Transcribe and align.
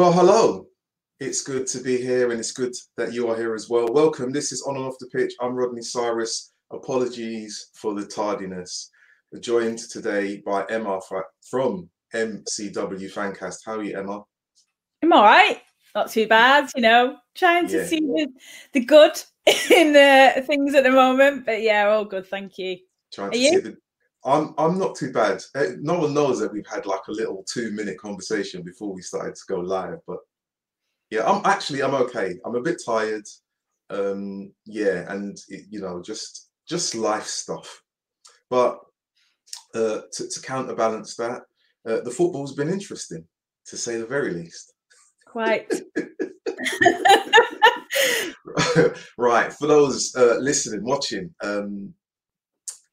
Well, 0.00 0.14
hello. 0.14 0.66
It's 1.18 1.42
good 1.42 1.66
to 1.66 1.78
be 1.78 1.98
here 1.98 2.30
and 2.30 2.40
it's 2.40 2.52
good 2.52 2.72
that 2.96 3.12
you 3.12 3.28
are 3.28 3.36
here 3.36 3.54
as 3.54 3.68
well. 3.68 3.86
Welcome. 3.92 4.32
This 4.32 4.50
is 4.50 4.62
On 4.62 4.74
and 4.74 4.86
Off 4.86 4.94
the 4.98 5.08
Pitch. 5.08 5.34
I'm 5.42 5.54
Rodney 5.54 5.82
Cyrus. 5.82 6.54
Apologies 6.72 7.68
for 7.74 7.92
the 7.92 8.06
tardiness. 8.06 8.90
Joined 9.40 9.76
today 9.76 10.42
by 10.46 10.64
Emma 10.70 11.00
from 11.50 11.90
MCW 12.14 13.12
Fancast. 13.12 13.58
How 13.66 13.74
are 13.74 13.82
you, 13.82 13.98
Emma? 13.98 14.22
I'm 15.02 15.12
all 15.12 15.22
right. 15.22 15.60
Not 15.94 16.10
too 16.10 16.26
bad, 16.26 16.70
you 16.74 16.80
know, 16.80 17.18
trying 17.34 17.68
to 17.68 17.76
yeah. 17.76 17.84
see 17.84 18.00
the, 18.00 18.28
the 18.72 18.80
good 18.80 19.22
in 19.70 19.92
the 19.92 20.42
things 20.46 20.74
at 20.74 20.84
the 20.84 20.92
moment. 20.92 21.44
But 21.44 21.60
yeah, 21.60 21.90
all 21.90 22.06
good. 22.06 22.26
Thank 22.26 22.56
you. 22.56 22.78
Trying 23.12 23.28
are 23.28 23.32
to 23.32 23.38
you? 23.38 23.50
see 23.50 23.58
the 23.58 23.76
I'm 24.24 24.54
I'm 24.58 24.78
not 24.78 24.96
too 24.96 25.12
bad. 25.12 25.42
Eh, 25.54 25.72
no 25.80 26.00
one 26.00 26.14
knows 26.14 26.40
that 26.40 26.52
we've 26.52 26.66
had 26.66 26.86
like 26.86 27.06
a 27.08 27.12
little 27.12 27.44
two 27.50 27.70
minute 27.72 27.98
conversation 27.98 28.62
before 28.62 28.92
we 28.92 29.02
started 29.02 29.34
to 29.34 29.42
go 29.48 29.60
live, 29.60 29.98
but 30.06 30.18
yeah, 31.10 31.28
I'm 31.28 31.42
actually 31.44 31.82
I'm 31.82 31.94
okay. 31.94 32.38
I'm 32.44 32.54
a 32.54 32.62
bit 32.62 32.82
tired. 32.84 33.26
Um, 33.88 34.52
yeah, 34.66 35.10
and 35.12 35.38
it, 35.48 35.64
you 35.70 35.80
know, 35.80 36.02
just 36.02 36.50
just 36.68 36.94
life 36.94 37.26
stuff. 37.26 37.82
But 38.50 38.78
uh, 39.74 40.02
to, 40.12 40.28
to 40.28 40.40
counterbalance 40.42 41.16
that, 41.16 41.42
uh, 41.86 42.00
the 42.00 42.10
football's 42.10 42.54
been 42.54 42.68
interesting, 42.68 43.24
to 43.66 43.76
say 43.76 43.96
the 43.96 44.06
very 44.06 44.32
least. 44.32 44.72
Quite. 45.26 45.72
right. 49.18 49.52
For 49.52 49.66
those 49.66 50.14
uh, 50.16 50.36
listening, 50.38 50.84
watching, 50.84 51.34
um, 51.42 51.94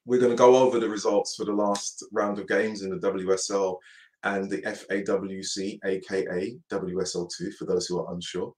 we're 0.08 0.20
going 0.20 0.32
to 0.32 0.38
go 0.38 0.56
over 0.56 0.80
the 0.80 0.90
results 0.90 1.36
for 1.36 1.44
the 1.44 1.52
last 1.52 2.04
round 2.14 2.40
of 2.40 2.48
games 2.48 2.82
in 2.82 2.90
the 2.90 3.12
WSL 3.12 3.78
and 4.24 4.50
the 4.50 4.62
FAWC, 4.62 5.80
aka 5.84 6.58
WSL2, 6.72 7.54
for 7.56 7.66
those 7.66 7.86
who 7.88 8.00
are 8.00 8.14
unsure. 8.14 8.54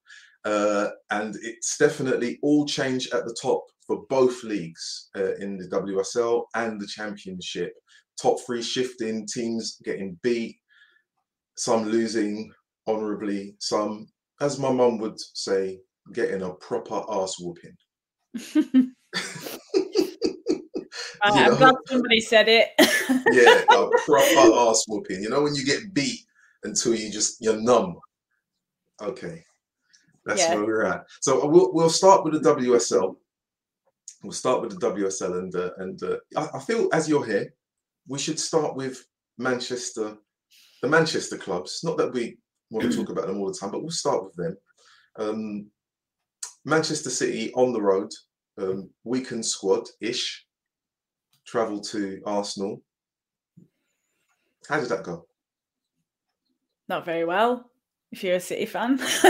Uh, 0.46 0.90
and 1.10 1.36
it's 1.42 1.78
definitely 1.78 2.38
all 2.44 2.66
change 2.66 3.10
at 3.10 3.26
the 3.26 3.36
top 3.42 3.64
for 3.86 4.04
both 4.10 4.44
leagues 4.44 5.10
uh, 5.18 5.34
in 5.38 5.58
the 5.58 5.68
WSL 5.68 6.44
and 6.54 6.80
the 6.80 6.88
Championship. 6.88 7.74
Top 8.22 8.38
three 8.46 8.62
shifting, 8.62 9.26
teams 9.26 9.78
getting 9.84 10.20
beat, 10.22 10.56
some 11.58 11.90
losing 11.90 12.52
honourably, 12.88 13.56
some, 13.60 14.08
as 14.40 14.60
my 14.60 14.72
mum 14.72 15.00
would 15.00 15.20
say, 15.34 15.80
getting 16.14 16.44
a 16.44 16.54
proper 16.54 17.02
ass 17.10 17.38
whooping. 17.40 17.76
I'm 21.24 21.58
glad 21.58 21.76
somebody 21.88 22.22
said 22.22 22.48
it. 22.48 22.70
yeah, 23.32 23.64
a 23.76 23.90
proper 24.06 24.70
ass 24.70 24.86
whooping. 24.88 25.22
You 25.22 25.30
know 25.30 25.42
when 25.42 25.56
you 25.56 25.66
get 25.66 25.94
beat 25.94 26.22
until 26.64 26.96
you 26.96 27.12
just 27.12 27.42
you're 27.42 27.60
numb. 27.60 28.00
Okay, 29.02 29.44
that's 30.26 30.42
yeah. 30.42 30.56
where 30.56 30.66
we're 30.66 30.86
at. 30.86 31.06
So 31.22 31.44
uh, 31.44 31.48
we'll 31.48 31.74
we'll 31.74 31.90
start 31.90 32.24
with 32.24 32.34
the 32.34 32.56
WSL. 32.56 33.16
We'll 34.24 34.34
start 34.34 34.62
with 34.62 34.78
the 34.78 34.92
WSL, 34.92 35.40
and 35.40 35.56
uh, 35.56 35.72
and 35.78 36.04
uh, 36.04 36.18
I, 36.36 36.58
I 36.58 36.60
feel 36.60 36.90
as 36.94 37.08
you're 37.08 37.26
here, 37.26 37.54
we 38.08 38.20
should 38.20 38.40
start 38.40 38.76
with 38.76 39.06
Manchester, 39.38 40.18
the 40.82 40.90
Manchester 40.90 41.38
clubs. 41.38 41.82
Not 41.84 41.98
that 41.98 42.14
we 42.14 42.38
want 42.70 42.92
to 42.92 42.98
talk 42.98 43.10
about 43.10 43.28
them 43.28 43.38
all 43.40 43.48
the 43.48 43.58
time, 43.58 43.72
but 43.72 43.82
we'll 43.82 43.92
start 43.92 44.24
with 44.26 44.36
them. 44.36 44.58
Um, 45.18 45.72
Manchester 46.66 47.10
City 47.10 47.52
on 47.54 47.74
the 47.74 47.82
road, 47.82 48.12
um, 48.58 48.90
weakened 49.04 49.46
squad 49.46 49.88
ish 50.02 50.46
travel 51.50 51.82
to 51.82 52.22
Arsenal. 52.26 52.82
How 54.68 54.80
did 54.80 54.90
that 54.90 55.04
go? 55.04 55.26
Not 56.88 57.06
very 57.06 57.26
well, 57.26 57.70
if 58.12 58.24
you're 58.24 58.36
a 58.36 58.40
City 58.40 58.66
fan. 58.66 58.94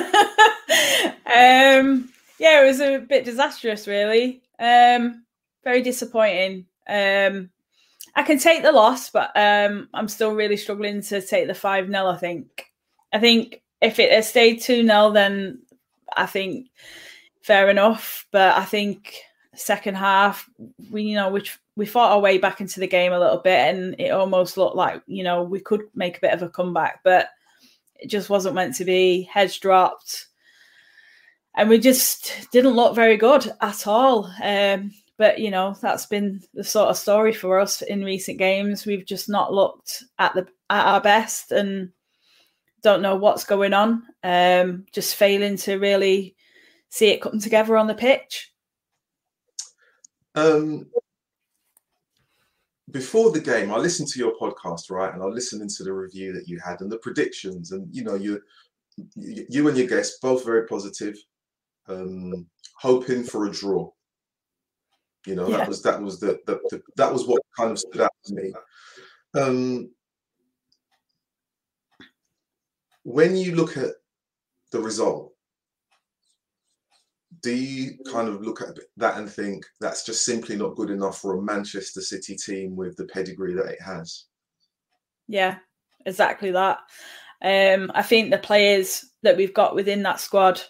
um, 1.26 2.10
yeah, 2.40 2.62
it 2.62 2.66
was 2.66 2.82
a 2.82 3.00
bit 3.00 3.26
disastrous, 3.26 3.88
really. 3.88 4.42
Um, 4.60 5.24
very 5.64 5.82
disappointing. 5.82 6.66
Um, 6.88 7.50
I 8.16 8.24
can 8.24 8.40
take 8.40 8.64
the 8.64 8.72
loss, 8.72 9.10
but 9.10 9.32
um, 9.36 9.88
I'm 9.94 10.08
still 10.08 10.34
really 10.34 10.58
struggling 10.58 11.02
to 11.04 11.22
take 11.22 11.48
the 11.48 11.54
5 11.54 11.88
0, 11.88 12.08
I 12.08 12.18
think. 12.18 12.66
I 13.14 13.20
think 13.20 13.62
if 13.82 14.00
it 14.00 14.12
had 14.12 14.26
stayed 14.26 14.62
2 14.62 14.86
0, 14.86 15.12
then 15.12 15.60
I 16.16 16.26
think 16.26 16.68
fair 17.42 17.70
enough. 17.70 18.26
But 18.32 18.58
I 18.58 18.66
think 18.66 19.16
second 19.56 19.96
half, 19.96 20.50
we 20.92 21.04
you 21.04 21.16
know 21.16 21.30
which 21.30 21.60
we 21.80 21.86
fought 21.86 22.12
our 22.12 22.20
way 22.20 22.38
back 22.38 22.60
into 22.60 22.82
the 22.82 22.88
game 22.88 23.14
a 23.14 23.20
little 23.20 23.38
bit, 23.38 23.74
and 23.74 23.96
it 23.98 24.10
almost 24.10 24.58
looked 24.58 24.76
like 24.76 25.02
you 25.08 25.24
know 25.24 25.44
we 25.44 25.62
could 25.62 25.84
make 25.96 26.18
a 26.18 26.22
bit 26.22 26.34
of 26.34 26.44
a 26.44 26.50
comeback, 26.50 27.00
but 27.06 27.30
it 27.96 28.10
just 28.10 28.30
wasn't 28.30 28.54
meant 28.54 28.76
to 28.76 28.86
be. 28.86 29.22
Heads 29.32 29.58
dropped, 29.58 30.28
and 31.56 31.70
we 31.70 31.80
just 31.80 32.50
didn't 32.52 32.76
look 32.76 32.96
very 32.96 33.16
good 33.16 33.50
at 33.62 33.88
all. 33.88 34.30
Um, 34.44 34.92
but 35.18 35.40
you 35.40 35.50
know 35.50 35.74
that's 35.82 36.06
been 36.06 36.42
the 36.54 36.66
sort 36.66 36.90
of 36.90 36.98
story 36.98 37.32
for 37.32 37.60
us 37.60 37.82
in 37.82 38.04
recent 38.04 38.38
games. 38.38 38.86
We've 38.86 39.06
just 39.06 39.30
not 39.30 39.54
looked 39.54 40.04
at 40.20 40.34
the 40.34 40.48
at 40.70 40.86
our 40.86 41.00
best, 41.00 41.54
and 41.54 41.94
don't 42.84 43.02
know 43.02 43.16
what's 43.16 43.46
going 43.46 43.74
on. 43.74 44.04
Um, 44.22 44.86
just 44.92 45.16
failing 45.16 45.56
to 45.58 45.78
really 45.78 46.36
see 46.90 47.08
it 47.08 47.22
come 47.22 47.40
together 47.40 47.78
on 47.78 47.88
the 47.88 47.96
pitch. 47.96 48.52
Um, 50.36 50.88
before 52.92 53.32
the 53.32 53.40
game, 53.40 53.72
I 53.72 53.78
listened 53.78 54.10
to 54.10 54.20
your 54.20 54.34
podcast, 54.40 54.90
right, 54.90 55.14
and 55.14 55.22
I 55.22 55.26
listened 55.26 55.62
into 55.62 55.84
the 55.84 55.94
review 55.94 56.34
that 56.34 56.48
you 56.48 56.60
had 56.60 56.82
and 56.82 56.92
the 56.92 56.98
predictions, 56.98 57.72
and 57.72 57.88
you 57.94 58.04
know, 58.04 58.16
you 58.16 58.42
you 59.16 59.68
and 59.68 59.78
your 59.78 59.88
guests 59.88 60.20
both 60.22 60.46
very 60.46 60.66
positive, 60.68 61.16
um, 61.88 62.48
hoping 62.78 63.24
for 63.24 63.46
a 63.46 63.52
draw. 63.52 63.90
You 65.26 65.36
know, 65.36 65.48
yeah. 65.50 65.58
that 65.58 65.68
was 65.68 65.82
that 65.84 66.02
was 66.02 66.20
the, 66.20 66.40
the, 66.46 66.60
the, 66.70 66.82
that 66.96 67.12
was 67.12 67.28
what 67.28 67.42
kind 67.58 67.72
of 67.72 67.80
stood 67.80 68.02
out 68.02 68.12
to 68.26 68.34
me. 68.34 68.54
Um, 69.36 69.92
when 73.04 73.36
you 73.36 73.56
look 73.56 73.78
at 73.78 73.92
the 74.72 74.80
result, 74.80 75.34
do 77.42 77.52
you 77.52 77.98
kind 78.12 78.28
of 78.28 78.42
look 78.42 78.62
at 78.62 78.78
that 78.98 79.18
and 79.18 79.30
think 79.30 79.66
that's 79.80 80.06
just 80.06 80.26
simply 80.26 80.56
not 80.56 80.76
good 80.76 80.90
enough 80.90 81.20
for 81.20 81.38
a 81.38 81.42
Manchester 81.42 82.02
City 82.02 82.36
team 82.36 82.76
with 82.76 82.96
the 82.98 83.06
pedigree 83.06 83.54
that 83.54 83.68
it 83.68 83.82
has? 83.82 84.26
Yeah, 85.28 85.58
exactly 86.06 86.52
that. 86.52 86.80
Um, 87.42 87.92
I 87.94 88.02
think 88.02 88.32
the 88.32 88.38
players 88.38 89.06
that 89.24 89.38
we've 89.38 89.54
got 89.54 89.76
within 89.76 90.04
that 90.04 90.20
squad 90.20 90.62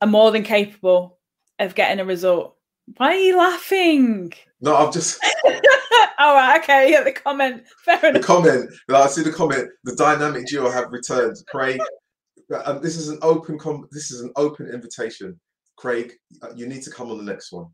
are 0.00 0.08
more 0.08 0.32
than 0.32 0.42
capable 0.42 1.18
of 1.58 1.74
getting 1.74 2.00
a 2.00 2.04
result. 2.04 2.56
Why 2.96 3.08
are 3.08 3.20
you 3.20 3.36
laughing? 3.36 4.32
No, 4.60 4.74
I've 4.74 4.92
just. 4.92 5.24
All 6.18 6.34
right, 6.34 6.60
okay. 6.60 6.90
Yeah, 6.90 7.02
the 7.02 7.12
comment. 7.12 7.64
Fair 7.84 7.98
enough. 8.06 8.22
The 8.22 8.26
comment. 8.26 8.70
I 8.88 9.06
see 9.08 9.22
the 9.22 9.32
comment. 9.32 9.68
The 9.84 9.94
dynamic 9.96 10.46
duo 10.46 10.70
have 10.70 10.90
returned. 10.90 11.36
Craig, 11.48 11.80
um, 12.64 12.80
this 12.82 12.96
is 12.96 13.08
an 13.08 13.18
open. 13.22 13.58
Com- 13.58 13.88
this 13.92 14.10
is 14.10 14.22
an 14.22 14.32
open 14.36 14.68
invitation 14.68 15.38
Craig, 15.76 16.12
uh, 16.42 16.52
you 16.54 16.66
need 16.66 16.82
to 16.82 16.90
come 16.90 17.10
on 17.10 17.18
the 17.18 17.24
next 17.24 17.52
one. 17.52 17.66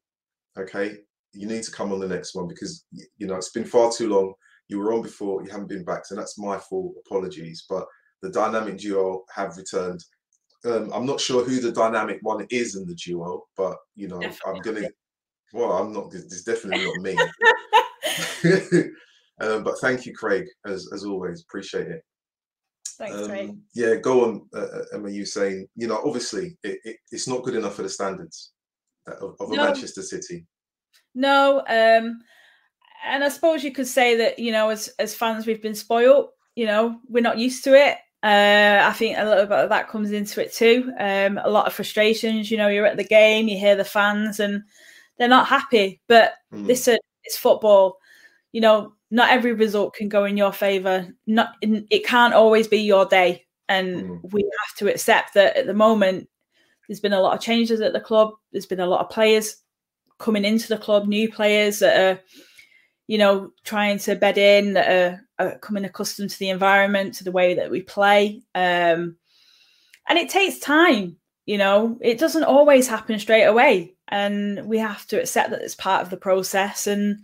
Okay, 0.58 0.98
you 1.32 1.46
need 1.46 1.62
to 1.62 1.70
come 1.70 1.92
on 1.92 2.00
the 2.00 2.08
next 2.08 2.34
one 2.34 2.46
because 2.46 2.84
you 2.92 3.26
know 3.26 3.36
it's 3.36 3.50
been 3.50 3.64
far 3.64 3.90
too 3.90 4.08
long. 4.08 4.34
You 4.68 4.78
were 4.78 4.92
on 4.92 5.02
before, 5.02 5.42
you 5.42 5.50
haven't 5.50 5.68
been 5.68 5.84
back, 5.84 6.06
so 6.06 6.14
that's 6.14 6.38
my 6.38 6.58
fault. 6.58 6.94
Apologies, 7.06 7.64
but 7.68 7.86
the 8.22 8.30
dynamic 8.30 8.78
duo 8.78 9.24
have 9.34 9.56
returned. 9.56 10.02
Um, 10.64 10.92
I'm 10.94 11.06
not 11.06 11.20
sure 11.20 11.44
who 11.44 11.60
the 11.60 11.72
dynamic 11.72 12.18
one 12.22 12.46
is 12.50 12.76
in 12.76 12.86
the 12.86 12.94
duo, 12.94 13.42
but 13.56 13.76
you 13.96 14.08
know, 14.08 14.20
definitely. 14.20 14.52
I'm 14.52 14.60
gonna. 14.60 14.88
Well, 15.52 15.72
I'm 15.72 15.92
not. 15.92 16.14
It's 16.14 16.42
definitely 16.42 16.84
not 16.84 16.96
me. 16.98 17.16
um, 19.40 19.64
but 19.64 19.78
thank 19.80 20.06
you, 20.06 20.14
Craig, 20.14 20.46
as 20.66 20.88
as 20.92 21.04
always. 21.04 21.42
Appreciate 21.42 21.88
it. 21.88 22.02
Thanks, 22.96 23.16
um, 23.16 23.62
Yeah, 23.74 23.96
go 23.96 24.24
on, 24.24 24.48
uh, 24.54 24.58
uh, 24.58 24.84
Emma. 24.94 25.10
You 25.10 25.24
saying, 25.24 25.68
you 25.76 25.86
know, 25.86 26.00
obviously 26.04 26.56
it, 26.62 26.78
it, 26.84 26.96
it's 27.10 27.28
not 27.28 27.42
good 27.42 27.54
enough 27.54 27.74
for 27.74 27.82
the 27.82 27.88
standards 27.88 28.52
of, 29.06 29.36
of 29.40 29.50
no. 29.50 29.56
Manchester 29.56 30.02
City. 30.02 30.46
No, 31.14 31.60
um, 31.68 32.20
and 33.04 33.24
I 33.24 33.28
suppose 33.28 33.64
you 33.64 33.72
could 33.72 33.86
say 33.86 34.16
that 34.16 34.38
you 34.38 34.52
know, 34.52 34.70
as 34.70 34.88
as 34.98 35.14
fans, 35.14 35.46
we've 35.46 35.62
been 35.62 35.74
spoiled. 35.74 36.28
You 36.54 36.66
know, 36.66 37.00
we're 37.08 37.22
not 37.22 37.38
used 37.38 37.64
to 37.64 37.74
it. 37.74 37.98
Uh, 38.22 38.80
I 38.84 38.92
think 38.92 39.18
a 39.18 39.24
little 39.24 39.46
bit 39.46 39.58
of 39.58 39.68
that 39.70 39.88
comes 39.88 40.12
into 40.12 40.40
it 40.40 40.52
too. 40.52 40.92
Um, 40.98 41.40
a 41.42 41.50
lot 41.50 41.66
of 41.66 41.74
frustrations. 41.74 42.50
You 42.50 42.58
know, 42.58 42.68
you're 42.68 42.86
at 42.86 42.96
the 42.96 43.04
game, 43.04 43.48
you 43.48 43.58
hear 43.58 43.74
the 43.74 43.84
fans, 43.84 44.38
and 44.38 44.62
they're 45.18 45.28
not 45.28 45.48
happy. 45.48 46.00
But 46.08 46.34
mm. 46.52 46.66
listen, 46.66 46.98
it's 47.24 47.36
football. 47.36 47.98
You 48.52 48.60
know, 48.60 48.94
not 49.12 49.30
every 49.30 49.52
result 49.52 49.94
can 49.94 50.08
go 50.08 50.24
in 50.24 50.38
your 50.38 50.54
favor. 50.54 51.14
Not 51.26 51.54
it 51.60 52.06
can't 52.06 52.32
always 52.32 52.66
be 52.66 52.78
your 52.78 53.04
day, 53.04 53.44
and 53.68 54.04
mm. 54.04 54.32
we 54.32 54.40
have 54.42 54.76
to 54.78 54.90
accept 54.90 55.34
that 55.34 55.54
at 55.54 55.66
the 55.66 55.74
moment 55.74 56.28
there's 56.88 56.98
been 56.98 57.12
a 57.12 57.20
lot 57.20 57.34
of 57.34 57.42
changes 57.42 57.82
at 57.82 57.92
the 57.92 58.00
club. 58.00 58.32
There's 58.52 58.66
been 58.66 58.80
a 58.80 58.86
lot 58.86 59.02
of 59.02 59.10
players 59.10 59.56
coming 60.18 60.46
into 60.46 60.66
the 60.66 60.78
club, 60.78 61.06
new 61.06 61.30
players 61.30 61.80
that 61.80 62.00
are, 62.00 62.20
you 63.06 63.18
know, 63.18 63.52
trying 63.64 63.98
to 63.98 64.16
bed 64.16 64.38
in, 64.38 64.72
that 64.72 64.88
are, 64.88 65.20
are 65.38 65.58
coming 65.58 65.84
accustomed 65.84 66.30
to 66.30 66.38
the 66.38 66.48
environment, 66.48 67.14
to 67.14 67.24
the 67.24 67.32
way 67.32 67.54
that 67.54 67.70
we 67.70 67.82
play. 67.82 68.42
Um, 68.54 69.16
and 70.08 70.18
it 70.18 70.30
takes 70.30 70.58
time. 70.58 71.16
You 71.44 71.58
know, 71.58 71.98
it 72.00 72.18
doesn't 72.18 72.44
always 72.44 72.88
happen 72.88 73.18
straight 73.18 73.44
away, 73.44 73.94
and 74.08 74.64
we 74.64 74.78
have 74.78 75.06
to 75.08 75.20
accept 75.20 75.50
that 75.50 75.60
it's 75.60 75.74
part 75.74 76.02
of 76.02 76.08
the 76.08 76.16
process, 76.16 76.86
and 76.86 77.18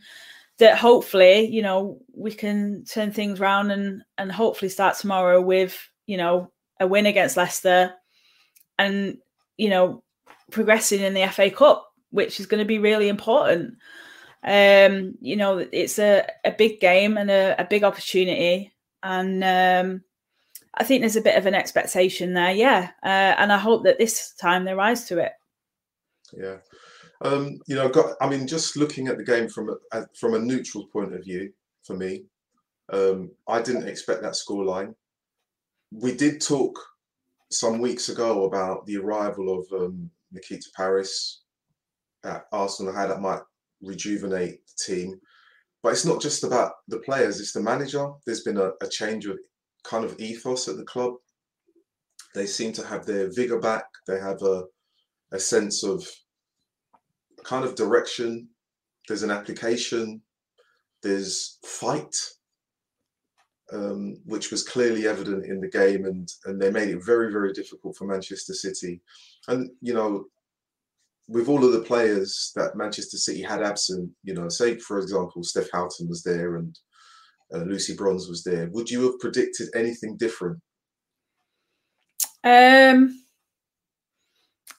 that 0.59 0.79
hopefully, 0.79 1.47
you 1.47 1.63
know, 1.63 2.01
we 2.15 2.33
can 2.33 2.85
turn 2.85 3.13
things 3.13 3.41
around 3.41 3.71
and 3.71 4.03
and 4.17 4.31
hopefully 4.31 4.69
start 4.69 4.97
tomorrow 4.97 5.41
with 5.41 5.79
you 6.07 6.17
know 6.17 6.51
a 6.81 6.87
win 6.87 7.07
against 7.07 7.37
Leicester, 7.37 7.93
and 8.79 9.19
you 9.57 9.71
know 9.71 10.03
progressing 10.51 11.01
in 11.01 11.15
the 11.15 11.27
FA 11.29 11.51
Cup, 11.51 11.91
which 12.11 12.41
is 12.41 12.47
going 12.47 12.61
to 12.61 12.67
be 12.67 12.79
really 12.79 13.09
important. 13.09 13.75
Um, 14.43 15.15
you 15.21 15.37
know, 15.37 15.59
it's 15.59 15.99
a, 15.99 16.27
a 16.45 16.53
big 16.53 16.81
game 16.81 17.19
and 17.19 17.31
a, 17.31 17.57
a 17.59 17.65
big 17.65 17.85
opportunity. 17.85 18.73
And 19.03 19.45
um, 19.45 20.03
I 20.75 20.85
think 20.85 21.03
there's 21.03 21.17
a 21.17 21.23
bit 21.23 21.37
of 21.37 21.47
an 21.47 21.55
expectation 21.55 22.35
there, 22.35 22.53
yeah. 22.53 22.91
Uh, 23.03 23.35
and 23.39 23.53
I 23.53 23.59
hope 23.59 23.85
that 23.85 23.99
this 23.99 24.33
time 24.35 24.65
they 24.65 24.75
rise 24.75 25.05
to 25.07 25.19
it. 25.19 25.33
Yeah. 26.37 26.57
Um, 27.21 27.59
you 27.67 27.75
know, 27.75 27.89
got, 27.89 28.15
I 28.21 28.29
mean, 28.29 28.47
just 28.47 28.77
looking 28.77 29.09
at 29.09 29.17
the 29.17 29.25
game 29.25 29.49
from 29.49 29.77
a, 29.93 30.07
from 30.19 30.35
a 30.35 30.39
neutral 30.39 30.87
point 30.87 31.15
of 31.15 31.25
view, 31.25 31.53
for 31.85 31.97
me, 31.97 32.25
um, 32.93 33.31
I 33.49 33.61
didn't 33.61 33.89
expect 33.89 34.23
that 34.23 34.35
scoreline. 34.35 34.95
We 35.91 36.15
did 36.15 36.41
talk 36.41 36.79
some 37.51 37.81
weeks 37.81 38.09
ago 38.09 38.45
about 38.45 38.87
the 38.87 38.99
arrival 38.99 39.59
of 39.59 39.81
um, 39.81 40.11
Nikita 40.33 40.69
Parris 40.77 41.43
at 42.25 42.47
Arsenal, 42.53 42.95
how 42.95 43.07
that 43.07 43.21
might 43.21 43.43
rejuvenate 43.83 44.61
the 44.67 44.95
team. 44.95 45.21
But 45.83 45.93
it's 45.93 46.05
not 46.05 46.21
just 46.21 46.45
about 46.45 46.73
the 46.89 46.99
players, 46.99 47.41
it's 47.41 47.53
the 47.53 47.63
manager. 47.63 48.11
There's 48.27 48.43
been 48.43 48.59
a, 48.59 48.73
a 48.83 48.89
change 48.89 49.27
of 49.27 49.39
kind 49.85 50.05
of 50.05 50.19
ethos 50.21 50.69
at 50.69 50.77
the 50.77 50.85
club. 50.85 51.15
They 52.35 52.47
seem 52.47 52.73
to 52.75 52.87
have 52.87 53.07
their 53.07 53.31
vigor 53.33 53.59
back. 53.59 53.85
They 54.07 54.19
have 54.21 54.43
a, 54.43 54.65
a 55.33 55.39
sense 55.39 55.83
of 55.85 56.07
kind 57.49 57.65
of 57.65 57.75
direction. 57.75 58.49
There's 59.07 59.23
an 59.23 59.31
application. 59.31 60.21
There's 61.03 61.59
fight, 61.65 62.15
um, 63.73 64.17
which 64.27 64.51
was 64.51 64.63
clearly 64.63 65.07
evident 65.07 65.47
in 65.47 65.61
the 65.61 65.69
game, 65.69 66.05
and 66.05 66.29
and 66.45 66.61
they 66.61 66.71
made 66.71 66.89
it 66.89 67.05
very 67.05 67.33
very 67.33 67.53
difficult 67.53 67.97
for 67.97 68.05
Manchester 68.07 68.53
City. 68.53 69.01
And 69.47 69.71
you 69.81 69.95
know, 69.95 70.27
with 71.29 71.49
all 71.49 71.65
of 71.65 71.73
the 71.73 71.81
players 71.81 72.53
that 72.57 72.77
Manchester 72.77 73.17
City 73.17 73.43
had 73.43 73.63
absent, 73.63 74.11
you 74.25 74.35
know, 74.35 74.49
say 74.49 74.77
for 74.79 74.99
example, 74.99 75.43
Steph 75.43 75.71
Houghton 75.73 76.09
was 76.09 76.23
there 76.23 76.57
and 76.57 76.79
uh, 77.55 77.59
Lucy 77.59 77.95
Bronze 77.95 78.29
was 78.29 78.45
there. 78.45 78.69
Would 78.73 78.91
you 78.91 79.03
have 79.05 79.21
predicted 79.21 79.69
anything 79.75 80.17
different? 80.17 80.59
Um, 82.45 83.23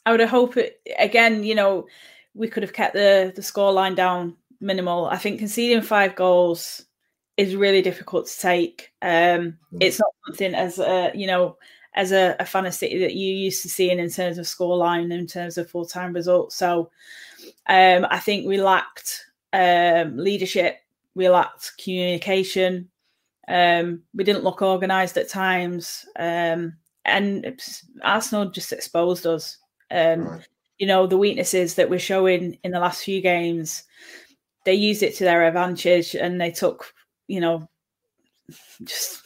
I 0.06 0.12
would 0.12 0.20
have 0.20 0.30
hoped 0.30 0.58
again. 0.98 1.44
You 1.44 1.56
know, 1.56 1.88
we 2.34 2.48
could 2.48 2.64
have 2.64 2.74
kept 2.74 2.94
the 2.94 3.34
the 3.36 3.44
score 3.44 3.72
line 3.72 3.96
down 3.96 4.36
minimal. 4.62 5.06
I 5.06 5.18
think 5.18 5.40
conceding 5.40 5.82
five 5.82 6.16
goals 6.16 6.86
is 7.38 7.56
really 7.56 7.82
difficult 7.82 8.28
to 8.28 8.40
take. 8.40 8.92
Um, 9.02 9.58
mm. 9.74 9.78
It's 9.80 10.00
not 10.00 10.12
something 10.26 10.54
as 10.54 10.80
a 10.80 11.12
you 11.14 11.28
know 11.28 11.58
as 11.96 12.12
a, 12.12 12.36
a 12.40 12.46
fan 12.46 12.66
of 12.66 12.74
City 12.74 13.00
that 13.00 13.16
you 13.16 13.36
used 13.36 13.62
to 13.64 13.70
seeing 13.70 14.00
in 14.00 14.10
terms 14.10 14.38
of 14.38 14.46
scoreline, 14.46 15.12
in 15.12 15.28
terms 15.28 15.58
of 15.58 15.70
full 15.70 15.86
time 15.86 16.14
results. 16.14 16.56
So 16.56 16.92
um, 17.68 18.06
I 18.10 18.20
think 18.20 18.48
we 18.48 18.62
lacked 18.62 19.26
um, 19.54 20.18
leadership, 20.18 20.80
we 21.16 21.30
lacked 21.30 21.74
communication, 21.84 22.90
um, 23.48 24.04
we 24.14 24.24
didn't 24.24 24.44
look 24.44 24.62
organised 24.62 25.18
at 25.18 25.30
times, 25.30 26.06
um, 26.18 26.76
and 27.06 27.60
Arsenal 28.04 28.50
just 28.52 28.72
exposed 28.72 29.26
us. 29.26 29.58
Um, 29.92 30.22
right. 30.22 30.48
You 30.80 30.88
know 30.88 31.08
the 31.08 31.18
weaknesses 31.18 31.76
that 31.76 31.90
we're 31.90 32.00
showing 32.00 32.58
in 32.64 32.72
the 32.72 32.80
last 32.80 33.04
few 33.04 33.22
games. 33.22 33.84
They 34.66 34.74
used 34.74 35.04
it 35.04 35.16
to 35.16 35.24
their 35.24 35.48
advantage, 35.48 36.16
and 36.16 36.40
they 36.40 36.52
took, 36.52 36.94
you 37.28 37.40
know, 37.40 37.70
just 38.84 39.22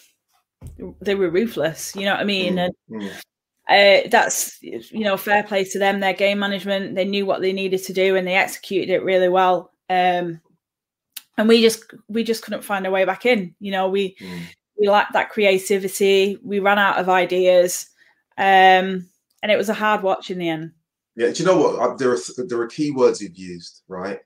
they 1.02 1.16
were 1.16 1.30
ruthless. 1.30 1.96
You 1.96 2.06
know 2.06 2.12
what 2.12 2.22
I 2.22 2.26
mean? 2.26 2.56
Mm, 2.56 2.66
and 2.66 3.04
mm. 3.04 3.12
Uh, 3.70 4.08
that's 4.10 4.62
you 4.62 5.06
know 5.06 5.16
fair 5.16 5.42
play 5.44 5.64
to 5.64 5.80
them. 5.80 6.00
Their 6.02 6.14
game 6.14 6.40
management, 6.40 6.96
they 6.96 7.06
knew 7.06 7.26
what 7.26 7.42
they 7.42 7.54
needed 7.54 7.82
to 7.86 7.94
do, 7.94 8.16
and 8.16 8.28
they 8.28 8.36
executed 8.36 8.92
it 8.92 9.04
really 9.04 9.30
well. 9.30 9.72
Um, 9.90 10.42
and 11.38 11.48
we 11.48 11.62
just 11.62 11.86
we 12.10 12.24
just 12.24 12.44
couldn't 12.44 12.64
find 12.64 12.86
a 12.86 12.92
way 12.92 13.06
back 13.06 13.26
in. 13.26 13.56
You 13.60 13.72
know, 13.72 13.90
we 13.90 14.16
mm. 14.16 14.42
we 14.78 14.90
lacked 14.90 15.14
that 15.14 15.30
creativity. 15.30 16.38
We 16.44 16.60
ran 16.60 16.78
out 16.78 16.98
of 16.98 17.08
ideas, 17.08 17.88
um, 18.38 19.08
and 19.42 19.50
it 19.50 19.58
was 19.58 19.70
a 19.70 19.74
hard 19.74 20.04
watch 20.04 20.30
in 20.30 20.40
the 20.40 20.50
end. 20.50 20.72
Yeah, 21.16 21.32
do 21.32 21.44
you 21.44 21.46
know 21.46 21.58
what? 21.58 22.00
There 22.00 22.12
are 22.12 22.20
there 22.38 22.62
are 22.62 22.68
key 22.68 22.92
words 22.92 23.22
you've 23.22 23.38
used, 23.38 23.84
right? 23.88 24.20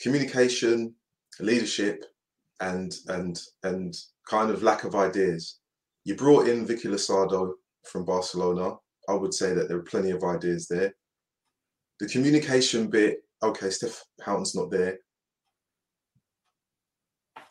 Communication, 0.00 0.94
leadership, 1.38 2.04
and 2.60 2.94
and 3.08 3.40
and 3.62 3.96
kind 4.28 4.50
of 4.50 4.62
lack 4.62 4.84
of 4.84 4.94
ideas. 4.94 5.60
You 6.04 6.14
brought 6.16 6.48
in 6.48 6.66
Vicky 6.66 6.88
Losada 6.88 7.52
from 7.84 8.04
Barcelona. 8.04 8.76
I 9.08 9.14
would 9.14 9.34
say 9.34 9.54
that 9.54 9.68
there 9.68 9.78
are 9.78 9.82
plenty 9.82 10.10
of 10.10 10.24
ideas 10.24 10.68
there. 10.68 10.94
The 11.98 12.06
communication 12.06 12.88
bit, 12.88 13.24
okay, 13.42 13.70
Steph 13.70 14.04
Houghton's 14.22 14.54
not 14.54 14.70
there. 14.70 14.98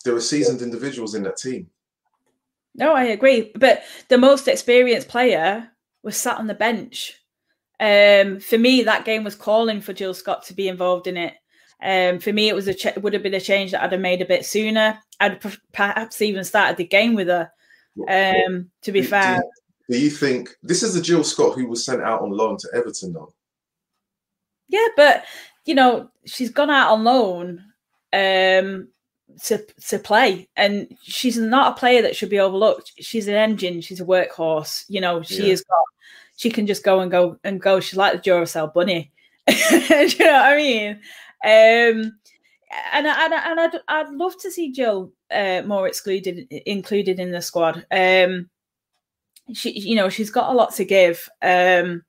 There 0.06 0.16
are 0.16 0.22
seasoned 0.22 0.62
individuals 0.62 1.16
in 1.16 1.24
that 1.24 1.38
team. 1.38 1.68
No, 2.76 2.94
I 2.94 3.06
agree. 3.06 3.52
But 3.56 3.84
the 4.08 4.18
most 4.18 4.48
experienced 4.48 5.10
player 5.10 5.70
was 6.04 6.16
sat 6.16 6.38
on 6.38 6.48
the 6.48 6.54
bench. 6.54 7.19
Um, 7.80 8.40
for 8.40 8.58
me, 8.58 8.84
that 8.84 9.06
game 9.06 9.24
was 9.24 9.36
calling 9.36 9.82
for 9.82 9.94
Jill 9.94 10.14
Scott 10.14 10.44
to 10.44 10.54
be 10.54 10.68
involved 10.68 11.08
in 11.08 11.18
it. 11.18 11.36
Um, 11.82 12.20
for 12.20 12.34
me, 12.34 12.50
it 12.50 12.56
was 12.56 12.68
a 12.68 12.74
ch- 12.74 12.98
would 12.98 13.14
have 13.14 13.24
been 13.24 13.34
a 13.34 13.40
change 13.42 13.72
that 13.72 13.82
I'd 13.82 13.94
have 13.94 14.02
made 14.02 14.22
a 14.22 14.26
bit 14.26 14.46
sooner. 14.46 15.00
I'd 15.20 15.40
perhaps 15.72 16.22
even 16.22 16.44
started 16.44 16.78
the 16.78 16.86
game 16.86 17.16
with 17.16 17.28
her. 17.28 17.50
Um, 18.08 18.70
to 18.84 18.92
be 18.92 19.02
do, 19.02 19.08
fair, 19.08 19.38
do, 19.38 19.94
do 19.94 20.00
you 20.00 20.10
think 20.10 20.50
this 20.62 20.84
is 20.84 20.94
the 20.94 21.02
Jill 21.02 21.24
Scott 21.24 21.56
who 21.56 21.68
was 21.68 21.86
sent 21.86 22.02
out 22.02 22.22
on 22.22 22.32
loan 22.32 22.58
to 22.58 22.70
Everton, 22.74 23.14
though? 23.14 23.34
Yeah, 24.68 24.88
but 24.96 25.26
you 25.66 25.76
know 25.76 26.10
she's 26.26 26.52
gone 26.52 26.70
out 26.70 26.92
on 26.92 27.04
loan 27.04 27.64
um, 28.14 28.90
to 29.46 29.66
to 29.88 30.00
play, 30.00 30.48
and 30.56 30.96
she's 31.02 31.38
not 31.38 31.74
a 31.74 31.80
player 31.80 32.02
that 32.02 32.16
should 32.16 32.30
be 32.30 32.40
overlooked. 32.40 32.94
She's 33.00 33.28
an 33.28 33.36
engine. 33.36 33.82
She's 33.82 34.00
a 34.00 34.06
workhorse. 34.06 34.86
You 34.88 35.02
know, 35.02 35.22
she 35.24 35.44
yeah. 35.44 35.50
has 35.50 35.64
got. 35.64 35.78
She 36.40 36.50
can 36.50 36.66
just 36.66 36.86
go 36.86 37.02
and 37.02 37.12
go 37.12 37.38
and 37.44 37.60
go. 37.60 37.82
She's 37.82 37.98
like 37.98 38.14
the 38.24 38.30
Duracell 38.30 38.74
bunny. 38.74 39.12
Do 39.50 39.56
you 39.58 40.26
know 40.26 40.32
what 40.32 40.46
I 40.46 40.56
mean? 40.56 40.92
Um, 41.44 42.14
and 42.94 43.06
and 43.08 43.34
and 43.34 43.60
I'd 43.60 43.80
I'd 43.90 44.10
love 44.12 44.38
to 44.40 44.50
see 44.50 44.72
Jill 44.72 45.12
uh, 45.32 45.64
more 45.66 45.86
excluded 45.86 46.48
included 46.66 47.20
in 47.20 47.32
the 47.32 47.42
squad. 47.42 47.86
Um, 47.92 48.50
she 49.52 49.78
you 49.78 49.98
know 49.98 50.08
she's 50.08 50.32
got 50.32 50.50
a 50.50 50.56
lot 50.56 50.74
to 50.76 50.86
give. 50.86 51.28
Um, 51.42 52.04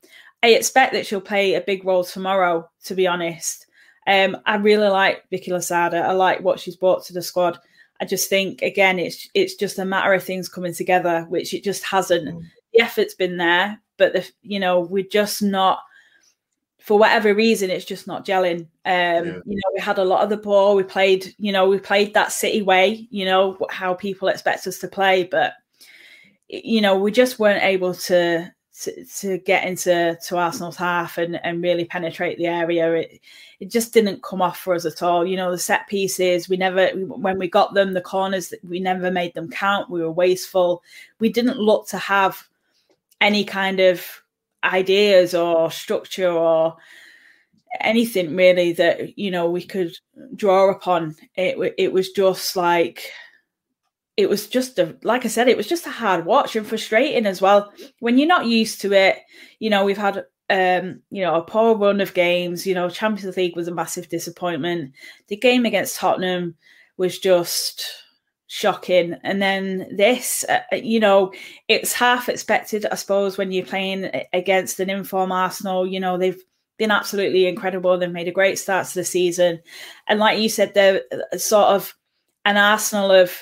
I 0.45 0.51
expect 0.51 0.93
that 0.93 1.09
she'll 1.09 1.21
play 1.21 1.55
a 1.55 1.61
big 1.61 1.85
role 1.85 2.05
tomorrow. 2.05 2.71
To 2.85 2.95
be 2.95 3.09
honest, 3.09 3.67
um, 4.07 4.37
I 4.47 4.59
really 4.59 4.91
like 4.91 5.29
Vicky 5.31 5.51
Losada. 5.51 6.03
I 6.03 6.13
like 6.13 6.41
what 6.43 6.61
she's 6.61 6.77
brought 6.77 7.05
to 7.07 7.13
the 7.13 7.23
squad. 7.23 7.59
I 8.01 8.05
just 8.05 8.31
think 8.31 8.63
again, 8.63 9.01
it's 9.01 9.29
it's 9.35 9.57
just 9.57 9.81
a 9.81 9.85
matter 9.85 10.15
of 10.15 10.23
things 10.23 10.49
coming 10.49 10.73
together, 10.73 11.27
which 11.29 11.53
it 11.53 11.65
just 11.65 11.83
hasn't. 11.83 12.29
Mm. 12.29 12.45
The 12.75 12.83
effort's 12.83 13.15
been 13.15 13.37
there, 13.37 13.81
but 14.01 14.15
the 14.15 14.29
you 14.43 14.59
know 14.59 14.81
we're 14.81 15.05
just 15.05 15.43
not 15.43 15.81
for 16.81 16.99
whatever 16.99 17.35
reason, 17.35 17.71
it's 17.71 17.85
just 17.85 18.07
not 18.07 18.25
gelling. 18.25 18.61
Um, 18.61 18.67
yeah. 18.85 19.41
You 19.45 19.57
know, 19.57 19.71
we 19.75 19.81
had 19.81 19.99
a 19.99 20.05
lot 20.05 20.25
of 20.25 20.31
the 20.31 20.37
ball. 20.39 20.75
We 20.75 20.83
played, 20.83 21.35
you 21.39 21.53
know, 21.53 21.69
we 21.69 21.79
played 21.79 22.15
that 22.15 22.33
City 22.33 22.63
way. 22.63 23.07
You 23.11 23.27
know 23.27 23.59
how 23.71 23.95
people 23.95 24.29
expect 24.29 24.67
us 24.67 24.79
to 24.79 24.89
play, 24.89 25.25
but 25.25 25.53
you 26.49 26.81
know, 26.81 26.99
we 26.99 27.13
just 27.13 27.39
weren't 27.39 27.63
able 27.63 27.95
to 27.95 28.51
to, 28.81 29.05
to 29.05 29.39
get 29.39 29.67
into 29.67 30.19
to 30.27 30.37
Arsenal's 30.39 30.77
half 30.77 31.19
and 31.19 31.39
and 31.45 31.63
really 31.63 31.85
penetrate 31.85 32.39
the 32.39 32.47
area. 32.47 32.93
It 32.95 33.21
it 33.61 33.71
just 33.71 33.93
didn't 33.93 34.23
come 34.23 34.41
off 34.41 34.59
for 34.59 34.75
us 34.75 34.87
at 34.87 35.03
all. 35.03 35.27
You 35.27 35.37
know, 35.37 35.51
the 35.51 35.59
set 35.59 35.87
pieces 35.87 36.49
we 36.49 36.57
never 36.57 36.89
when 36.93 37.39
we 37.39 37.49
got 37.49 37.75
them, 37.75 37.93
the 37.93 38.01
corners 38.01 38.55
we 38.67 38.81
never 38.81 39.11
made 39.11 39.35
them 39.35 39.51
count. 39.51 39.91
We 39.91 40.03
were 40.03 40.11
wasteful. 40.11 40.83
We 41.19 41.29
didn't 41.29 41.59
look 41.59 41.87
to 41.89 41.99
have 41.99 42.49
any 43.21 43.45
kind 43.45 43.81
of 43.81 44.05
ideas 44.65 45.35
or 45.35 45.71
structure 45.71 46.31
or 46.31 46.77
anything 47.81 48.35
really 48.35 48.73
that 48.73 49.17
you 49.19 49.31
know 49.31 49.49
we 49.49 49.63
could 49.63 49.93
draw 50.37 50.71
upon. 50.71 51.15
It 51.37 51.75
it 51.79 51.93
was 51.93 52.11
just 52.11 52.57
like 52.57 53.11
it 54.17 54.29
was 54.29 54.49
just 54.49 54.79
a 54.79 54.97
like 55.03 55.25
i 55.25 55.29
said 55.29 55.49
it 55.49 55.57
was 55.57 55.69
just 55.69 55.87
a 55.87 55.91
hard 55.91 56.27
watch 56.27 56.57
and 56.57 56.67
frustrating 56.67 57.27
as 57.27 57.41
well. 57.41 57.73
When 58.01 58.19
you're 58.19 58.29
not 58.29 58.47
used 58.47 58.81
to 58.83 58.93
it 58.93 59.19
you 59.59 59.71
know 59.71 59.85
we've 59.85 59.97
had 59.97 60.25
um 60.51 61.01
you 61.11 61.23
know 61.23 61.37
a 61.37 61.43
poor 61.43 61.77
run 61.77 62.01
of 62.01 62.13
games 62.13 62.67
you 62.67 62.75
know 62.75 62.91
champions 62.91 63.37
league 63.37 63.57
was 63.57 63.69
a 63.69 63.75
massive 63.75 64.09
disappointment. 64.09 64.93
The 65.29 65.37
game 65.37 65.65
against 65.65 65.97
tottenham 65.97 66.57
was 66.97 67.19
just 67.19 67.87
shocking. 68.53 69.15
And 69.23 69.41
then 69.41 69.87
this, 69.93 70.45
uh, 70.49 70.59
uh, 70.73 70.77
you 70.77 70.99
know, 70.99 71.33
it's 71.69 71.93
half 71.93 72.29
expected, 72.29 72.85
I 72.91 72.97
suppose, 72.97 73.39
when 73.39 73.53
you're 73.53 73.65
playing 73.65 74.11
against 74.33 74.81
an 74.81 74.91
inform 74.91 75.31
Arsenal. 75.31 75.87
You 75.87 76.01
know, 76.01 76.19
they've 76.19 76.43
been 76.77 76.91
absolutely 76.91 77.47
incredible. 77.47 77.97
They've 77.97 78.11
made 78.11 78.27
a 78.27 78.33
great 78.33 78.59
start 78.59 78.89
to 78.89 78.95
the 78.95 79.05
season. 79.05 79.61
And 80.09 80.19
like 80.19 80.41
you 80.41 80.49
said, 80.49 80.75
they're 80.75 81.03
uh, 81.13 81.39
sort 81.39 81.69
of 81.69 81.95
an 82.45 82.57
Arsenal 82.57 83.13
of 83.13 83.33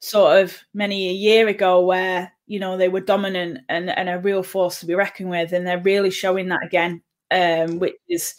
sort 0.00 0.42
of 0.42 0.58
many 0.74 1.08
a 1.08 1.12
year 1.12 1.46
ago 1.46 1.84
where, 1.84 2.32
you 2.48 2.58
know, 2.58 2.76
they 2.76 2.88
were 2.88 3.00
dominant 3.00 3.60
and, 3.68 3.88
and 3.88 4.08
a 4.08 4.18
real 4.18 4.42
force 4.42 4.80
to 4.80 4.86
be 4.86 4.96
reckoned 4.96 5.30
with. 5.30 5.52
And 5.52 5.64
they're 5.64 5.78
really 5.78 6.10
showing 6.10 6.48
that 6.48 6.64
again, 6.64 7.02
um, 7.30 7.78
which 7.78 7.94
is 8.08 8.34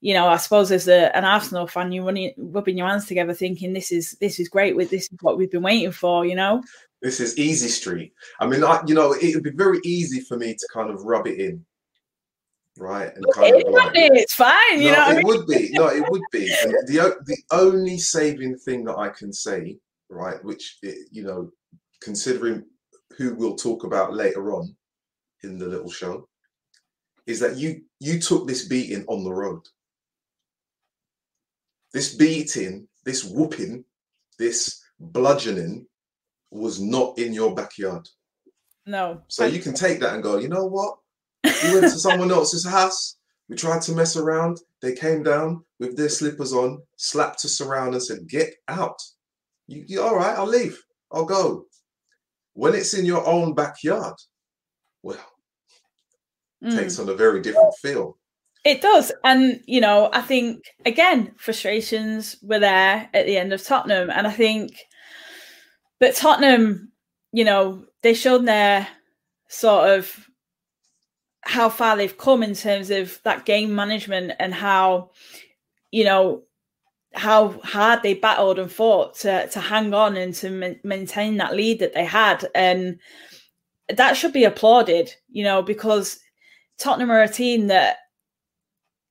you 0.00 0.14
know, 0.14 0.28
I 0.28 0.38
suppose 0.38 0.72
as 0.72 0.88
a, 0.88 1.14
an 1.16 1.24
Arsenal 1.24 1.66
fan, 1.66 1.92
you're 1.92 2.04
running, 2.04 2.32
rubbing 2.38 2.78
your 2.78 2.88
hands 2.88 3.06
together, 3.06 3.34
thinking 3.34 3.72
this 3.72 3.92
is 3.92 4.16
this 4.20 4.40
is 4.40 4.48
great. 4.48 4.74
With 4.74 4.90
this 4.90 5.04
is 5.04 5.18
what 5.20 5.36
we've 5.36 5.50
been 5.50 5.62
waiting 5.62 5.92
for. 5.92 6.24
You 6.24 6.36
know, 6.36 6.62
this 7.02 7.20
is 7.20 7.38
easy 7.38 7.68
street. 7.68 8.14
I 8.40 8.46
mean, 8.46 8.64
I, 8.64 8.82
you 8.86 8.94
know, 8.94 9.12
it 9.12 9.34
would 9.34 9.44
be 9.44 9.50
very 9.50 9.78
easy 9.84 10.20
for 10.20 10.38
me 10.38 10.54
to 10.54 10.68
kind 10.72 10.90
of 10.90 11.02
rub 11.02 11.26
it 11.26 11.38
in, 11.38 11.64
right? 12.78 13.14
And 13.14 13.24
kind 13.34 13.54
of 13.54 13.72
like, 13.72 13.92
it's 13.94 14.34
fine. 14.34 14.80
You 14.80 14.92
no, 14.92 14.96
know, 14.96 15.04
it 15.04 15.10
I 15.10 15.14
mean? 15.16 15.26
would 15.26 15.46
be. 15.46 15.70
No, 15.72 15.88
it 15.88 16.10
would 16.10 16.22
be. 16.32 16.50
And 16.62 16.72
the 16.86 17.16
the 17.26 17.38
only 17.50 17.98
saving 17.98 18.56
thing 18.56 18.84
that 18.84 18.96
I 18.96 19.10
can 19.10 19.34
say, 19.34 19.76
right, 20.08 20.42
which 20.42 20.78
eh, 20.82 20.94
you 21.10 21.24
know, 21.24 21.50
considering 22.00 22.64
who 23.18 23.34
we'll 23.34 23.56
talk 23.56 23.84
about 23.84 24.14
later 24.14 24.54
on 24.54 24.74
in 25.42 25.58
the 25.58 25.66
little 25.66 25.90
show, 25.90 26.26
is 27.26 27.38
that 27.40 27.58
you 27.58 27.82
you 27.98 28.18
took 28.18 28.48
this 28.48 28.64
beating 28.66 29.04
on 29.06 29.24
the 29.24 29.32
road 29.32 29.60
this 31.92 32.14
beating, 32.14 32.88
this 33.04 33.24
whooping, 33.24 33.84
this 34.38 34.82
bludgeoning 34.98 35.86
was 36.50 36.80
not 36.80 37.18
in 37.18 37.32
your 37.32 37.54
backyard. 37.54 38.08
No. 38.86 39.22
So 39.28 39.44
you 39.44 39.60
can 39.60 39.74
take 39.74 40.00
that 40.00 40.14
and 40.14 40.22
go, 40.22 40.38
you 40.38 40.48
know 40.48 40.66
what? 40.66 40.98
We 41.44 41.74
went 41.74 41.92
to 41.92 41.98
someone 41.98 42.30
else's 42.30 42.66
house. 42.66 43.16
We 43.48 43.56
tried 43.56 43.82
to 43.82 43.92
mess 43.92 44.16
around. 44.16 44.58
They 44.80 44.94
came 44.94 45.22
down 45.22 45.64
with 45.78 45.96
their 45.96 46.08
slippers 46.08 46.52
on, 46.52 46.82
slapped 46.96 47.44
us 47.44 47.60
around, 47.60 47.94
and 47.94 48.02
said, 48.02 48.28
"Get 48.28 48.54
out." 48.68 49.02
You, 49.66 49.84
you 49.88 50.02
all 50.02 50.14
right? 50.14 50.38
I'll 50.38 50.46
leave. 50.46 50.80
I'll 51.10 51.24
go. 51.24 51.66
When 52.52 52.74
it's 52.74 52.94
in 52.94 53.04
your 53.04 53.26
own 53.26 53.54
backyard, 53.54 54.14
well, 55.02 55.18
mm. 56.62 56.76
takes 56.76 57.00
on 57.00 57.08
a 57.08 57.14
very 57.14 57.42
different 57.42 57.74
feel. 57.82 58.18
It 58.64 58.82
does. 58.82 59.10
And, 59.24 59.60
you 59.66 59.80
know, 59.80 60.10
I 60.12 60.20
think, 60.20 60.64
again, 60.84 61.32
frustrations 61.36 62.36
were 62.42 62.58
there 62.58 63.08
at 63.14 63.26
the 63.26 63.36
end 63.36 63.52
of 63.52 63.64
Tottenham. 63.64 64.10
And 64.10 64.26
I 64.26 64.30
think, 64.30 64.78
but 65.98 66.14
Tottenham, 66.14 66.92
you 67.32 67.44
know, 67.44 67.86
they 68.02 68.12
showed 68.14 68.46
their 68.46 68.86
sort 69.48 69.90
of 69.90 70.28
how 71.42 71.70
far 71.70 71.96
they've 71.96 72.18
come 72.18 72.42
in 72.42 72.54
terms 72.54 72.90
of 72.90 73.18
that 73.24 73.46
game 73.46 73.74
management 73.74 74.32
and 74.38 74.52
how, 74.52 75.10
you 75.90 76.04
know, 76.04 76.42
how 77.14 77.58
hard 77.64 78.02
they 78.02 78.14
battled 78.14 78.58
and 78.58 78.70
fought 78.70 79.16
to, 79.16 79.48
to 79.48 79.58
hang 79.58 79.92
on 79.94 80.16
and 80.16 80.34
to 80.34 80.50
ma- 80.50 80.78
maintain 80.84 81.38
that 81.38 81.56
lead 81.56 81.78
that 81.80 81.94
they 81.94 82.04
had. 82.04 82.46
And 82.54 83.00
that 83.88 84.16
should 84.16 84.32
be 84.32 84.44
applauded, 84.44 85.12
you 85.30 85.42
know, 85.44 85.62
because 85.62 86.20
Tottenham 86.78 87.10
are 87.10 87.22
a 87.22 87.28
team 87.28 87.66
that 87.68 87.96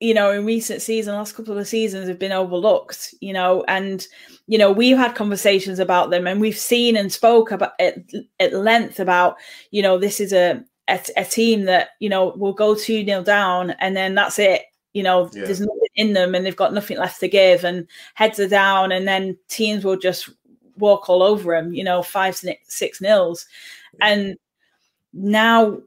you 0.00 0.14
know, 0.14 0.30
in 0.30 0.46
recent 0.46 0.80
season, 0.80 1.14
last 1.14 1.34
couple 1.34 1.56
of 1.56 1.68
seasons 1.68 2.08
have 2.08 2.18
been 2.18 2.32
overlooked, 2.32 3.14
you 3.20 3.34
know, 3.34 3.64
and 3.68 4.06
you 4.46 4.56
know, 4.58 4.72
we've 4.72 4.96
had 4.96 5.14
conversations 5.14 5.78
about 5.78 6.10
them 6.10 6.26
and 6.26 6.40
we've 6.40 6.58
seen 6.58 6.96
and 6.96 7.12
spoke 7.12 7.50
about 7.50 7.72
at, 7.78 7.98
at 8.40 8.54
length 8.54 8.98
about, 8.98 9.36
you 9.70 9.82
know, 9.82 9.98
this 9.98 10.18
is 10.18 10.32
a, 10.32 10.64
a, 10.88 10.98
a 11.18 11.24
team 11.24 11.66
that, 11.66 11.90
you 12.00 12.08
know, 12.08 12.32
will 12.36 12.54
go 12.54 12.74
2 12.74 13.04
nil 13.04 13.22
down 13.22 13.70
and 13.78 13.94
then 13.96 14.14
that's 14.14 14.38
it. 14.38 14.62
You 14.94 15.02
know, 15.02 15.30
yeah. 15.34 15.44
there's 15.44 15.60
nothing 15.60 15.80
in 15.94 16.14
them 16.14 16.34
and 16.34 16.44
they've 16.44 16.56
got 16.56 16.72
nothing 16.72 16.98
left 16.98 17.20
to 17.20 17.28
give 17.28 17.62
and 17.62 17.86
heads 18.14 18.40
are 18.40 18.48
down 18.48 18.90
and 18.90 19.06
then 19.06 19.38
teams 19.48 19.84
will 19.84 19.98
just 19.98 20.30
walk 20.78 21.08
all 21.08 21.22
over 21.22 21.54
them, 21.54 21.74
you 21.74 21.84
know, 21.84 22.02
five, 22.02 22.40
six 22.64 23.00
nils. 23.00 23.46
And 24.00 24.36
now 25.12 25.78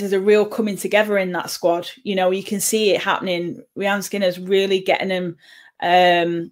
there's 0.00 0.12
a 0.12 0.20
real 0.20 0.46
coming 0.46 0.76
together 0.76 1.18
in 1.18 1.32
that 1.32 1.50
squad. 1.50 1.88
You 2.02 2.14
know, 2.14 2.30
you 2.30 2.42
can 2.42 2.60
see 2.60 2.90
it 2.90 3.00
happening. 3.00 3.62
Rehanne 3.76 4.02
Skinner's 4.02 4.38
really 4.38 4.80
getting 4.80 5.08
them, 5.08 5.36
um, 5.80 6.50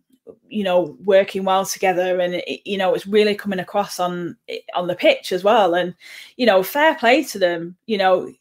you 0.49 0.65
know, 0.65 0.97
working 1.05 1.45
well 1.45 1.65
together, 1.65 2.21
and 2.21 2.35
it, 2.35 2.61
you 2.65 2.79
know, 2.79 2.95
it's 2.95 3.07
really 3.07 3.35
coming 3.35 3.59
across 3.59 3.99
on 3.99 4.37
on 4.75 4.87
the 4.87 4.95
pitch 4.95 5.33
as 5.33 5.45
well. 5.45 5.75
And 5.75 5.95
you 6.37 6.47
know, 6.47 6.63
fair 6.63 6.95
play 6.95 7.25
to 7.25 7.39
them. 7.39 7.77
You 7.87 7.99
know, 7.99 8.33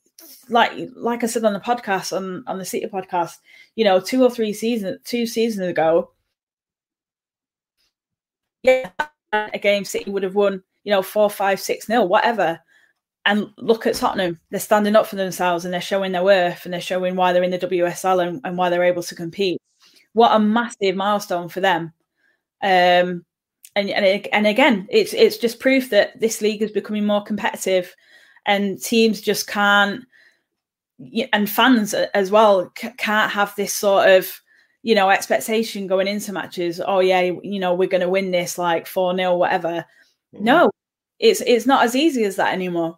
like 0.49 0.71
like 0.95 1.23
I 1.23 1.27
said 1.27 1.45
on 1.45 1.53
the 1.53 1.59
podcast 1.59 2.15
on 2.15 2.43
on 2.47 2.57
the 2.57 2.65
City 2.65 2.87
podcast, 2.87 3.37
you 3.75 3.83
know, 3.85 3.99
two 3.99 4.23
or 4.23 4.29
three 4.29 4.53
seasons, 4.53 4.99
two 5.03 5.25
seasons 5.25 5.67
ago, 5.67 6.11
yeah, 8.63 8.89
a 9.31 9.59
game 9.59 9.85
City 9.85 10.11
would 10.11 10.23
have 10.23 10.35
won, 10.35 10.63
you 10.83 10.91
know, 10.91 11.01
four, 11.01 11.29
five, 11.29 11.59
six 11.59 11.89
nil, 11.89 12.07
whatever. 12.07 12.59
And 13.27 13.49
look 13.57 13.85
at 13.85 13.95
Tottenham. 13.95 14.39
They're 14.49 14.59
standing 14.61 14.95
up 14.95 15.05
for 15.05 15.17
themselves 15.17 15.65
and 15.65 15.73
they're 15.73 15.81
showing 15.81 16.13
their 16.13 16.23
worth 16.23 16.63
and 16.63 16.73
they're 16.73 16.79
showing 16.79 17.17
why 17.17 17.33
they're 17.33 17.43
in 17.43 17.51
the 17.51 17.59
WSL 17.59 18.25
and, 18.25 18.39
and 18.45 18.57
why 18.57 18.69
they're 18.69 18.85
able 18.85 19.03
to 19.03 19.15
compete. 19.15 19.61
What 20.13 20.33
a 20.33 20.39
massive 20.39 20.95
milestone 20.95 21.49
for 21.49 21.59
them. 21.59 21.91
Um, 22.63 23.25
and, 23.75 23.89
and 23.89 24.27
and 24.31 24.47
again, 24.47 24.87
it's 24.89 25.13
it's 25.13 25.37
just 25.37 25.59
proof 25.59 25.89
that 25.91 26.19
this 26.19 26.41
league 26.41 26.63
is 26.63 26.71
becoming 26.71 27.05
more 27.05 27.21
competitive, 27.21 27.95
and 28.45 28.81
teams 28.81 29.21
just 29.21 29.45
can't, 29.45 30.03
and 31.31 31.49
fans 31.49 31.93
as 31.93 32.31
well 32.31 32.71
can't 32.97 33.31
have 33.31 33.53
this 33.55 33.73
sort 33.73 34.09
of 34.09 34.41
you 34.81 34.95
know 34.95 35.09
expectation 35.09 35.85
going 35.85 36.07
into 36.07 36.33
matches. 36.33 36.81
Oh 36.83 37.01
yeah, 37.01 37.19
you 37.21 37.59
know 37.59 37.75
we're 37.75 37.89
going 37.89 38.01
to 38.01 38.09
win 38.09 38.31
this 38.31 38.57
like 38.57 38.87
four 38.87 39.15
0 39.15 39.37
whatever. 39.37 39.85
Mm-hmm. 40.33 40.43
No, 40.45 40.71
it's 41.19 41.41
it's 41.41 41.67
not 41.67 41.85
as 41.85 41.95
easy 41.95 42.23
as 42.23 42.37
that 42.37 42.53
anymore. 42.53 42.97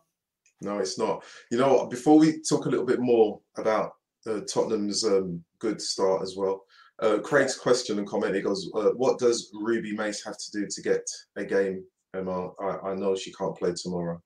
No, 0.61 0.79
it's 0.79 0.97
not. 0.97 1.23
You 1.51 1.57
know, 1.57 1.85
before 1.87 2.17
we 2.19 2.41
talk 2.41 2.65
a 2.65 2.69
little 2.69 2.85
bit 2.85 2.99
more 2.99 3.39
about 3.57 3.93
uh, 4.27 4.41
Tottenham's 4.41 5.03
um, 5.03 5.43
good 5.59 5.81
start 5.81 6.21
as 6.21 6.35
well, 6.35 6.63
uh, 7.01 7.19
Craig's 7.19 7.57
question 7.57 7.97
and 7.97 8.07
comment 8.07 8.35
he 8.35 8.41
goes, 8.41 8.69
uh, 8.75 8.89
"What 8.89 9.19
does 9.19 9.51
Ruby 9.53 9.95
Mace 9.95 10.23
have 10.25 10.37
to 10.37 10.51
do 10.51 10.67
to 10.69 10.81
get 10.81 11.09
a 11.37 11.45
game?" 11.45 11.83
Emma, 12.13 12.49
I, 12.59 12.89
I 12.89 12.95
know 12.95 13.15
she 13.15 13.31
can't 13.33 13.57
play 13.57 13.73
tomorrow. 13.73 14.21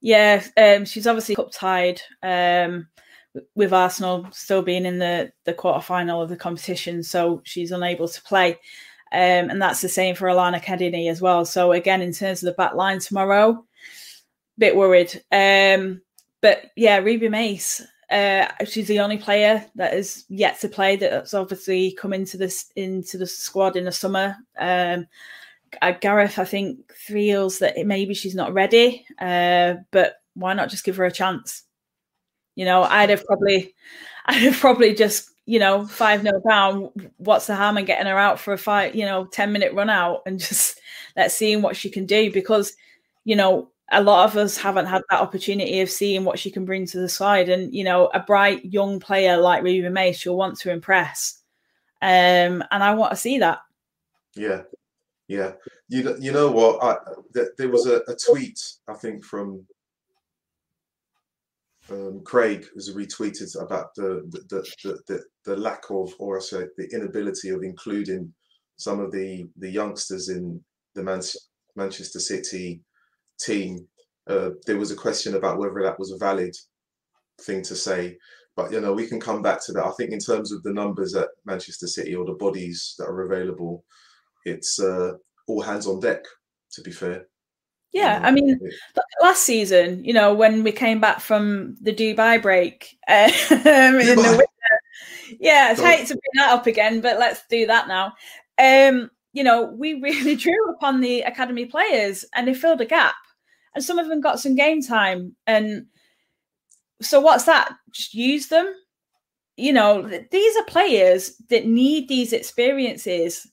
Yeah, 0.00 0.44
um, 0.56 0.84
she's 0.84 1.06
obviously 1.06 1.34
cup 1.34 1.50
tied 1.52 2.00
um, 2.22 2.86
with 3.54 3.72
Arsenal 3.72 4.28
still 4.30 4.62
being 4.62 4.86
in 4.86 4.98
the 4.98 5.32
the 5.44 5.54
quarter 5.54 5.80
final 5.80 6.22
of 6.22 6.28
the 6.28 6.36
competition, 6.36 7.02
so 7.02 7.40
she's 7.44 7.72
unable 7.72 8.08
to 8.08 8.22
play. 8.22 8.58
Um, 9.12 9.50
and 9.50 9.62
that's 9.62 9.80
the 9.80 9.88
same 9.88 10.14
for 10.14 10.26
Alana 10.26 10.60
Kennedy 10.60 11.08
as 11.08 11.22
well. 11.22 11.44
So 11.44 11.72
again, 11.72 12.02
in 12.02 12.12
terms 12.12 12.42
of 12.42 12.46
the 12.46 12.56
back 12.56 12.74
line 12.74 12.98
tomorrow, 12.98 13.64
bit 14.58 14.76
worried. 14.76 15.22
Um, 15.32 16.02
but 16.40 16.70
yeah, 16.76 16.98
Ruby 16.98 17.28
Mace, 17.28 17.82
uh, 18.10 18.46
she's 18.64 18.88
the 18.88 19.00
only 19.00 19.18
player 19.18 19.64
that 19.74 19.94
is 19.94 20.24
yet 20.28 20.60
to 20.60 20.68
play 20.68 20.96
that's 20.96 21.34
obviously 21.34 21.92
come 21.92 22.12
into 22.12 22.36
this 22.36 22.70
into 22.76 23.18
the 23.18 23.26
squad 23.26 23.76
in 23.76 23.84
the 23.84 23.92
summer. 23.92 24.36
Um, 24.58 25.06
uh, 25.82 25.92
Gareth, 25.92 26.38
I 26.38 26.44
think, 26.44 26.92
feels 26.92 27.58
that 27.58 27.76
it, 27.76 27.86
maybe 27.86 28.14
she's 28.14 28.34
not 28.34 28.52
ready, 28.52 29.04
uh, 29.20 29.74
but 29.90 30.16
why 30.34 30.54
not 30.54 30.70
just 30.70 30.84
give 30.84 30.96
her 30.96 31.04
a 31.04 31.12
chance? 31.12 31.64
You 32.54 32.64
know, 32.64 32.82
I'd 32.84 33.10
have 33.10 33.24
probably, 33.26 33.74
I'd 34.26 34.42
have 34.42 34.58
probably 34.58 34.94
just, 34.94 35.30
you 35.46 35.58
know, 35.58 35.86
five 35.86 36.22
no 36.24 36.40
down. 36.48 36.90
What's 37.18 37.46
the 37.46 37.56
harm 37.56 37.78
in 37.78 37.84
getting 37.84 38.06
her 38.06 38.18
out 38.18 38.40
for 38.40 38.52
a 38.52 38.58
five, 38.58 38.94
you 38.94 39.04
know, 39.04 39.26
ten 39.26 39.52
minute 39.52 39.74
run 39.74 39.90
out 39.90 40.22
and 40.26 40.38
just 40.40 40.80
let's 41.16 41.34
see 41.34 41.56
what 41.56 41.76
she 41.76 41.90
can 41.90 42.06
do 42.06 42.32
because, 42.32 42.74
you 43.24 43.36
know, 43.36 43.70
a 43.92 44.02
lot 44.02 44.28
of 44.28 44.36
us 44.36 44.56
haven't 44.56 44.86
had 44.86 45.02
that 45.10 45.20
opportunity 45.20 45.80
of 45.80 45.90
seeing 45.90 46.24
what 46.24 46.38
she 46.38 46.50
can 46.50 46.64
bring 46.64 46.86
to 46.86 46.98
the 46.98 47.08
side. 47.08 47.48
And, 47.48 47.72
you 47.72 47.84
know, 47.84 48.08
a 48.08 48.20
bright 48.20 48.64
young 48.64 48.98
player 48.98 49.36
like 49.36 49.62
Ruby 49.62 49.88
Mace, 49.88 50.18
she'll 50.18 50.36
want 50.36 50.58
to 50.60 50.72
impress. 50.72 51.42
Um, 52.02 52.64
and 52.70 52.82
I 52.82 52.94
want 52.94 53.12
to 53.12 53.16
see 53.16 53.38
that. 53.38 53.60
Yeah. 54.34 54.62
Yeah. 55.28 55.52
You, 55.88 56.16
you 56.18 56.32
know 56.32 56.50
what? 56.50 56.82
I, 56.82 56.96
th- 57.32 57.48
there 57.58 57.68
was 57.68 57.86
a, 57.86 58.02
a, 58.08 58.16
tweet, 58.16 58.60
I 58.88 58.94
think, 58.94 59.24
from 59.24 59.64
um, 61.90 62.22
Craig, 62.24 62.66
was 62.74 62.92
retweeted 62.92 63.60
about 63.60 63.94
the 63.94 64.22
the, 64.30 64.66
the, 64.82 65.00
the, 65.06 65.24
the 65.44 65.56
lack 65.56 65.84
of, 65.90 66.12
or 66.18 66.38
I 66.38 66.40
say, 66.40 66.64
the 66.76 66.88
inability 66.92 67.50
of 67.50 67.62
including 67.62 68.32
some 68.76 69.00
of 69.00 69.12
the, 69.12 69.46
the 69.56 69.70
youngsters 69.70 70.28
in 70.28 70.60
the 70.94 71.04
Man- 71.04 71.22
Manchester 71.76 72.20
City 72.20 72.80
team. 73.38 73.86
Uh, 74.26 74.50
there 74.66 74.78
was 74.78 74.90
a 74.90 74.96
question 74.96 75.34
about 75.34 75.58
whether 75.58 75.82
that 75.82 75.98
was 75.98 76.10
a 76.10 76.18
valid 76.18 76.54
thing 77.40 77.62
to 77.62 77.76
say, 77.76 78.16
but 78.56 78.72
you 78.72 78.80
know 78.80 78.92
we 78.92 79.06
can 79.06 79.20
come 79.20 79.42
back 79.42 79.64
to 79.66 79.72
that. 79.72 79.84
I 79.84 79.92
think 79.92 80.12
in 80.12 80.18
terms 80.18 80.52
of 80.52 80.62
the 80.62 80.72
numbers 80.72 81.14
at 81.14 81.28
Manchester 81.44 81.86
City 81.86 82.14
or 82.14 82.24
the 82.24 82.32
bodies 82.32 82.94
that 82.98 83.06
are 83.06 83.22
available, 83.22 83.84
it's 84.44 84.80
uh, 84.80 85.12
all 85.46 85.62
hands 85.62 85.86
on 85.86 86.00
deck 86.00 86.24
To 86.72 86.82
be 86.82 86.90
fair. 86.90 87.26
Yeah, 87.92 88.20
I 88.22 88.30
mean, 88.30 88.60
last 89.22 89.44
season, 89.44 90.04
you 90.04 90.12
know, 90.12 90.34
when 90.34 90.62
we 90.62 90.72
came 90.72 91.00
back 91.00 91.18
from 91.20 91.76
the 91.80 91.94
Dubai 91.94 92.42
break, 92.42 92.98
um, 93.08 93.16
in 93.16 94.16
the 94.16 94.36
winter, 94.36 94.80
yeah, 95.40 95.72
it's 95.72 95.80
hate 95.80 96.06
to 96.08 96.14
bring 96.14 96.34
that 96.34 96.50
up 96.50 96.66
again, 96.66 97.00
but 97.00 97.18
let's 97.18 97.40
do 97.48 97.66
that 97.66 97.88
now. 97.88 98.12
Um, 98.58 99.10
you 99.32 99.44
know, 99.44 99.64
we 99.64 99.94
really 100.02 100.36
drew 100.36 100.70
upon 100.70 101.00
the 101.00 101.22
academy 101.22 101.66
players, 101.66 102.24
and 102.34 102.46
they 102.46 102.54
filled 102.54 102.80
a 102.80 102.86
gap, 102.86 103.14
and 103.76 103.84
some 103.84 104.00
of 104.00 104.08
them 104.08 104.20
got 104.20 104.40
some 104.40 104.56
game 104.56 104.82
time, 104.82 105.36
and 105.46 105.86
so 107.00 107.20
what's 107.20 107.44
that? 107.44 107.72
Just 107.92 108.14
use 108.14 108.48
them. 108.48 108.74
You 109.56 109.72
know, 109.72 110.02
these 110.30 110.56
are 110.56 110.64
players 110.64 111.36
that 111.50 111.66
need 111.66 112.08
these 112.08 112.32
experiences 112.32 113.46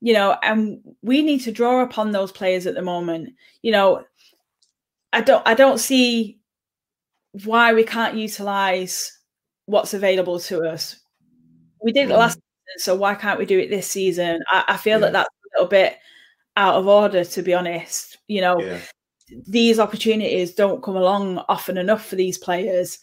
you 0.00 0.12
know, 0.12 0.36
and 0.42 0.80
we 1.02 1.22
need 1.22 1.40
to 1.40 1.52
draw 1.52 1.82
upon 1.82 2.12
those 2.12 2.32
players 2.32 2.66
at 2.66 2.74
the 2.74 2.82
moment. 2.82 3.34
You 3.62 3.72
know, 3.72 4.04
I 5.12 5.20
don't 5.20 5.42
I 5.46 5.54
don't 5.54 5.78
see 5.78 6.38
why 7.44 7.74
we 7.74 7.84
can't 7.84 8.16
utilize 8.16 9.12
what's 9.66 9.94
available 9.94 10.38
to 10.40 10.62
us. 10.62 11.00
We 11.82 11.92
did 11.92 12.10
it 12.10 12.14
last 12.14 12.34
season, 12.34 12.78
so 12.78 12.94
why 12.94 13.14
can't 13.14 13.38
we 13.38 13.46
do 13.46 13.58
it 13.58 13.70
this 13.70 13.88
season? 13.88 14.42
I, 14.48 14.64
I 14.68 14.76
feel 14.76 15.00
yeah. 15.00 15.06
that 15.06 15.12
that's 15.12 15.28
a 15.28 15.58
little 15.58 15.68
bit 15.68 15.96
out 16.56 16.76
of 16.76 16.86
order, 16.86 17.24
to 17.24 17.42
be 17.42 17.54
honest. 17.54 18.18
You 18.28 18.42
know, 18.42 18.60
yeah. 18.60 18.78
These 19.46 19.78
opportunities 19.78 20.54
don't 20.54 20.82
come 20.82 20.96
along 20.96 21.38
often 21.48 21.78
enough 21.78 22.06
for 22.06 22.16
these 22.16 22.38
players, 22.38 22.98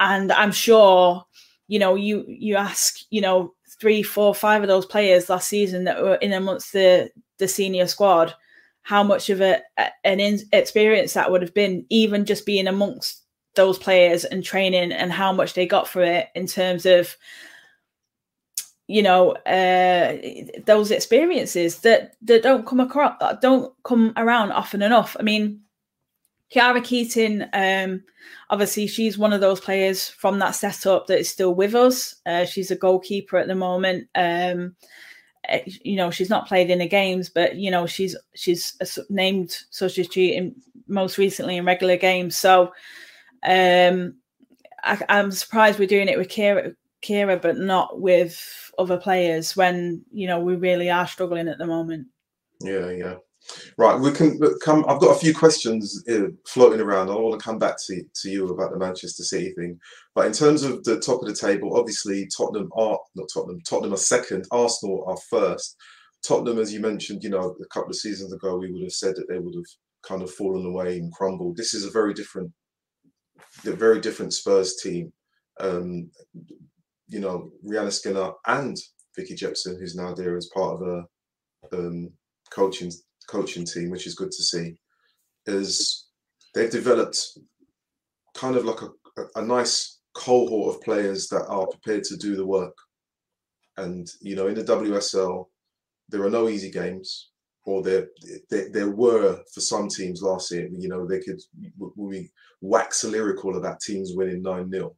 and 0.00 0.32
I'm 0.32 0.52
sure, 0.52 1.24
you 1.68 1.78
know, 1.78 1.94
you 1.94 2.24
you 2.26 2.56
ask, 2.56 3.00
you 3.10 3.20
know, 3.20 3.54
three, 3.80 4.02
four, 4.02 4.34
five 4.34 4.62
of 4.62 4.68
those 4.68 4.86
players 4.86 5.28
last 5.28 5.48
season 5.48 5.84
that 5.84 6.02
were 6.02 6.16
in 6.16 6.32
amongst 6.32 6.72
the 6.72 7.10
the 7.38 7.48
senior 7.48 7.86
squad, 7.86 8.34
how 8.82 9.02
much 9.02 9.28
of 9.30 9.40
a, 9.40 9.60
an 10.04 10.20
in, 10.20 10.40
experience 10.52 11.12
that 11.12 11.30
would 11.30 11.42
have 11.42 11.52
been, 11.52 11.84
even 11.90 12.24
just 12.24 12.46
being 12.46 12.66
amongst 12.66 13.22
those 13.54 13.78
players 13.78 14.24
and 14.24 14.44
training, 14.44 14.92
and 14.92 15.12
how 15.12 15.32
much 15.32 15.54
they 15.54 15.66
got 15.66 15.88
for 15.88 16.02
it 16.02 16.28
in 16.34 16.46
terms 16.46 16.86
of, 16.86 17.16
you 18.86 19.02
know, 19.02 19.32
uh, 19.32 20.16
those 20.64 20.90
experiences 20.90 21.80
that 21.80 22.14
that 22.22 22.42
don't 22.42 22.66
come 22.66 22.80
across, 22.80 23.16
don't 23.42 23.74
come 23.82 24.12
around 24.16 24.52
often 24.52 24.82
enough. 24.82 25.16
I 25.18 25.22
mean, 25.22 25.60
Kiara 26.54 26.82
Keating, 26.82 27.44
um, 27.52 28.02
obviously, 28.50 28.86
she's 28.86 29.18
one 29.18 29.32
of 29.32 29.40
those 29.40 29.60
players 29.60 30.08
from 30.08 30.38
that 30.38 30.52
setup 30.52 31.06
that 31.06 31.18
is 31.18 31.28
still 31.28 31.54
with 31.54 31.74
us. 31.74 32.14
Uh, 32.24 32.44
she's 32.44 32.70
a 32.70 32.76
goalkeeper 32.76 33.36
at 33.36 33.48
the 33.48 33.54
moment. 33.54 34.08
Um, 34.14 34.76
eh, 35.48 35.62
you 35.66 35.96
know, 35.96 36.10
she's 36.10 36.30
not 36.30 36.46
played 36.46 36.70
in 36.70 36.78
the 36.78 36.88
games, 36.88 37.28
but 37.28 37.56
you 37.56 37.70
know, 37.70 37.86
she's 37.86 38.16
she's 38.34 38.76
named 39.10 39.56
substitute 39.70 40.34
in 40.34 40.54
most 40.86 41.18
recently 41.18 41.56
in 41.56 41.64
regular 41.64 41.96
games. 41.96 42.36
So, 42.36 42.72
um, 43.44 44.14
I, 44.84 44.98
am 45.08 45.32
surprised 45.32 45.80
we're 45.80 45.88
doing 45.88 46.08
it 46.08 46.18
with 46.18 46.28
Kira, 46.28 46.76
Kira, 47.02 47.42
but 47.42 47.58
not 47.58 48.00
with 48.00 48.70
other 48.78 48.98
players 48.98 49.56
when 49.56 50.04
you 50.12 50.28
know 50.28 50.38
we 50.38 50.54
really 50.54 50.90
are 50.90 51.08
struggling 51.08 51.48
at 51.48 51.58
the 51.58 51.66
moment. 51.66 52.06
Yeah, 52.60 52.90
yeah. 52.90 53.16
Right, 53.78 53.98
we 53.98 54.10
can 54.12 54.40
come. 54.62 54.84
I've 54.88 55.00
got 55.00 55.14
a 55.14 55.18
few 55.18 55.34
questions 55.34 56.02
uh, 56.08 56.28
floating 56.46 56.80
around. 56.80 57.10
I 57.10 57.14
want 57.14 57.38
to 57.38 57.44
come 57.44 57.58
back 57.58 57.76
to, 57.86 58.02
to 58.22 58.30
you 58.30 58.48
about 58.48 58.72
the 58.72 58.78
Manchester 58.78 59.22
City 59.22 59.52
thing. 59.52 59.78
But 60.14 60.26
in 60.26 60.32
terms 60.32 60.62
of 60.62 60.82
the 60.84 60.98
top 60.98 61.22
of 61.22 61.28
the 61.28 61.34
table, 61.34 61.78
obviously 61.78 62.28
Tottenham 62.36 62.70
are 62.74 62.98
not 63.14 63.28
Tottenham. 63.32 63.60
Tottenham 63.62 63.94
are 63.94 63.98
second. 63.98 64.46
Arsenal 64.50 65.04
are 65.06 65.18
first. 65.30 65.76
Tottenham, 66.26 66.58
as 66.58 66.72
you 66.72 66.80
mentioned, 66.80 67.22
you 67.22 67.30
know, 67.30 67.56
a 67.62 67.66
couple 67.66 67.90
of 67.90 67.96
seasons 67.96 68.32
ago, 68.32 68.56
we 68.56 68.72
would 68.72 68.82
have 68.82 68.92
said 68.92 69.14
that 69.16 69.28
they 69.28 69.38
would 69.38 69.54
have 69.54 69.64
kind 70.02 70.22
of 70.22 70.30
fallen 70.32 70.66
away 70.66 70.98
and 70.98 71.12
crumbled. 71.12 71.56
This 71.56 71.74
is 71.74 71.84
a 71.84 71.90
very 71.90 72.14
different, 72.14 72.50
a 73.64 73.72
very 73.72 74.00
different 74.00 74.32
Spurs 74.32 74.76
team. 74.76 75.12
Um, 75.60 76.10
you 77.08 77.20
know, 77.20 77.50
Rehanne 77.64 77.92
Skinner 77.92 78.32
and 78.46 78.76
Vicky 79.14 79.34
Jepson, 79.34 79.78
who's 79.78 79.94
now 79.94 80.14
there 80.14 80.36
as 80.36 80.50
part 80.52 80.80
of 80.80 80.88
a 80.88 81.04
um, 81.72 82.10
coaching 82.50 82.90
coaching 83.26 83.64
team, 83.64 83.90
which 83.90 84.06
is 84.06 84.14
good 84.14 84.30
to 84.30 84.42
see, 84.42 84.76
is 85.46 86.06
they've 86.54 86.70
developed 86.70 87.38
kind 88.34 88.56
of 88.56 88.64
like 88.64 88.80
a, 88.82 89.22
a 89.36 89.44
nice 89.44 89.98
cohort 90.14 90.74
of 90.74 90.82
players 90.82 91.28
that 91.28 91.46
are 91.46 91.66
prepared 91.66 92.04
to 92.04 92.16
do 92.16 92.36
the 92.36 92.46
work. 92.46 92.74
And 93.76 94.08
you 94.20 94.36
know, 94.36 94.46
in 94.46 94.54
the 94.54 94.64
WSL, 94.64 95.46
there 96.08 96.22
are 96.22 96.30
no 96.30 96.48
easy 96.48 96.70
games, 96.70 97.30
or 97.64 97.82
there 97.82 98.08
there, 98.50 98.70
there 98.72 98.90
were 98.90 99.40
for 99.52 99.60
some 99.60 99.88
teams 99.88 100.22
last 100.22 100.50
year. 100.50 100.68
You 100.72 100.88
know, 100.88 101.06
they 101.06 101.20
could 101.20 101.40
we 101.96 102.30
wax 102.60 103.04
lyrical 103.04 103.56
about 103.56 103.80
teams 103.80 104.12
winning 104.14 104.42
nine 104.42 104.70
0 104.70 104.94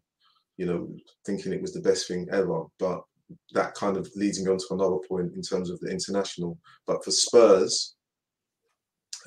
you 0.59 0.67
know, 0.67 0.89
thinking 1.25 1.53
it 1.53 1.63
was 1.63 1.73
the 1.73 1.81
best 1.81 2.07
thing 2.07 2.27
ever. 2.31 2.65
But 2.79 3.03
that 3.53 3.75
kind 3.75 3.97
of 3.97 4.11
leads 4.15 4.43
me 4.43 4.51
on 4.51 4.59
to 4.59 4.67
another 4.73 4.99
point 5.09 5.33
in 5.35 5.41
terms 5.41 5.71
of 5.71 5.81
the 5.81 5.89
international. 5.89 6.59
But 6.87 7.03
for 7.05 7.13
Spurs, 7.13 7.95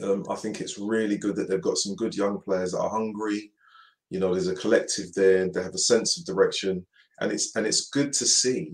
um, 0.03 0.25
I 0.29 0.35
think 0.35 0.61
it's 0.61 0.77
really 0.77 1.17
good 1.17 1.35
that 1.35 1.49
they've 1.49 1.61
got 1.61 1.77
some 1.77 1.95
good 1.95 2.15
young 2.15 2.39
players 2.41 2.71
that 2.71 2.79
are 2.79 2.89
hungry. 2.89 3.51
You 4.09 4.19
know, 4.19 4.33
there's 4.33 4.47
a 4.47 4.55
collective 4.55 5.13
there. 5.13 5.49
They 5.49 5.63
have 5.63 5.73
a 5.73 5.79
sense 5.79 6.17
of 6.17 6.25
direction, 6.25 6.85
and 7.19 7.31
it's 7.31 7.55
and 7.55 7.65
it's 7.65 7.89
good 7.89 8.13
to 8.13 8.25
see 8.25 8.73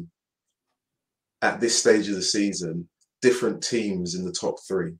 at 1.42 1.60
this 1.60 1.78
stage 1.78 2.08
of 2.10 2.16
the 2.16 2.22
season 2.22 2.88
different 3.22 3.64
teams 3.64 4.16
in 4.16 4.26
the 4.26 4.32
top 4.32 4.56
three. 4.68 4.94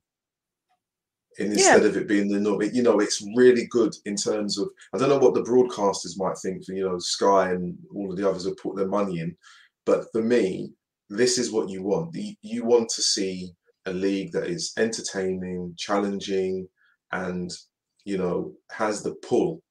And 1.38 1.52
instead 1.52 1.82
yeah. 1.82 1.88
of 1.88 1.96
it 1.96 2.08
being 2.08 2.28
the 2.28 2.40
norm, 2.40 2.62
you 2.72 2.82
know, 2.82 2.98
it's 2.98 3.24
really 3.36 3.66
good 3.70 3.94
in 4.06 4.16
terms 4.16 4.58
of 4.58 4.68
I 4.92 4.98
don't 4.98 5.08
know 5.08 5.18
what 5.18 5.34
the 5.34 5.42
broadcasters 5.42 6.18
might 6.18 6.36
think 6.38 6.64
for 6.64 6.72
you 6.72 6.84
know 6.84 6.98
Sky 6.98 7.50
and 7.50 7.76
all 7.94 8.10
of 8.10 8.16
the 8.16 8.28
others 8.28 8.44
have 8.44 8.56
put 8.56 8.76
their 8.76 8.88
money 8.88 9.20
in, 9.20 9.36
but 9.86 10.04
for 10.12 10.22
me, 10.22 10.72
this 11.08 11.38
is 11.38 11.52
what 11.52 11.68
you 11.68 11.82
want. 11.82 12.16
You 12.42 12.64
want 12.64 12.88
to 12.90 13.02
see 13.02 13.52
a 13.88 13.92
league 13.92 14.32
that 14.32 14.46
is 14.46 14.72
entertaining, 14.78 15.74
challenging, 15.76 16.68
and 17.12 17.50
you 18.04 18.18
know 18.18 18.52
has 18.70 19.02
the 19.02 19.14
pull, 19.26 19.62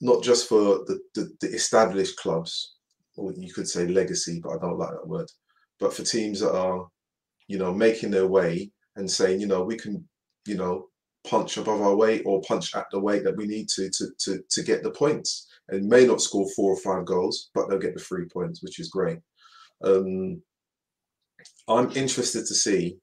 not 0.00 0.22
just 0.22 0.48
for 0.48 0.84
the, 0.86 1.00
the, 1.14 1.30
the 1.40 1.48
established 1.48 2.16
clubs, 2.16 2.74
or 3.16 3.32
you 3.36 3.52
could 3.52 3.68
say 3.68 3.86
legacy, 3.86 4.40
but 4.42 4.52
I 4.52 4.58
don't 4.58 4.78
like 4.78 4.90
that 4.90 5.06
word, 5.06 5.30
but 5.78 5.94
for 5.94 6.02
teams 6.02 6.40
that 6.40 6.54
are, 6.54 6.86
you 7.48 7.58
know, 7.58 7.72
making 7.72 8.10
their 8.10 8.26
way 8.26 8.70
and 8.96 9.10
saying, 9.10 9.40
you 9.40 9.46
know, 9.46 9.62
we 9.62 9.76
can, 9.76 10.06
you 10.46 10.56
know, 10.56 10.88
punch 11.26 11.56
above 11.56 11.80
our 11.80 11.94
weight 11.94 12.22
or 12.26 12.42
punch 12.42 12.74
at 12.74 12.86
the 12.90 12.98
weight 12.98 13.22
that 13.24 13.36
we 13.36 13.46
need 13.46 13.68
to 13.68 13.88
to 13.90 14.06
to 14.18 14.42
to 14.50 14.62
get 14.62 14.82
the 14.82 14.90
points. 14.90 15.48
And 15.68 15.88
may 15.88 16.04
not 16.04 16.20
score 16.20 16.50
four 16.50 16.72
or 16.72 16.80
five 16.80 17.06
goals, 17.06 17.50
but 17.54 17.68
they'll 17.68 17.78
get 17.78 17.94
the 17.94 18.00
three 18.00 18.26
points, 18.26 18.62
which 18.62 18.80
is 18.80 18.88
great. 18.90 19.18
Um, 19.84 20.42
I'm 21.68 21.90
interested 21.92 22.46
to 22.46 22.54
see 22.54 22.98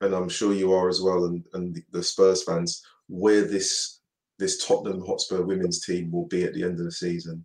and 0.00 0.14
I'm 0.14 0.28
sure 0.28 0.52
you 0.52 0.72
are 0.72 0.88
as 0.88 1.00
well, 1.00 1.24
and, 1.24 1.44
and 1.54 1.82
the 1.90 2.02
Spurs 2.02 2.44
fans, 2.44 2.82
where 3.08 3.42
this 3.42 4.00
this 4.38 4.64
Tottenham 4.64 5.04
Hotspur 5.04 5.42
women's 5.42 5.84
team 5.84 6.12
will 6.12 6.26
be 6.26 6.44
at 6.44 6.54
the 6.54 6.62
end 6.62 6.78
of 6.78 6.84
the 6.84 6.92
season. 6.92 7.44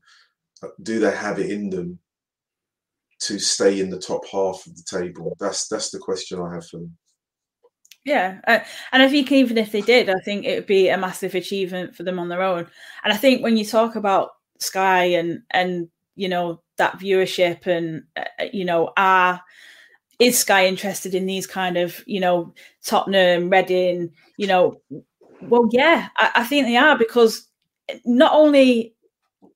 Uh, 0.61 0.67
do 0.83 0.99
they 0.99 1.15
have 1.15 1.39
it 1.39 1.49
in 1.49 1.69
them 1.69 1.99
to 3.21 3.39
stay 3.39 3.79
in 3.79 3.89
the 3.89 3.99
top 3.99 4.21
half 4.31 4.65
of 4.67 4.75
the 4.75 4.83
table? 4.83 5.35
That's 5.39 5.67
that's 5.67 5.89
the 5.89 5.99
question 5.99 6.39
I 6.39 6.53
have 6.53 6.67
for 6.67 6.77
them. 6.77 6.97
Yeah, 8.05 8.41
uh, 8.47 8.59
and 8.91 9.01
I 9.01 9.07
think 9.07 9.31
even 9.31 9.57
if 9.57 9.71
they 9.71 9.81
did, 9.81 10.09
I 10.09 10.19
think 10.25 10.45
it 10.45 10.55
would 10.55 10.67
be 10.67 10.89
a 10.89 10.97
massive 10.97 11.35
achievement 11.35 11.95
for 11.95 12.03
them 12.03 12.19
on 12.19 12.27
their 12.27 12.43
own. 12.43 12.67
And 13.03 13.13
I 13.13 13.17
think 13.17 13.41
when 13.41 13.55
you 13.55 13.65
talk 13.65 13.95
about 13.95 14.31
Sky 14.59 15.05
and 15.05 15.41
and 15.51 15.87
you 16.15 16.29
know 16.29 16.61
that 16.77 16.99
viewership 16.99 17.65
and 17.65 18.03
uh, 18.15 18.45
you 18.51 18.65
know 18.65 18.91
our 18.97 19.41
is 20.23 20.39
Sky 20.39 20.65
interested 20.67 21.15
in 21.15 21.25
these 21.25 21.47
kind 21.47 21.77
of, 21.77 22.03
you 22.05 22.19
know, 22.19 22.53
Tottenham, 22.83 23.49
Reading, 23.49 24.12
you 24.38 24.47
know? 24.47 24.81
Well, 25.41 25.67
yeah, 25.71 26.09
I, 26.17 26.31
I 26.36 26.43
think 26.43 26.65
they 26.65 26.77
are 26.77 26.97
because 26.97 27.47
not 28.05 28.33
only 28.33 28.95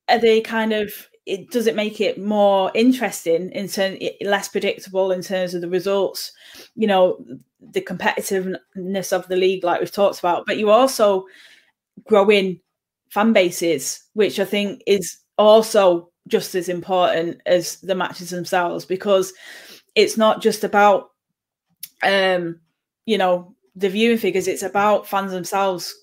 are 0.10 0.20
they 0.20 0.42
kind 0.42 0.74
of 0.74 0.92
it 1.26 1.52
does 1.52 1.68
it 1.68 1.76
make 1.76 2.00
it 2.00 2.18
more 2.18 2.72
interesting 2.74 3.52
in 3.52 3.68
terms 3.68 4.00
less 4.22 4.48
predictable 4.48 5.12
in 5.12 5.22
terms 5.22 5.54
of 5.54 5.62
the 5.62 5.70
results 5.70 6.32
you 6.76 6.88
know 6.88 7.24
the 7.72 7.82
competitiveness 7.82 9.12
of 9.12 9.28
the 9.28 9.36
league 9.36 9.64
like 9.64 9.80
we've 9.80 9.92
talked 9.92 10.20
about 10.20 10.46
but 10.46 10.58
you 10.58 10.70
also 10.70 11.26
growing 12.08 12.60
fan 13.10 13.34
bases 13.34 14.04
which 14.14 14.40
i 14.40 14.46
think 14.46 14.82
is 14.88 15.18
also 15.38 16.10
just 16.28 16.56
as 16.56 16.70
important 16.70 17.42
as 17.46 17.78
the 17.82 17.96
matches 17.96 18.30
themselves 18.30 18.86
because 18.86 19.34
it's 19.98 20.16
not 20.16 20.42
just 20.42 20.64
about 20.64 21.12
um 22.04 22.60
you 23.06 23.18
know 23.18 23.54
the 23.76 23.90
viewing 23.90 24.18
figures 24.18 24.48
it's 24.48 24.64
about 24.64 25.08
fans 25.08 25.32
themselves 25.32 25.94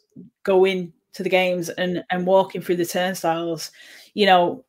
going 0.43 0.93
to 1.13 1.23
the 1.23 1.29
games 1.31 1.71
and 1.71 2.05
and 2.11 2.27
walking 2.27 2.61
through 2.61 2.77
the 2.77 2.85
turnstiles 2.85 3.71
you 4.13 4.27
know 4.27 4.65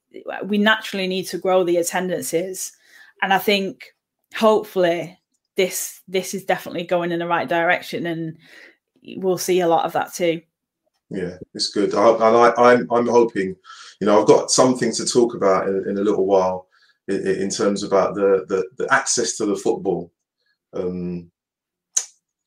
we 0.46 0.58
naturally 0.58 1.08
need 1.08 1.24
to 1.24 1.38
grow 1.38 1.64
the 1.64 1.78
attendances 1.78 2.72
and 3.22 3.34
i 3.34 3.38
think 3.38 3.94
hopefully 4.36 5.20
this 5.56 6.02
this 6.08 6.34
is 6.34 6.46
definitely 6.46 6.84
going 6.84 7.12
in 7.12 7.20
the 7.20 7.28
right 7.28 7.50
direction 7.50 8.06
and 8.06 8.38
we'll 9.18 9.38
see 9.38 9.60
a 9.60 9.68
lot 9.68 9.86
of 9.86 9.94
that 9.94 10.14
too. 10.14 10.42
Yeah, 11.10 11.38
it's 11.54 11.70
good. 11.70 11.94
I, 11.94 12.10
I, 12.10 12.74
I'm 12.74 12.88
I'm 12.92 13.08
hoping, 13.08 13.56
you 14.00 14.08
know, 14.08 14.20
I've 14.20 14.28
got 14.28 14.52
something 14.52 14.92
to 14.94 15.06
talk 15.06 15.36
about 15.36 15.68
in, 15.68 15.90
in 15.90 15.98
a 15.98 16.02
little 16.02 16.26
while 16.26 16.65
in, 17.08 17.28
in, 17.28 17.50
terms 17.50 17.84
about 17.84 18.16
the, 18.16 18.46
the 18.48 18.68
the 18.78 18.94
access 18.94 19.38
to 19.38 19.46
the 19.46 19.56
football. 19.56 20.12
Um, 20.74 21.32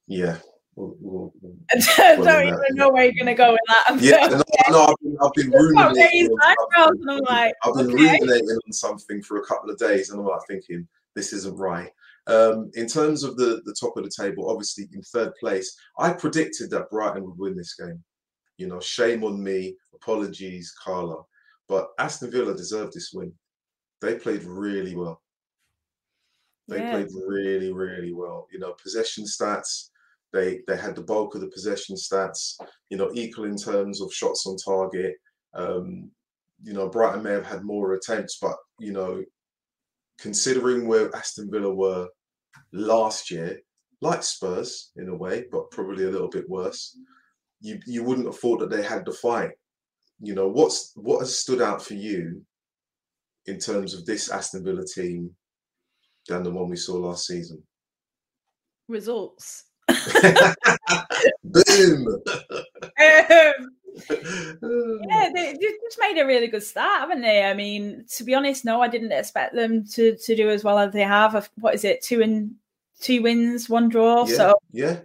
yeah, 0.06 0.38
We'll, 0.78 0.94
we'll, 1.00 1.32
we'll 1.42 1.54
don't 1.98 2.46
even 2.46 2.54
that, 2.54 2.74
know 2.74 2.90
where 2.90 3.02
you're 3.02 3.12
going 3.12 3.26
to 3.26 3.34
go 3.34 3.50
with 3.50 3.60
that. 3.66 3.84
I'm 3.88 3.98
yeah, 3.98 4.28
no, 4.28 4.42
no, 4.70 4.84
I've 4.84 4.94
been, 5.02 5.16
I've 5.20 5.32
been 5.32 5.50
ruminating. 5.50 6.28
On, 6.28 6.56
I've, 6.76 6.92
been, 6.92 7.18
like, 7.18 7.54
I've 7.64 7.74
been 7.74 7.94
okay. 7.94 8.12
ruminating 8.20 8.58
on 8.64 8.72
something 8.72 9.20
for 9.20 9.38
a 9.38 9.44
couple 9.44 9.70
of 9.70 9.78
days, 9.78 10.10
and 10.10 10.20
I'm 10.20 10.26
like 10.26 10.38
thinking 10.46 10.86
this 11.16 11.32
isn't 11.32 11.58
right. 11.58 11.90
Um, 12.28 12.70
in 12.74 12.86
terms 12.86 13.24
of 13.24 13.36
the 13.36 13.60
the 13.64 13.74
top 13.80 13.96
of 13.96 14.04
the 14.04 14.10
table, 14.16 14.48
obviously 14.48 14.88
in 14.92 15.02
third 15.02 15.32
place, 15.40 15.76
I 15.98 16.12
predicted 16.12 16.70
that 16.70 16.90
Brighton 16.90 17.24
would 17.24 17.38
win 17.38 17.56
this 17.56 17.74
game. 17.74 18.00
You 18.56 18.68
know, 18.68 18.78
shame 18.78 19.24
on 19.24 19.42
me. 19.42 19.76
Apologies, 19.96 20.72
Carla, 20.80 21.22
but 21.68 21.88
Aston 21.98 22.30
Villa 22.30 22.54
deserved 22.54 22.92
this 22.92 23.10
win. 23.12 23.32
They 24.00 24.16
played 24.16 24.44
really 24.44 24.94
well. 24.94 25.22
They 26.68 26.78
yeah. 26.78 26.90
played 26.92 27.08
really, 27.26 27.72
really 27.72 28.12
well. 28.12 28.46
You 28.52 28.58
know, 28.58 28.74
possession 28.74 29.24
stats 29.24 29.88
they 30.32 30.60
they 30.66 30.76
had 30.76 30.94
the 30.94 31.02
bulk 31.02 31.34
of 31.34 31.40
the 31.40 31.48
possession 31.48 31.96
stats, 31.96 32.58
you 32.90 32.98
know, 32.98 33.10
equal 33.14 33.44
in 33.44 33.56
terms 33.56 34.00
of 34.00 34.12
shots 34.12 34.46
on 34.46 34.56
target. 34.56 35.16
Um, 35.54 36.10
you 36.62 36.72
know, 36.72 36.88
Brighton 36.88 37.22
may 37.22 37.32
have 37.32 37.46
had 37.46 37.64
more 37.64 37.94
attempts, 37.94 38.38
but 38.40 38.56
you 38.78 38.92
know, 38.92 39.24
considering 40.18 40.86
where 40.86 41.14
Aston 41.16 41.50
Villa 41.50 41.72
were 41.72 42.08
last 42.72 43.30
year, 43.30 43.60
like 44.00 44.22
Spurs 44.22 44.90
in 44.96 45.08
a 45.08 45.16
way, 45.16 45.46
but 45.50 45.70
probably 45.70 46.04
a 46.04 46.10
little 46.10 46.28
bit 46.28 46.48
worse, 46.48 46.98
you 47.60 47.80
you 47.86 48.04
wouldn't 48.04 48.26
have 48.26 48.38
thought 48.38 48.60
that 48.60 48.70
they 48.70 48.82
had 48.82 49.04
the 49.04 49.12
fight. 49.12 49.52
You 50.20 50.34
know, 50.34 50.48
what's 50.48 50.92
what 50.94 51.20
has 51.20 51.38
stood 51.38 51.62
out 51.62 51.82
for 51.82 51.94
you 51.94 52.44
in 53.48 53.58
terms 53.58 53.94
of 53.94 54.04
this 54.04 54.30
Aston 54.30 54.62
Villa 54.62 54.84
team 54.84 55.34
than 56.28 56.42
the 56.42 56.50
one 56.50 56.68
we 56.68 56.76
saw 56.76 56.96
last 56.96 57.26
season? 57.26 57.62
Results. 58.88 59.64
Boom. 61.44 62.06
Um, 62.06 63.54
yeah, 64.10 65.30
they, 65.34 65.54
they 65.54 65.74
just 65.82 65.98
made 65.98 66.20
a 66.20 66.26
really 66.26 66.46
good 66.46 66.62
start, 66.62 67.00
haven't 67.00 67.22
they? 67.22 67.42
I 67.44 67.54
mean, 67.54 68.04
to 68.16 68.24
be 68.24 68.34
honest, 68.34 68.64
no, 68.64 68.80
I 68.82 68.88
didn't 68.88 69.12
expect 69.12 69.54
them 69.54 69.86
to 69.94 70.16
to 70.16 70.36
do 70.36 70.50
as 70.50 70.62
well 70.62 70.78
as 70.78 70.92
they 70.92 71.02
have. 71.02 71.50
What 71.56 71.74
is 71.74 71.84
it? 71.84 72.02
Two 72.02 72.22
and 72.22 72.54
two 73.00 73.22
wins, 73.22 73.68
one 73.68 73.88
draw. 73.88 74.26
Yeah, 74.26 74.36
so 74.36 74.54
yeah, 74.72 75.00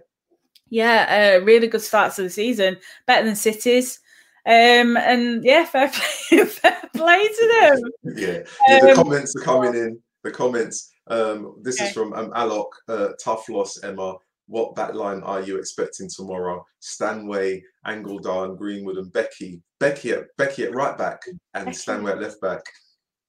yeah, 0.68 1.38
uh, 1.38 1.44
really 1.44 1.66
good 1.66 1.82
starts 1.82 2.18
of 2.18 2.24
the 2.24 2.30
season, 2.30 2.76
better 3.06 3.24
than 3.24 3.36
City's. 3.36 4.00
Um, 4.46 4.96
and 4.96 5.44
yeah, 5.44 5.64
fair 5.64 5.88
play, 6.28 6.44
fair 6.44 6.78
play 6.94 7.28
to 7.28 7.58
them. 7.60 8.16
Yeah, 8.16 8.42
yeah 8.68 8.80
the 8.80 8.90
um, 8.90 8.96
comments 8.96 9.34
are 9.36 9.42
coming 9.42 9.74
in. 9.74 10.00
The 10.22 10.30
comments. 10.30 10.90
Um, 11.06 11.56
this 11.62 11.80
okay. 11.80 11.88
is 11.88 11.94
from 11.94 12.12
um, 12.14 12.30
Alok. 12.30 12.70
Uh, 12.88 13.08
tough 13.22 13.48
loss, 13.48 13.82
Emma 13.82 14.16
what 14.46 14.74
back 14.74 14.94
line 14.94 15.22
are 15.22 15.40
you 15.40 15.56
expecting 15.56 16.08
tomorrow? 16.08 16.64
Stanway, 16.80 17.62
Angeldal, 17.86 18.56
Greenwood, 18.56 18.98
and 18.98 19.12
Becky. 19.12 19.62
Becky 19.80 20.12
at 20.12 20.24
Becky 20.36 20.64
at 20.64 20.74
right 20.74 20.96
back 20.96 21.22
and 21.54 21.66
Becky. 21.66 21.76
Stanway 21.76 22.12
at 22.12 22.20
left 22.20 22.40
back. 22.40 22.62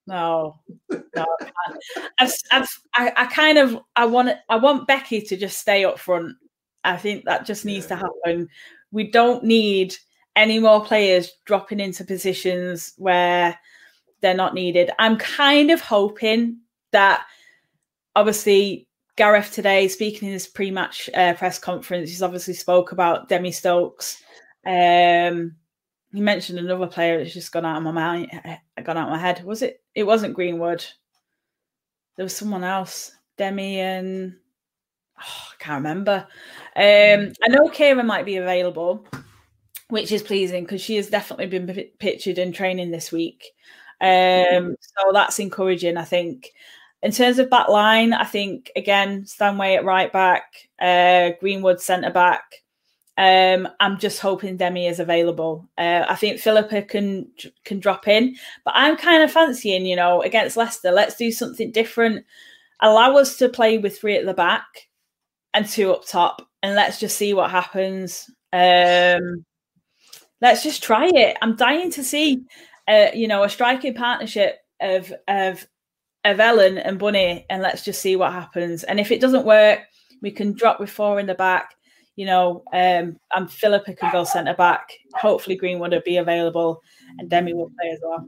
No, 0.07 0.59
no, 1.15 1.25
I've, 2.19 2.33
I've, 2.51 2.69
I, 2.93 3.11
I 3.15 3.25
kind 3.25 3.57
of, 3.57 3.79
I 3.95 4.05
want, 4.05 4.29
I 4.49 4.57
want 4.57 4.87
Becky 4.87 5.21
to 5.21 5.35
just 5.35 5.57
stay 5.57 5.83
up 5.83 5.97
front. 5.97 6.35
I 6.83 6.97
think 6.97 7.25
that 7.25 7.45
just 7.45 7.65
needs 7.65 7.85
yeah. 7.89 7.95
to 7.97 8.07
happen. 8.25 8.49
We 8.91 9.09
don't 9.09 9.43
need 9.43 9.95
any 10.35 10.59
more 10.59 10.83
players 10.83 11.31
dropping 11.45 11.79
into 11.79 12.03
positions 12.03 12.93
where 12.97 13.57
they're 14.21 14.33
not 14.33 14.53
needed. 14.53 14.91
I'm 14.99 15.17
kind 15.17 15.71
of 15.71 15.81
hoping 15.81 16.59
that, 16.91 17.25
obviously, 18.15 18.87
Gareth 19.15 19.51
today, 19.51 19.87
speaking 19.87 20.27
in 20.27 20.33
his 20.33 20.47
pre-match 20.47 21.09
uh, 21.13 21.33
press 21.35 21.57
conference, 21.57 22.09
he's 22.09 22.23
obviously 22.23 22.53
spoke 22.53 22.91
about 22.91 23.29
Demi 23.29 23.51
Stokes. 23.51 24.21
Um, 24.65 25.55
he 26.13 26.21
mentioned 26.21 26.59
another 26.59 26.87
player 26.87 27.17
that's 27.17 27.33
just 27.33 27.51
gone 27.51 27.65
out 27.65 27.77
of 27.77 27.83
my 27.83 27.91
mind, 27.91 28.29
uh, 28.43 28.81
gone 28.81 28.97
out 28.97 29.07
of 29.07 29.13
my 29.13 29.19
head. 29.19 29.43
Was 29.43 29.61
it? 29.61 29.81
It 29.93 30.03
wasn't 30.03 30.33
Greenwood. 30.33 30.85
There 32.15 32.23
was 32.23 32.35
someone 32.35 32.63
else, 32.63 33.11
Demi, 33.37 33.79
and 33.79 34.35
oh, 35.19 35.47
I 35.51 35.55
can't 35.59 35.83
remember. 35.83 36.27
Um, 36.75 37.33
I 37.43 37.47
know 37.49 37.69
Kieran 37.69 38.07
might 38.07 38.25
be 38.25 38.37
available, 38.37 39.05
which 39.89 40.11
is 40.11 40.23
pleasing 40.23 40.63
because 40.63 40.81
she 40.81 40.95
has 40.95 41.09
definitely 41.09 41.47
been 41.47 41.67
p- 41.73 41.91
pictured 41.99 42.37
in 42.37 42.51
training 42.51 42.91
this 42.91 43.11
week. 43.11 43.51
Um, 44.01 44.75
so 44.79 45.11
that's 45.13 45.39
encouraging, 45.39 45.97
I 45.97 46.03
think. 46.03 46.51
In 47.01 47.11
terms 47.11 47.37
of 47.39 47.49
back 47.49 47.69
line, 47.69 48.13
I 48.13 48.23
think 48.23 48.71
again 48.75 49.25
Stanway 49.25 49.75
at 49.75 49.85
right 49.85 50.11
back, 50.11 50.43
uh, 50.81 51.31
Greenwood 51.39 51.79
centre 51.81 52.11
back. 52.11 52.63
Um, 53.17 53.69
I'm 53.79 53.97
just 53.97 54.19
hoping 54.19 54.57
Demi 54.57 54.87
is 54.87 54.99
available. 54.99 55.69
Uh, 55.77 56.03
I 56.07 56.15
think 56.15 56.39
Filippa 56.39 56.81
can 56.81 57.27
can 57.63 57.79
drop 57.79 58.07
in, 58.07 58.35
but 58.65 58.73
I'm 58.75 58.97
kind 58.97 59.23
of 59.23 59.31
fancying, 59.31 59.85
you 59.85 59.95
know, 59.95 60.21
against 60.21 60.57
Leicester, 60.57 60.91
let's 60.91 61.15
do 61.15 61.31
something 61.31 61.71
different. 61.71 62.25
Allow 62.81 63.15
us 63.17 63.37
to 63.37 63.47
play 63.49 63.77
with 63.77 63.97
three 63.97 64.17
at 64.17 64.25
the 64.25 64.33
back 64.33 64.65
and 65.53 65.67
two 65.67 65.93
up 65.93 66.05
top, 66.05 66.41
and 66.63 66.75
let's 66.75 66.99
just 66.99 67.17
see 67.17 67.33
what 67.33 67.51
happens. 67.51 68.29
Um, 68.51 69.45
let's 70.41 70.63
just 70.63 70.83
try 70.83 71.07
it. 71.07 71.37
I'm 71.41 71.55
dying 71.55 71.91
to 71.91 72.03
see, 72.03 72.43
uh, 72.87 73.07
you 73.13 73.27
know, 73.27 73.43
a 73.43 73.49
striking 73.49 73.93
partnership 73.93 74.59
of 74.81 75.13
of 75.27 75.65
of 76.23 76.39
Ellen 76.39 76.77
and 76.77 76.99
Bunny, 76.99 77.45
and 77.49 77.61
let's 77.61 77.83
just 77.83 78.01
see 78.01 78.15
what 78.15 78.33
happens. 78.33 78.83
And 78.83 78.99
if 78.99 79.11
it 79.11 79.21
doesn't 79.21 79.45
work, 79.45 79.79
we 80.21 80.31
can 80.31 80.53
drop 80.53 80.79
with 80.79 80.89
four 80.89 81.19
in 81.19 81.27
the 81.27 81.35
back. 81.35 81.75
You 82.15 82.25
know, 82.25 82.63
um, 82.71 83.19
and 83.35 83.51
Filippa 83.51 83.93
can 83.93 84.11
go 84.11 84.23
centre 84.23 84.53
back. 84.53 84.89
Hopefully, 85.15 85.57
Greenwood 85.57 85.91
will 85.91 86.01
be 86.05 86.17
available, 86.17 86.81
and 87.19 87.29
Demi 87.29 87.53
will 87.53 87.71
play 87.79 87.91
as 87.91 87.99
well. 88.01 88.27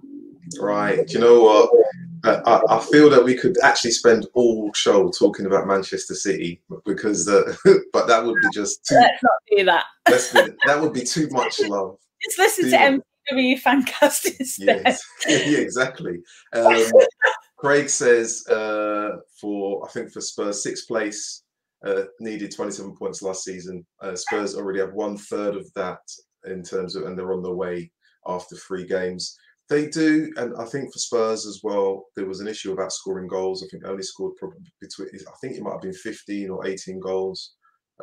Right. 0.60 1.08
Do 1.08 1.14
you 1.14 1.20
know 1.20 1.42
what? 1.42 1.70
I, 2.24 2.62
I, 2.70 2.80
feel 2.80 3.10
that 3.10 3.24
we 3.24 3.36
could 3.36 3.58
actually 3.64 3.92
spend 3.92 4.28
all 4.34 4.72
show 4.74 5.10
talking 5.10 5.46
about 5.46 5.68
Manchester 5.68 6.16
City 6.16 6.62
because, 6.86 7.28
uh, 7.28 7.56
but 7.94 8.08
that 8.08 8.26
would 8.26 8.36
be 8.42 8.48
just 8.54 8.86
too. 8.86 8.96
Let's 8.96 9.24
not 9.24 9.58
do 9.58 9.66
that. 9.66 9.86
Be, 10.08 10.54
that 10.66 10.82
would 10.82 10.94
be 10.94 11.04
too 11.04 11.28
much 11.32 11.60
love. 11.62 11.98
Just 12.24 12.40
listen 12.40 12.72
to 12.72 13.02
MW 13.34 13.62
Fancast 13.62 14.40
instead. 14.40 14.82
Yes. 14.86 15.04
yeah, 15.28 15.60
exactly. 15.60 16.20
Um, 16.54 16.84
Craig 17.58 17.90
says 17.90 18.46
uh, 18.48 19.18
for 19.40 19.86
I 19.86 19.92
think 19.92 20.12
for 20.12 20.22
Spurs 20.22 20.64
sixth 20.64 20.88
place 20.88 21.44
uh, 21.86 22.04
needed 22.20 22.56
27 22.56 22.96
points 22.96 23.22
last 23.22 23.44
season. 23.44 23.86
Uh, 24.02 24.16
Spurs 24.16 24.56
already 24.56 24.80
have 24.80 24.94
one 24.94 25.18
third 25.18 25.56
of 25.56 25.72
that 25.74 26.00
in 26.46 26.64
terms 26.64 26.96
of, 26.96 27.04
and 27.04 27.18
they're 27.18 27.34
on 27.34 27.44
the 27.44 27.54
way 27.54 27.92
after 28.26 28.56
three 28.56 28.86
games. 28.86 29.38
They 29.70 29.88
do, 29.88 30.32
and 30.38 30.54
I 30.58 30.66
think 30.66 30.94
for 30.94 31.00
Spurs 31.00 31.46
as 31.46 31.60
well, 31.62 32.06
there 32.16 32.26
was 32.26 32.40
an 32.40 32.48
issue 32.48 32.72
about 32.72 32.94
scoring 32.94 33.28
goals. 33.28 33.64
I 33.64 33.68
think 33.68 33.84
they 33.84 33.90
only 33.90 34.04
scored 34.04 34.36
probably 34.38 34.60
between, 34.80 35.10
I 35.28 35.32
think 35.42 35.58
it 35.58 35.64
might 35.64 35.74
have 35.74 35.82
been 35.82 35.94
15 35.94 36.50
or 36.50 36.66
18 36.66 37.00
goals 37.02 37.56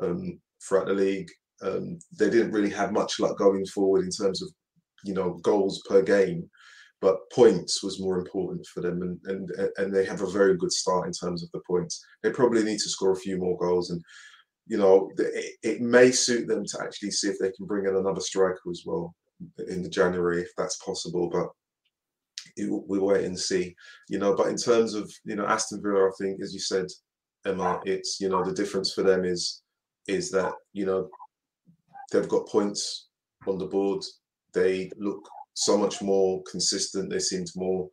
um, 0.02 0.38
throughout 0.62 0.88
the 0.88 0.92
league. 0.92 1.28
Um, 1.62 1.98
they 2.18 2.28
didn't 2.28 2.52
really 2.52 2.70
have 2.70 2.92
much 2.92 3.18
luck 3.18 3.38
going 3.38 3.64
forward 3.66 4.04
in 4.04 4.10
terms 4.10 4.42
of, 4.42 4.50
you 5.04 5.14
know, 5.14 5.38
goals 5.42 5.82
per 5.88 6.02
game 6.02 6.50
but 7.04 7.30
points 7.30 7.82
was 7.82 8.00
more 8.00 8.18
important 8.18 8.66
for 8.66 8.80
them, 8.80 9.02
and 9.02 9.20
and 9.26 9.50
and 9.76 9.94
they 9.94 10.06
have 10.06 10.22
a 10.22 10.30
very 10.30 10.56
good 10.56 10.72
start 10.72 11.06
in 11.06 11.12
terms 11.12 11.42
of 11.42 11.50
the 11.52 11.60
points. 11.66 12.02
They 12.22 12.30
probably 12.30 12.64
need 12.64 12.78
to 12.78 12.88
score 12.88 13.12
a 13.12 13.16
few 13.16 13.36
more 13.36 13.58
goals, 13.58 13.90
and 13.90 14.02
you 14.66 14.78
know 14.78 15.10
it, 15.18 15.54
it 15.62 15.80
may 15.82 16.10
suit 16.10 16.48
them 16.48 16.64
to 16.64 16.78
actually 16.82 17.10
see 17.10 17.28
if 17.28 17.38
they 17.38 17.50
can 17.50 17.66
bring 17.66 17.84
in 17.84 17.94
another 17.94 18.22
striker 18.22 18.70
as 18.70 18.84
well 18.86 19.14
in 19.68 19.82
the 19.82 19.88
January 19.88 20.42
if 20.42 20.50
that's 20.56 20.76
possible, 20.76 21.28
but. 21.30 21.48
we'll 22.58 23.06
wait 23.06 23.24
and 23.24 23.38
see, 23.38 23.74
you 24.08 24.18
know. 24.18 24.34
But 24.34 24.48
in 24.48 24.56
terms 24.56 24.94
of 24.94 25.10
you 25.24 25.36
know 25.36 25.46
Aston 25.46 25.82
Villa, 25.82 26.06
I 26.06 26.10
think 26.18 26.40
as 26.42 26.52
you 26.52 26.60
said, 26.60 26.86
Emma, 27.44 27.80
it's 27.84 28.20
you 28.20 28.28
know 28.28 28.44
the 28.44 28.52
difference 28.52 28.92
for 28.92 29.02
them 29.02 29.24
is 29.24 29.62
is 30.06 30.30
that 30.30 30.52
you 30.72 30.86
know 30.86 31.08
they've 32.12 32.28
got 32.28 32.48
points 32.48 33.08
on 33.46 33.58
the 33.58 33.66
board. 33.66 34.04
They 34.52 34.90
look 34.98 35.28
so 35.54 35.76
much 35.78 36.02
more 36.02 36.42
consistent. 36.50 37.10
They 37.10 37.18
seemed 37.18 37.50
more 37.56 37.88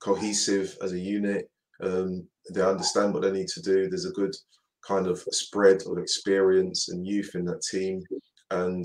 cohesive 0.00 0.76
as 0.82 0.92
a 0.92 0.98
unit. 0.98 1.50
Um, 1.82 2.26
they 2.52 2.62
understand 2.62 3.12
what 3.12 3.22
they 3.22 3.32
need 3.32 3.48
to 3.48 3.62
do. 3.62 3.88
There's 3.88 4.06
a 4.06 4.10
good 4.12 4.34
kind 4.86 5.06
of 5.06 5.20
spread 5.30 5.82
of 5.86 5.98
experience 5.98 6.88
and 6.88 7.06
youth 7.06 7.34
in 7.34 7.44
that 7.46 7.62
team, 7.70 8.02
and 8.50 8.84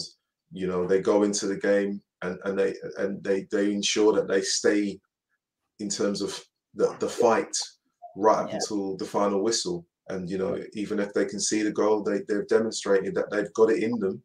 you 0.51 0.67
know 0.67 0.85
they 0.85 1.01
go 1.01 1.23
into 1.23 1.47
the 1.47 1.57
game 1.57 2.01
and, 2.21 2.37
and 2.45 2.57
they 2.57 2.73
and 2.97 3.23
they 3.23 3.45
they 3.51 3.73
ensure 3.73 4.13
that 4.13 4.27
they 4.27 4.41
stay 4.41 4.99
in 5.79 5.89
terms 5.89 6.21
of 6.21 6.39
the, 6.75 6.95
the 6.99 7.09
fight 7.09 7.55
right 8.15 8.43
up 8.43 8.49
yeah. 8.49 8.55
until 8.55 8.97
the 8.97 9.05
final 9.05 9.43
whistle. 9.43 9.85
And 10.09 10.29
you 10.29 10.37
know, 10.37 10.57
even 10.73 10.99
if 10.99 11.13
they 11.13 11.25
can 11.25 11.39
see 11.39 11.63
the 11.63 11.71
goal, 11.71 12.01
they 12.01 12.21
they've 12.27 12.47
demonstrated 12.47 13.13
that 13.15 13.29
they've 13.29 13.53
got 13.53 13.71
it 13.71 13.83
in 13.83 13.99
them 13.99 14.23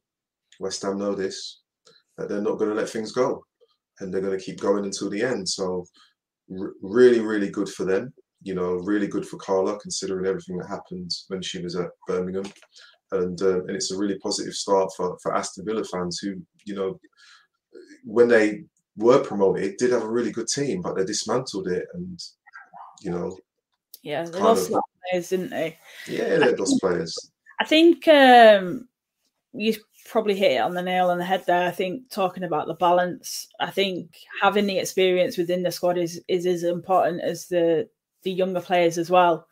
West 0.61 0.83
Ham 0.83 0.99
know 0.99 1.15
this, 1.15 1.61
that 2.17 2.29
they're 2.29 2.41
not 2.41 2.59
going 2.59 2.71
to 2.71 2.77
let 2.77 2.89
things 2.89 3.13
go, 3.13 3.45
and 4.01 4.13
they're 4.13 4.21
going 4.21 4.39
to 4.39 4.45
keep 4.45 4.61
going 4.61 4.85
until 4.85 5.11
the 5.11 5.23
end. 5.23 5.49
So, 5.49 5.85
r- 6.59 6.73
really, 6.83 7.21
really 7.21 7.51
good 7.51 7.69
for 7.69 7.85
them. 7.85 8.13
You 8.43 8.55
know, 8.55 8.73
really 8.73 9.07
good 9.07 9.27
for 9.27 9.37
Carla, 9.39 9.79
considering 9.79 10.27
everything 10.27 10.57
that 10.59 10.69
happened 10.69 11.11
when 11.29 11.43
she 11.43 11.61
was 11.63 11.77
at 11.77 11.91
Birmingham, 12.07 12.45
and 13.12 13.40
uh, 13.42 13.61
and 13.64 13.70
it's 13.70 13.92
a 13.92 13.98
really 13.98 14.18
positive 14.18 14.55
start 14.55 14.90
for 14.96 15.16
for 15.22 15.35
Aston 15.35 15.64
Villa 15.64 15.85
fans 15.85 16.18
who, 16.18 16.40
you 16.64 16.75
know, 16.75 17.01
when 18.05 18.29
they 18.29 18.64
were 18.96 19.22
promoted, 19.22 19.77
did 19.77 19.92
have 19.92 20.03
a 20.03 20.11
really 20.11 20.33
good 20.33 20.48
team, 20.48 20.83
but 20.83 20.96
they 20.96 21.05
dismantled 21.05 21.68
it, 21.68 21.87
and 21.94 22.20
you 23.03 23.11
know, 23.11 23.38
yeah, 24.03 24.25
they 24.25 24.40
lost 24.40 24.70
of, 24.70 24.81
players, 25.11 25.29
didn't 25.29 25.51
they? 25.51 25.79
Yeah, 26.07 26.38
they 26.38 26.55
lost 26.55 26.81
players. 26.81 27.16
I 27.61 27.64
think 27.64 28.09
um, 28.09 28.88
you 29.53 29.75
probably 30.07 30.35
hit 30.35 30.53
it 30.53 30.61
on 30.61 30.75
the 30.75 30.83
nail 30.83 31.11
on 31.11 31.18
the 31.18 31.25
head 31.25 31.44
there. 31.46 31.68
I 31.68 31.70
think 31.70 32.11
talking 32.11 32.44
about 32.44 32.66
the 32.66 32.75
balance, 32.75 33.48
I 33.61 33.70
think 33.70 34.16
having 34.40 34.66
the 34.66 34.79
experience 34.79 35.37
within 35.37 35.62
the 35.62 35.72
squad 35.72 35.98
is 35.98 36.20
is 36.29 36.46
as 36.46 36.64
important 36.64 37.20
as 37.20 37.46
the 37.46 37.88
the 38.22 38.33
younger 38.33 38.61
players 38.61 38.98
as 38.98 39.11
well. 39.11 39.46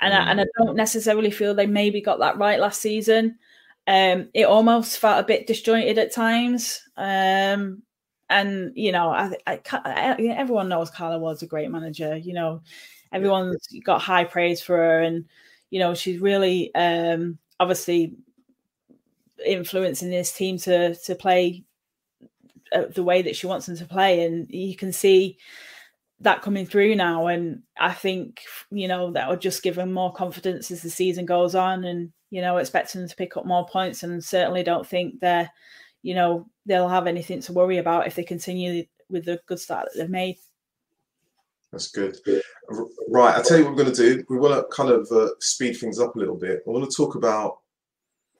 And 0.00 0.12
mm. 0.12 0.16
I, 0.16 0.30
and 0.30 0.40
I 0.40 0.44
don't 0.58 0.76
necessarily 0.76 1.30
feel 1.30 1.54
they 1.54 1.66
maybe 1.66 2.00
got 2.00 2.18
that 2.20 2.38
right 2.38 2.60
last 2.60 2.80
season. 2.80 3.38
Um, 3.86 4.28
it 4.32 4.44
almost 4.44 4.98
felt 4.98 5.22
a 5.22 5.26
bit 5.26 5.46
disjointed 5.46 5.98
at 5.98 6.12
times. 6.12 6.80
Um, 6.96 7.82
and 8.30 8.72
you 8.74 8.92
know, 8.92 9.10
I, 9.10 9.32
I, 9.46 9.60
I, 9.72 10.16
everyone 10.36 10.68
knows 10.68 10.90
Carla 10.90 11.18
was 11.18 11.42
a 11.42 11.46
great 11.46 11.70
manager. 11.70 12.16
You 12.16 12.34
know, 12.34 12.62
everyone's 13.12 13.66
got 13.84 14.00
high 14.00 14.24
praise 14.24 14.62
for 14.62 14.76
her, 14.76 15.00
and 15.00 15.26
you 15.70 15.78
know, 15.78 15.94
she's 15.94 16.20
really 16.20 16.74
um, 16.74 17.38
obviously 17.60 18.14
influencing 19.44 20.10
this 20.10 20.32
team 20.32 20.58
to 20.58 20.94
to 20.94 21.14
play 21.14 21.64
uh, 22.72 22.86
the 22.94 23.02
way 23.02 23.22
that 23.22 23.36
she 23.36 23.46
wants 23.46 23.66
them 23.66 23.76
to 23.76 23.84
play, 23.84 24.24
and 24.24 24.50
you 24.50 24.76
can 24.76 24.92
see 24.92 25.38
that 26.20 26.42
coming 26.42 26.66
through 26.66 26.94
now. 26.94 27.26
And 27.26 27.62
I 27.78 27.92
think 27.92 28.42
you 28.70 28.88
know 28.88 29.12
that 29.12 29.28
will 29.28 29.36
just 29.36 29.62
give 29.62 29.76
them 29.76 29.92
more 29.92 30.12
confidence 30.12 30.70
as 30.70 30.82
the 30.82 30.90
season 30.90 31.26
goes 31.26 31.54
on, 31.54 31.84
and 31.84 32.12
you 32.30 32.40
know, 32.40 32.56
expecting 32.56 33.00
them 33.00 33.10
to 33.10 33.16
pick 33.16 33.36
up 33.36 33.46
more 33.46 33.66
points. 33.66 34.02
And 34.02 34.22
certainly 34.22 34.62
don't 34.62 34.86
think 34.86 35.20
they're 35.20 35.50
you 36.02 36.14
know 36.14 36.46
they'll 36.66 36.88
have 36.88 37.06
anything 37.06 37.40
to 37.42 37.52
worry 37.52 37.78
about 37.78 38.06
if 38.06 38.14
they 38.14 38.24
continue 38.24 38.84
with 39.10 39.24
the 39.24 39.40
good 39.46 39.60
start 39.60 39.86
that 39.86 39.98
they've 39.98 40.10
made. 40.10 40.36
That's 41.74 41.90
good. 41.90 42.16
Right, 43.08 43.36
I 43.36 43.42
tell 43.42 43.58
you 43.58 43.64
what 43.64 43.74
we're 43.74 43.82
going 43.82 43.94
to 43.94 44.14
do. 44.14 44.24
We 44.30 44.38
want 44.38 44.54
to 44.54 44.74
kind 44.74 44.90
of 44.90 45.10
uh, 45.10 45.30
speed 45.40 45.74
things 45.74 45.98
up 45.98 46.14
a 46.14 46.18
little 46.18 46.36
bit. 46.36 46.62
I 46.66 46.70
want 46.70 46.88
to 46.88 46.96
talk 46.96 47.16
about 47.16 47.58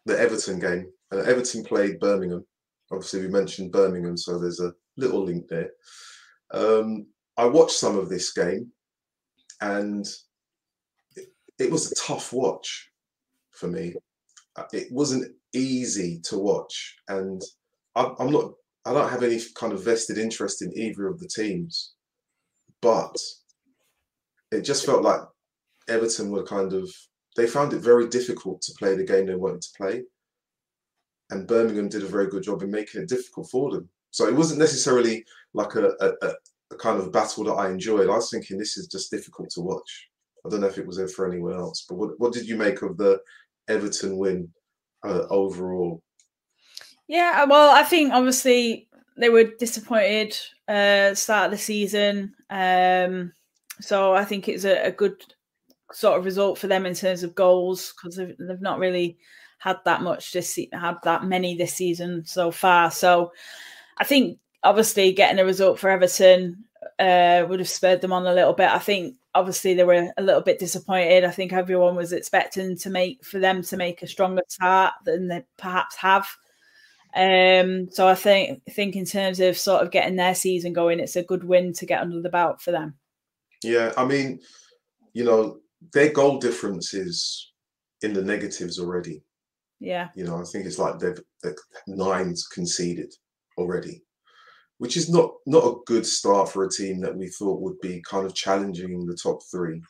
the 0.06 0.18
Everton 0.18 0.60
game. 0.60 0.92
Uh, 1.12 1.18
Everton 1.18 1.64
played 1.64 1.98
Birmingham. 1.98 2.46
Obviously, 2.92 3.22
we 3.22 3.28
mentioned 3.28 3.72
Birmingham, 3.72 4.16
so 4.16 4.38
there's 4.38 4.60
a 4.60 4.72
little 4.96 5.24
link 5.24 5.48
there. 5.48 5.70
Um, 6.52 7.06
I 7.37 7.47
watched 7.47 7.77
some 7.77 7.99
of 7.99 8.09
this 8.09 8.33
game, 8.33 8.70
and 9.61 10.07
it, 11.16 11.29
it 11.59 11.70
was 11.70 11.90
a 11.90 11.94
tough 11.94 12.33
watch 12.33 12.90
for 13.51 13.68
me. 13.68 13.94
Uh, 14.57 14.64
it 14.73 14.88
wasn't 14.92 15.35
easy 15.53 16.20
to 16.25 16.38
watch, 16.38 16.97
and 17.09 17.42
I'm, 17.97 18.14
I'm 18.18 18.31
not. 18.31 18.53
I 18.87 18.92
don't 18.92 19.11
have 19.11 19.23
any 19.23 19.40
kind 19.55 19.73
of 19.73 19.85
vested 19.85 20.18
interest 20.18 20.62
in 20.62 20.77
either 20.77 21.07
of 21.07 21.18
the 21.18 21.29
teams, 21.29 21.94
but 22.83 23.16
it 24.53 24.61
just 24.61 24.85
felt 24.85 25.03
like 25.03 25.20
Everton 25.88 26.31
were 26.31 26.44
kind 26.44 26.73
of 26.75 26.90
they 27.37 27.47
found 27.47 27.73
it 27.73 27.81
very 27.81 28.09
difficult 28.09 28.62
to 28.62 28.75
play 28.79 28.94
the 28.94 29.05
game 29.05 29.27
they 29.27 29.35
wanted 29.35 29.62
to 29.62 29.77
play. 29.77 30.03
And 31.31 31.49
Birmingham 31.49 31.88
did 31.88 32.03
a 32.03 32.09
very 32.09 32.29
good 32.29 32.42
job 32.42 32.62
in 32.62 32.70
making 32.70 33.03
it 33.03 33.09
difficult 33.09 33.51
for 33.51 33.70
them. 33.70 33.88
So 34.11 34.29
it 34.29 34.37
wasn't 34.37 34.61
necessarily 34.61 35.25
like 35.53 35.75
a, 35.75 35.90
a, 36.01 36.35
a 36.72 36.77
kind 36.77 36.98
of 36.98 37.12
battle 37.12 37.44
that 37.44 37.53
I 37.53 37.70
enjoyed. 37.70 38.09
I 38.09 38.14
was 38.14 38.31
thinking 38.31 38.59
this 38.59 38.77
is 38.77 38.87
just 38.87 39.11
difficult 39.11 39.50
to 39.50 39.61
watch. 39.61 40.09
I 40.44 40.48
don't 40.48 40.61
know 40.61 40.66
if 40.66 40.79
it 40.79 40.87
was 40.87 40.96
there 40.96 41.09
for 41.09 41.27
anyone 41.27 41.55
else, 41.55 41.87
but 41.88 41.96
what, 41.96 42.11
what 42.18 42.33
did 42.33 42.46
you 42.46 42.57
make 42.57 42.83
of 42.83 42.96
the 42.96 43.20
Everton 43.68 44.18
win 44.18 44.48
uh, 45.05 45.27
overall? 45.31 46.03
Yeah, 47.07 47.44
well, 47.44 47.74
I 47.74 47.83
think 47.83 48.12
obviously 48.12 48.88
they 49.16 49.29
were 49.29 49.44
disappointed 49.59 50.37
uh, 50.68 51.14
start 51.14 51.46
of 51.46 51.50
the 51.53 51.59
season. 51.59 52.35
Um, 52.50 53.33
so 53.81 54.14
I 54.14 54.24
think 54.24 54.48
it's 54.48 54.64
a, 54.64 54.87
a, 54.87 54.90
good 54.90 55.22
sort 55.92 56.18
of 56.18 56.24
result 56.24 56.59
for 56.59 56.66
them 56.66 56.87
in 56.87 56.94
terms 56.94 57.22
of 57.22 57.35
goals 57.35 57.92
because 57.92 58.16
they've, 58.16 58.35
they've 58.38 58.61
not 58.61 58.79
really 58.79 59.18
had 59.59 59.79
that 59.85 60.03
much 60.03 60.33
this 60.33 60.59
had 60.72 60.96
that 61.05 61.24
many 61.24 61.57
this 61.57 61.74
season 61.74 62.24
so 62.24 62.50
far. 62.50 62.90
So 62.90 63.33
I 63.98 64.05
think 64.05 64.38
obviously 64.64 65.12
getting 65.12 65.38
a 65.38 65.44
result 65.44 65.79
for 65.79 65.90
Everton 65.90 66.64
uh, 66.98 67.44
would 67.48 67.61
have 67.61 67.68
spurred 67.68 68.00
them 68.00 68.12
on 68.12 68.27
a 68.27 68.35
little 68.35 68.53
bit. 68.53 68.70
I 68.70 68.79
think 68.79 69.16
obviously 69.35 69.74
they 69.74 69.85
were 69.85 70.11
a 70.16 70.22
little 70.22 70.40
bit 70.40 70.59
disappointed. 70.59 71.24
I 71.24 71.31
think 71.31 71.53
everyone 71.53 71.96
was 71.96 72.12
expecting 72.12 72.77
to 72.79 72.90
make 72.90 73.24
for 73.24 73.38
them 73.38 73.62
to 73.62 73.77
make 73.77 74.03
a 74.03 74.07
stronger 74.07 74.42
start 74.48 74.94
than 75.05 75.29
they 75.29 75.44
perhaps 75.59 75.96
have. 75.96 76.27
Um, 77.16 77.88
so 77.92 78.09
I 78.09 78.16
think 78.16 78.62
think 78.70 78.96
in 78.96 79.05
terms 79.05 79.38
of 79.38 79.57
sort 79.57 79.83
of 79.83 79.92
getting 79.92 80.16
their 80.16 80.35
season 80.35 80.72
going, 80.72 80.98
it's 80.98 81.16
a 81.16 81.22
good 81.22 81.44
win 81.44 81.72
to 81.74 81.87
get 81.87 82.00
under 82.00 82.20
the 82.20 82.29
belt 82.29 82.61
for 82.61 82.72
them. 82.72 82.94
Yeah, 83.62 83.92
I 83.96 84.05
mean, 84.05 84.40
you 85.12 85.24
know, 85.24 85.61
their 85.92 86.12
goal 86.12 86.38
difference 86.38 86.92
is 86.92 87.53
in 88.03 88.12
the 88.12 88.22
negatives 88.22 88.79
already. 88.79 89.22
Yeah. 89.81 90.09
You 90.14 90.24
know, 90.24 90.40
I 90.40 90.44
think 90.44 90.66
it's 90.66 90.79
like 90.79 90.98
they've, 90.98 91.18
they've 91.42 91.55
nines 91.87 92.46
conceded 92.46 93.12
already, 93.57 94.03
which 94.85 94.99
is 94.99 95.09
not 95.09 95.33
not 95.47 95.64
a 95.64 95.77
good 95.87 96.05
start 96.05 96.47
for 96.47 96.64
a 96.64 96.70
team 96.70 97.01
that 97.01 97.16
we 97.16 97.27
thought 97.29 97.62
would 97.62 97.81
be 97.81 98.03
kind 98.07 98.27
of 98.27 98.35
challenging 98.35 99.07
the 99.07 99.16
top 99.16 99.42
three. 99.51 99.81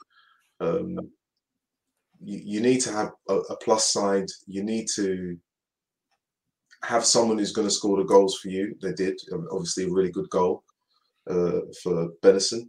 Um, 0.60 1.10
you, 2.22 2.38
you 2.44 2.60
need 2.60 2.80
to 2.82 2.92
have 2.92 3.10
a, 3.28 3.34
a 3.34 3.56
plus 3.56 3.92
side. 3.92 4.28
You 4.46 4.62
need 4.62 4.86
to 4.94 5.36
have 6.84 7.04
someone 7.04 7.38
who's 7.38 7.50
going 7.50 7.66
to 7.66 7.74
score 7.74 7.96
the 7.96 8.04
goals 8.04 8.38
for 8.38 8.50
you. 8.50 8.76
They 8.80 8.92
did, 8.92 9.20
obviously, 9.50 9.86
a 9.86 9.90
really 9.90 10.12
good 10.12 10.30
goal 10.30 10.62
uh, 11.28 11.62
for 11.82 12.10
Bennison. 12.22 12.68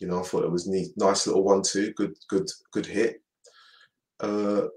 You 0.00 0.06
know, 0.06 0.20
I 0.20 0.22
thought 0.22 0.44
it 0.44 0.50
was 0.50 0.66
neat, 0.66 0.92
nice 0.96 1.26
little 1.26 1.44
one-two, 1.44 1.92
good, 1.98 2.16
good, 2.30 2.48
good 2.72 2.86
hit. 2.86 3.20
Uh, 4.20 4.68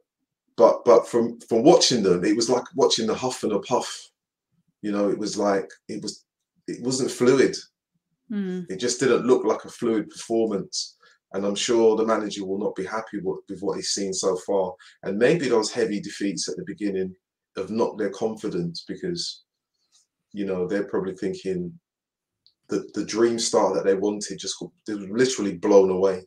but 0.58 0.84
but 0.84 1.08
from 1.08 1.40
from 1.40 1.64
watching 1.64 2.04
them, 2.04 2.26
it 2.26 2.36
was 2.36 2.50
like 2.50 2.66
watching 2.76 3.08
the 3.08 3.16
huff 3.16 3.44
and 3.44 3.54
a 3.54 3.60
puff. 3.60 4.10
You 4.82 4.92
know, 4.92 5.10
it 5.10 5.18
was 5.18 5.38
like 5.38 5.70
it 5.88 6.04
was 6.04 6.25
it 6.68 6.82
wasn't 6.84 7.12
fluid. 7.12 7.56
Mm. 8.32 8.70
It 8.70 8.78
just 8.78 9.00
didn't 9.00 9.26
look 9.26 9.46
like 9.46 9.66
a 9.66 9.70
fluid 9.70 10.10
performance. 10.10 10.98
And 11.34 11.46
I'm 11.46 11.56
sure 11.56 11.96
the 11.96 12.06
manager 12.06 12.46
will 12.46 12.60
not 12.60 12.76
be 12.76 12.86
happy 12.86 13.20
with, 13.22 13.40
with 13.50 13.60
what 13.62 13.76
he's 13.76 13.90
seen 13.90 14.14
so 14.14 14.38
far. 14.48 14.74
And 15.04 15.18
maybe 15.18 15.50
those 15.50 15.72
heavy 15.72 16.00
defeats 16.00 16.48
at 16.48 16.56
the 16.56 16.64
beginning 16.66 17.14
have 17.58 17.72
knocked 17.72 18.00
their 18.00 18.12
confidence 18.12 18.86
because, 18.88 19.44
you 20.32 20.46
know, 20.46 20.68
they're 20.68 20.88
probably 20.88 21.16
thinking, 21.16 21.78
the, 22.68 22.88
the 22.94 23.06
dream 23.06 23.38
start 23.38 23.76
that 23.76 23.86
they 23.86 23.96
wanted 23.96 24.40
just 24.40 24.64
they 24.88 24.96
were 24.96 25.18
literally 25.18 25.58
blown 25.58 25.90
away 25.90 26.26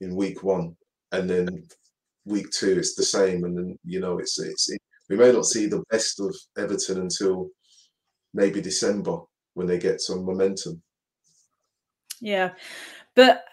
in 0.00 0.16
week 0.16 0.42
one, 0.42 0.76
and 1.12 1.28
then 1.28 1.48
week 2.24 2.50
two 2.50 2.78
it's 2.78 2.94
the 2.94 3.02
same, 3.02 3.44
and 3.44 3.56
then 3.56 3.78
you 3.84 4.00
know 4.00 4.18
it's 4.18 4.38
it's 4.38 4.70
it, 4.70 4.80
we 5.08 5.16
may 5.16 5.32
not 5.32 5.44
see 5.44 5.66
the 5.66 5.82
best 5.90 6.20
of 6.20 6.34
Everton 6.56 7.00
until 7.02 7.48
maybe 8.34 8.60
December 8.60 9.18
when 9.56 9.66
they 9.66 9.78
get 9.78 10.02
some 10.02 10.24
momentum. 10.24 10.82
Yeah, 12.20 12.52
but 13.14 13.44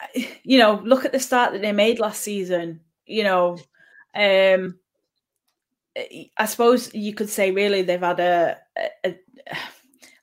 you 0.43 0.59
know, 0.59 0.81
look 0.83 1.05
at 1.05 1.13
the 1.13 1.19
start 1.19 1.53
that 1.53 1.61
they 1.61 1.71
made 1.71 1.99
last 1.99 2.21
season. 2.21 2.81
You 3.05 3.23
know, 3.23 3.57
um, 4.13 4.75
I 6.37 6.45
suppose 6.45 6.93
you 6.93 7.13
could 7.13 7.29
say 7.29 7.51
really 7.51 7.81
they've 7.81 7.99
had 7.99 8.19
a, 8.19 8.57
a, 9.05 9.15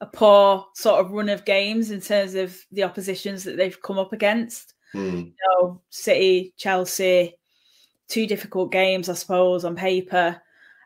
a 0.02 0.06
poor 0.06 0.66
sort 0.74 1.00
of 1.00 1.12
run 1.12 1.30
of 1.30 1.46
games 1.46 1.90
in 1.90 2.02
terms 2.02 2.34
of 2.34 2.56
the 2.70 2.84
oppositions 2.84 3.44
that 3.44 3.56
they've 3.56 3.80
come 3.82 3.98
up 3.98 4.12
against. 4.12 4.74
Mm. 4.94 5.26
You 5.26 5.32
know, 5.48 5.80
City, 5.88 6.52
Chelsea, 6.58 7.36
two 8.06 8.26
difficult 8.26 8.70
games, 8.70 9.08
I 9.08 9.14
suppose, 9.14 9.64
on 9.64 9.76
paper. 9.76 10.40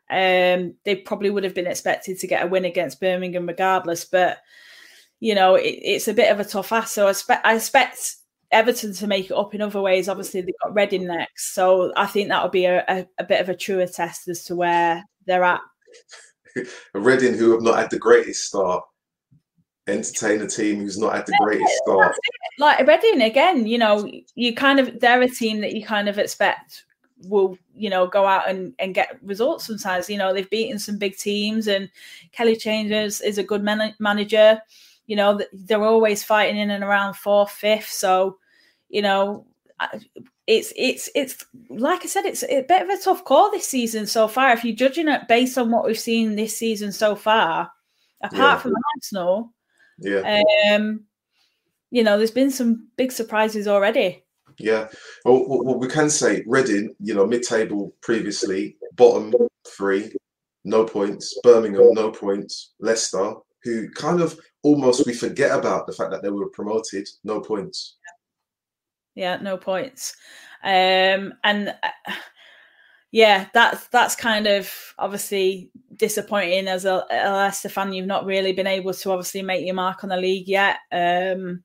Um, 0.08 0.74
they 0.84 0.96
probably 1.04 1.30
would 1.30 1.44
have 1.44 1.54
been 1.54 1.66
expected 1.66 2.18
to 2.18 2.26
get 2.28 2.44
a 2.44 2.46
win 2.46 2.64
against 2.64 3.00
Birmingham 3.00 3.46
regardless, 3.46 4.04
but 4.04 4.38
you 5.20 5.34
know, 5.34 5.54
it, 5.54 5.78
it's 5.82 6.08
a 6.08 6.14
bit 6.14 6.30
of 6.30 6.40
a 6.40 6.44
tough 6.44 6.72
ask. 6.72 6.94
So 6.94 7.08
I, 7.08 7.12
spe- 7.12 7.44
I 7.44 7.54
expect 7.54 8.16
Everton 8.50 8.92
to 8.94 9.06
make 9.06 9.26
it 9.26 9.36
up 9.36 9.54
in 9.54 9.60
other 9.60 9.80
ways. 9.80 10.08
Obviously, 10.08 10.40
they've 10.40 10.54
got 10.62 10.74
Reading 10.74 11.06
next, 11.06 11.54
so 11.54 11.92
I 11.96 12.06
think 12.06 12.28
that'll 12.28 12.48
be 12.48 12.66
a, 12.66 12.84
a, 12.88 13.06
a 13.18 13.24
bit 13.24 13.40
of 13.40 13.48
a 13.48 13.56
truer 13.56 13.86
test 13.86 14.28
as 14.28 14.44
to 14.44 14.56
where 14.56 15.04
they're 15.26 15.44
at. 15.44 15.60
Reading, 16.94 17.34
who 17.34 17.52
have 17.52 17.62
not 17.62 17.78
had 17.78 17.90
the 17.90 17.98
greatest 17.98 18.44
start, 18.44 18.84
entertain 19.86 20.40
a 20.40 20.46
team 20.46 20.80
who's 20.80 20.98
not 20.98 21.16
at 21.16 21.26
the 21.26 21.36
greatest 21.42 21.74
start. 21.82 22.14
Like 22.58 22.86
Reading 22.86 23.22
again, 23.22 23.66
you 23.66 23.78
know, 23.78 24.08
you 24.34 24.54
kind 24.54 24.78
of 24.78 25.00
they're 25.00 25.22
a 25.22 25.28
team 25.28 25.60
that 25.60 25.74
you 25.74 25.84
kind 25.84 26.08
of 26.08 26.18
expect 26.18 26.84
will 27.28 27.56
you 27.74 27.90
know 27.90 28.06
go 28.06 28.26
out 28.26 28.48
and, 28.48 28.74
and 28.78 28.94
get 28.94 29.18
results 29.22 29.66
sometimes 29.66 30.10
you 30.10 30.18
know 30.18 30.32
they've 30.34 30.50
beaten 30.50 30.78
some 30.78 30.98
big 30.98 31.16
teams 31.16 31.68
and 31.68 31.88
kelly 32.32 32.56
chambers 32.56 33.20
is 33.20 33.38
a 33.38 33.42
good 33.42 33.62
man- 33.62 33.94
manager 33.98 34.60
you 35.06 35.16
know 35.16 35.40
they're 35.52 35.82
always 35.82 36.24
fighting 36.24 36.56
in 36.56 36.70
and 36.70 36.84
around 36.84 37.14
fourth 37.14 37.50
fifth 37.50 37.88
so 37.88 38.38
you 38.88 39.02
know 39.02 39.46
it's 40.46 40.72
it's 40.76 41.08
it's 41.14 41.44
like 41.68 42.04
i 42.04 42.06
said 42.06 42.24
it's 42.24 42.44
a 42.44 42.62
bit 42.62 42.82
of 42.82 42.88
a 42.88 43.00
tough 43.02 43.24
call 43.24 43.50
this 43.50 43.68
season 43.68 44.06
so 44.06 44.28
far 44.28 44.52
if 44.52 44.64
you're 44.64 44.76
judging 44.76 45.08
it 45.08 45.28
based 45.28 45.58
on 45.58 45.70
what 45.70 45.84
we've 45.84 45.98
seen 45.98 46.36
this 46.36 46.56
season 46.56 46.92
so 46.92 47.14
far 47.14 47.70
apart 48.22 48.38
yeah. 48.38 48.56
from 48.56 48.72
arsenal 48.96 49.52
yeah 49.98 50.40
um 50.72 51.04
you 51.90 52.02
know 52.02 52.16
there's 52.16 52.30
been 52.30 52.50
some 52.50 52.88
big 52.96 53.12
surprises 53.12 53.68
already 53.68 54.24
yeah, 54.58 54.88
well, 55.24 55.44
well, 55.48 55.78
we 55.78 55.88
can 55.88 56.10
say 56.10 56.44
Reading, 56.46 56.94
you 57.00 57.14
know, 57.14 57.26
mid-table 57.26 57.94
previously, 58.02 58.76
bottom 58.94 59.34
three, 59.66 60.12
no 60.64 60.84
points. 60.84 61.38
Birmingham, 61.42 61.92
no 61.92 62.10
points. 62.10 62.72
Leicester, 62.80 63.34
who 63.64 63.90
kind 63.90 64.20
of 64.20 64.38
almost 64.62 65.06
we 65.06 65.14
forget 65.14 65.56
about 65.56 65.86
the 65.86 65.92
fact 65.92 66.10
that 66.10 66.22
they 66.22 66.30
were 66.30 66.48
promoted, 66.50 67.08
no 67.24 67.40
points. 67.40 67.96
Yeah, 69.14 69.36
no 69.36 69.56
points. 69.56 70.16
Um, 70.62 71.34
and 71.44 71.74
uh, 71.82 72.12
yeah, 73.10 73.46
that's 73.54 73.86
that's 73.88 74.16
kind 74.16 74.46
of 74.46 74.72
obviously 74.98 75.70
disappointing 75.96 76.66
as 76.66 76.84
a, 76.84 77.04
a 77.10 77.30
Leicester 77.30 77.68
fan. 77.68 77.92
You've 77.92 78.06
not 78.06 78.26
really 78.26 78.52
been 78.52 78.66
able 78.66 78.92
to 78.92 79.10
obviously 79.12 79.42
make 79.42 79.64
your 79.64 79.74
mark 79.74 80.02
on 80.02 80.10
the 80.10 80.16
league 80.16 80.48
yet. 80.48 80.78
Um, 80.90 81.62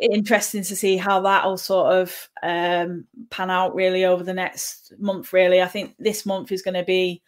interesting 0.00 0.64
to 0.64 0.74
see 0.74 0.96
how 0.96 1.20
that'll 1.20 1.56
sort 1.56 1.94
of 1.94 2.28
um, 2.42 3.06
pan 3.30 3.50
out 3.50 3.74
really 3.74 4.04
over 4.04 4.24
the 4.24 4.34
next 4.34 4.92
month. 4.98 5.32
Really, 5.32 5.62
I 5.62 5.68
think 5.68 5.94
this 5.98 6.26
month 6.26 6.50
is 6.50 6.62
going 6.62 6.74
to 6.74 6.84
be, 6.84 7.22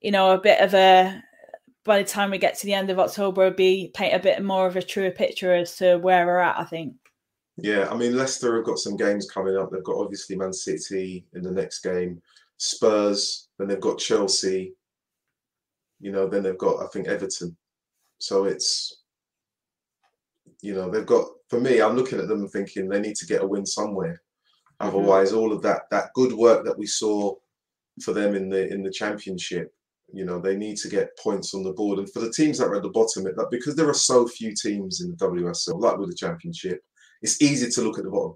you 0.00 0.12
know, 0.12 0.30
a 0.30 0.40
bit 0.40 0.60
of 0.60 0.74
a. 0.74 1.22
By 1.88 2.02
the 2.02 2.08
time 2.08 2.30
we 2.30 2.36
get 2.36 2.58
to 2.58 2.66
the 2.66 2.74
end 2.74 2.90
of 2.90 2.98
October, 2.98 3.46
it'll 3.46 3.56
be 3.56 3.90
paint 3.94 4.14
a 4.14 4.18
bit 4.18 4.44
more 4.44 4.66
of 4.66 4.76
a 4.76 4.82
truer 4.82 5.10
picture 5.10 5.54
as 5.54 5.74
to 5.76 5.96
where 5.96 6.26
we're 6.26 6.38
at. 6.38 6.60
I 6.60 6.64
think. 6.64 6.94
Yeah, 7.56 7.88
I 7.90 7.96
mean 7.96 8.14
Leicester 8.14 8.56
have 8.56 8.66
got 8.66 8.78
some 8.78 8.94
games 8.94 9.28
coming 9.30 9.56
up. 9.56 9.70
They've 9.72 9.82
got 9.82 9.96
obviously 9.96 10.36
Man 10.36 10.52
City 10.52 11.24
in 11.34 11.42
the 11.42 11.50
next 11.50 11.80
game, 11.80 12.20
Spurs, 12.58 13.48
then 13.58 13.68
they've 13.68 13.80
got 13.80 13.98
Chelsea. 13.98 14.74
You 15.98 16.12
know, 16.12 16.28
then 16.28 16.42
they've 16.42 16.58
got 16.58 16.84
I 16.84 16.88
think 16.88 17.08
Everton. 17.08 17.56
So 18.18 18.44
it's 18.44 19.02
you 20.60 20.74
know, 20.74 20.90
they've 20.90 21.06
got 21.06 21.26
for 21.48 21.58
me, 21.58 21.80
I'm 21.80 21.96
looking 21.96 22.18
at 22.18 22.28
them 22.28 22.40
and 22.40 22.50
thinking 22.50 22.86
they 22.86 23.00
need 23.00 23.16
to 23.16 23.26
get 23.26 23.42
a 23.42 23.46
win 23.46 23.64
somewhere. 23.64 24.20
Mm-hmm. 24.80 24.88
Otherwise, 24.88 25.32
all 25.32 25.54
of 25.54 25.62
that 25.62 25.88
that 25.90 26.12
good 26.14 26.32
work 26.32 26.66
that 26.66 26.78
we 26.78 26.86
saw 26.86 27.34
for 28.02 28.12
them 28.12 28.34
in 28.34 28.50
the 28.50 28.70
in 28.72 28.82
the 28.82 28.90
championship, 28.90 29.74
you 30.12 30.24
know, 30.24 30.40
they 30.40 30.56
need 30.56 30.76
to 30.78 30.88
get 30.88 31.16
points 31.18 31.54
on 31.54 31.62
the 31.62 31.72
board. 31.72 31.98
And 31.98 32.10
for 32.10 32.20
the 32.20 32.32
teams 32.32 32.58
that 32.58 32.66
are 32.66 32.76
at 32.76 32.82
the 32.82 32.88
bottom, 32.88 33.26
it 33.26 33.36
like, 33.36 33.50
because 33.50 33.76
there 33.76 33.88
are 33.88 33.94
so 33.94 34.26
few 34.26 34.54
teams 34.54 35.00
in 35.00 35.10
the 35.10 35.16
WSL, 35.16 35.80
like 35.80 35.98
with 35.98 36.10
the 36.10 36.16
championship, 36.16 36.80
it's 37.22 37.42
easy 37.42 37.70
to 37.70 37.82
look 37.82 37.98
at 37.98 38.04
the 38.04 38.10
bottom. 38.10 38.34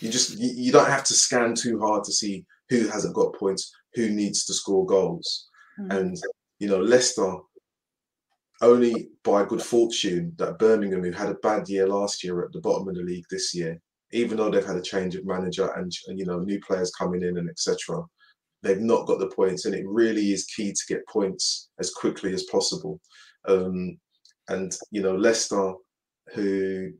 You 0.00 0.10
just 0.10 0.38
you, 0.38 0.50
you 0.54 0.72
don't 0.72 0.90
have 0.90 1.04
to 1.04 1.14
scan 1.14 1.54
too 1.54 1.80
hard 1.80 2.04
to 2.04 2.12
see 2.12 2.44
who 2.68 2.88
hasn't 2.88 3.14
got 3.14 3.34
points, 3.34 3.72
who 3.94 4.10
needs 4.10 4.44
to 4.46 4.54
score 4.54 4.84
goals. 4.84 5.48
Mm-hmm. 5.80 5.90
And 5.96 6.16
you 6.58 6.68
know, 6.68 6.78
Leicester 6.78 7.36
only 8.60 9.08
by 9.24 9.44
good 9.44 9.62
fortune 9.62 10.32
that 10.38 10.58
Birmingham, 10.58 11.02
who 11.02 11.10
had 11.10 11.28
a 11.28 11.34
bad 11.34 11.68
year 11.68 11.86
last 11.86 12.22
year, 12.22 12.42
at 12.44 12.52
the 12.52 12.60
bottom 12.60 12.88
of 12.88 12.94
the 12.94 13.02
league 13.02 13.24
this 13.30 13.54
year, 13.54 13.80
even 14.12 14.36
though 14.36 14.50
they've 14.50 14.64
had 14.64 14.76
a 14.76 14.82
change 14.82 15.16
of 15.16 15.26
manager 15.26 15.70
and 15.76 15.92
you 16.08 16.24
know 16.24 16.38
new 16.38 16.60
players 16.60 16.92
coming 16.92 17.22
in 17.22 17.38
and 17.38 17.48
etc. 17.48 18.02
They've 18.64 18.80
not 18.80 19.06
got 19.06 19.18
the 19.18 19.28
points, 19.28 19.66
and 19.66 19.74
it 19.74 19.84
really 19.86 20.32
is 20.32 20.46
key 20.46 20.72
to 20.72 20.82
get 20.88 21.06
points 21.06 21.68
as 21.78 21.92
quickly 21.92 22.32
as 22.32 22.44
possible. 22.44 22.98
Um, 23.46 23.98
and 24.48 24.76
you 24.90 25.02
know 25.02 25.14
Leicester, 25.14 25.74
who 26.34 26.92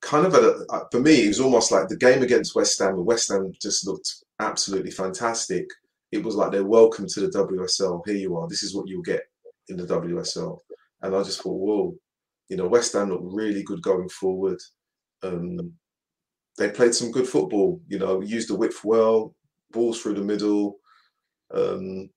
kind 0.00 0.26
of 0.26 0.34
a, 0.34 0.64
uh, 0.70 0.84
for 0.92 1.00
me, 1.00 1.24
it 1.24 1.28
was 1.28 1.40
almost 1.40 1.72
like 1.72 1.88
the 1.88 1.96
game 1.96 2.22
against 2.22 2.54
West 2.54 2.78
Ham. 2.78 3.04
West 3.04 3.30
Ham 3.32 3.52
just 3.60 3.86
looked 3.86 4.24
absolutely 4.38 4.90
fantastic. 4.90 5.66
It 6.12 6.22
was 6.22 6.36
like 6.36 6.52
they're 6.52 6.64
welcome 6.64 7.06
to 7.08 7.20
the 7.20 7.38
WSL. 7.38 8.02
Here 8.06 8.16
you 8.16 8.36
are. 8.36 8.46
This 8.48 8.62
is 8.62 8.74
what 8.74 8.86
you'll 8.86 9.02
get 9.02 9.22
in 9.68 9.76
the 9.76 9.84
WSL. 9.84 10.58
And 11.02 11.16
I 11.16 11.22
just 11.22 11.42
thought, 11.42 11.58
whoa, 11.58 11.96
you 12.48 12.56
know, 12.56 12.68
West 12.68 12.92
Ham 12.92 13.10
looked 13.10 13.34
really 13.34 13.62
good 13.62 13.82
going 13.82 14.08
forward. 14.08 14.60
Um, 15.22 15.72
they 16.56 16.70
played 16.70 16.94
some 16.94 17.10
good 17.10 17.26
football, 17.26 17.80
you 17.88 17.98
know, 17.98 18.20
used 18.20 18.48
the 18.48 18.54
width 18.54 18.84
well, 18.84 19.34
balls 19.72 20.00
through 20.00 20.14
the 20.14 20.22
middle. 20.22 20.76
Um, 21.54 22.10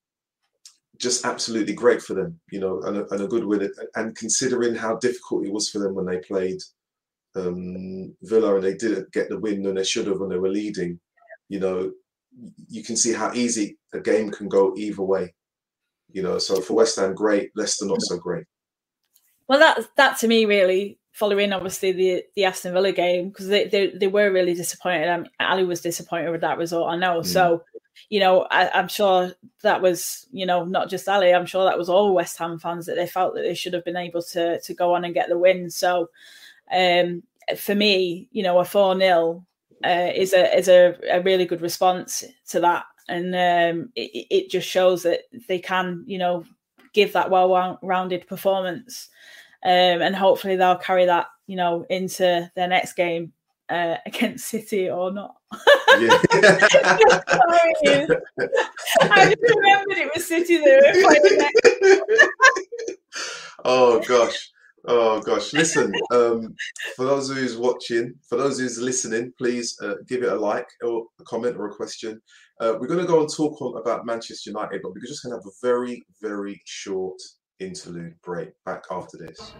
just 0.97 1.25
absolutely 1.25 1.73
great 1.73 2.01
for 2.01 2.15
them, 2.15 2.39
you 2.51 2.59
know, 2.59 2.81
and 2.83 2.97
a, 2.97 3.07
and 3.09 3.21
a 3.21 3.27
good 3.27 3.45
win. 3.45 3.71
And 3.95 4.15
considering 4.15 4.73
how 4.73 4.95
difficult 4.97 5.45
it 5.45 5.53
was 5.53 5.69
for 5.69 5.79
them 5.79 5.93
when 5.93 6.05
they 6.05 6.17
played 6.17 6.59
um, 7.35 8.15
Villa 8.23 8.55
and 8.55 8.63
they 8.63 8.73
didn't 8.73 9.11
get 9.11 9.29
the 9.29 9.39
win 9.39 9.65
and 9.65 9.77
they 9.77 9.83
should 9.83 10.07
have 10.07 10.19
when 10.19 10.29
they 10.29 10.37
were 10.37 10.49
leading, 10.49 10.99
you 11.49 11.59
know, 11.59 11.91
you 12.67 12.83
can 12.83 12.95
see 12.95 13.13
how 13.13 13.31
easy 13.33 13.77
a 13.93 13.99
game 13.99 14.31
can 14.31 14.47
go 14.47 14.73
either 14.75 15.01
way. 15.01 15.33
You 16.11 16.23
know, 16.23 16.37
so 16.39 16.61
for 16.61 16.73
West 16.73 16.97
Ham, 16.97 17.13
great. 17.13 17.51
Leicester, 17.55 17.85
not 17.85 18.01
so 18.01 18.17
great. 18.17 18.45
Well, 19.47 19.59
that 19.59 19.87
that 19.97 20.17
to 20.19 20.27
me 20.27 20.45
really 20.45 20.99
following 21.13 21.51
obviously 21.51 21.91
the 21.91 22.23
the 22.35 22.45
Aston 22.45 22.73
Villa 22.73 22.91
game 22.91 23.29
because 23.29 23.47
they, 23.47 23.67
they 23.67 23.87
they 23.87 24.07
were 24.07 24.31
really 24.31 24.53
disappointed. 24.53 25.09
I 25.09 25.17
mean, 25.17 25.29
Ali 25.39 25.65
was 25.65 25.81
disappointed 25.81 26.31
with 26.31 26.41
that 26.41 26.57
result. 26.57 26.89
I 26.89 26.97
know. 26.97 27.21
Mm. 27.21 27.25
So, 27.25 27.63
you 28.09 28.19
know, 28.19 28.47
I, 28.51 28.79
am 28.79 28.87
sure 28.87 29.33
that 29.63 29.81
was 29.81 30.27
you 30.31 30.45
know 30.45 30.65
not 30.65 30.89
just 30.89 31.07
Ali. 31.07 31.33
I'm 31.33 31.45
sure 31.45 31.65
that 31.65 31.77
was 31.77 31.89
all 31.89 32.13
West 32.13 32.37
Ham 32.37 32.59
fans 32.59 32.85
that 32.85 32.95
they 32.95 33.07
felt 33.07 33.35
that 33.35 33.41
they 33.41 33.53
should 33.53 33.73
have 33.73 33.85
been 33.85 33.97
able 33.97 34.21
to 34.23 34.59
to 34.59 34.73
go 34.73 34.93
on 34.93 35.05
and 35.05 35.13
get 35.13 35.29
the 35.29 35.37
win. 35.37 35.69
So, 35.69 36.09
um, 36.71 37.23
for 37.57 37.75
me, 37.75 38.27
you 38.31 38.43
know, 38.43 38.59
a 38.59 38.65
four 38.65 38.97
0 38.97 39.45
uh, 39.85 40.11
is 40.15 40.33
a 40.33 40.57
is 40.57 40.67
a, 40.67 40.95
a 41.11 41.21
really 41.21 41.45
good 41.45 41.61
response 41.61 42.23
to 42.49 42.59
that, 42.61 42.85
and 43.07 43.35
um, 43.35 43.91
it, 43.95 44.27
it 44.29 44.49
just 44.49 44.67
shows 44.67 45.03
that 45.03 45.21
they 45.47 45.59
can 45.59 46.03
you 46.07 46.17
know 46.17 46.45
give 46.93 47.13
that 47.13 47.29
well 47.29 47.77
rounded 47.81 48.27
performance 48.27 49.09
um, 49.63 50.01
and 50.01 50.15
hopefully 50.15 50.55
they'll 50.55 50.77
carry 50.77 51.05
that, 51.05 51.27
you 51.47 51.55
know, 51.55 51.85
into 51.89 52.49
their 52.55 52.67
next 52.67 52.93
game 52.93 53.33
uh, 53.69 53.95
against 54.05 54.47
City 54.47 54.89
or 54.89 55.11
not. 55.11 55.35
Yeah. 55.99 56.21
I 59.01 59.35
just 59.35 59.55
remembered 59.55 59.97
it 59.97 60.11
was 60.13 60.27
City 60.27 60.57
they 60.57 60.75
were 60.75 62.01
oh 63.65 64.01
gosh. 64.07 64.51
Oh 64.89 65.19
gosh, 65.19 65.51
listen. 65.51 65.91
Um, 66.13 66.55
for 66.95 67.03
those 67.03 67.29
who's 67.29 67.57
watching, 67.57 68.13
for 68.29 68.37
those 68.37 68.57
who's 68.57 68.79
listening, 68.79 69.33
please 69.37 69.77
uh, 69.81 69.95
give 70.07 70.23
it 70.23 70.31
a 70.31 70.35
like 70.35 70.67
or 70.81 71.05
a 71.19 71.23
comment 71.25 71.57
or 71.57 71.67
a 71.67 71.75
question. 71.75 72.21
Uh, 72.61 72.75
we're 72.79 72.87
going 72.87 73.01
to 73.01 73.05
go 73.05 73.19
and 73.19 73.29
talk 73.29 73.61
on, 73.61 73.77
about 73.81 74.05
Manchester 74.05 74.49
United, 74.49 74.81
but 74.81 74.93
we're 74.93 75.05
just 75.05 75.23
going 75.23 75.31
to 75.31 75.37
have 75.37 75.45
a 75.45 75.51
very, 75.61 76.05
very 76.21 76.61
short 76.65 77.19
interlude 77.59 78.13
break. 78.23 78.49
Back 78.65 78.83
after 78.89 79.17
this. 79.17 79.53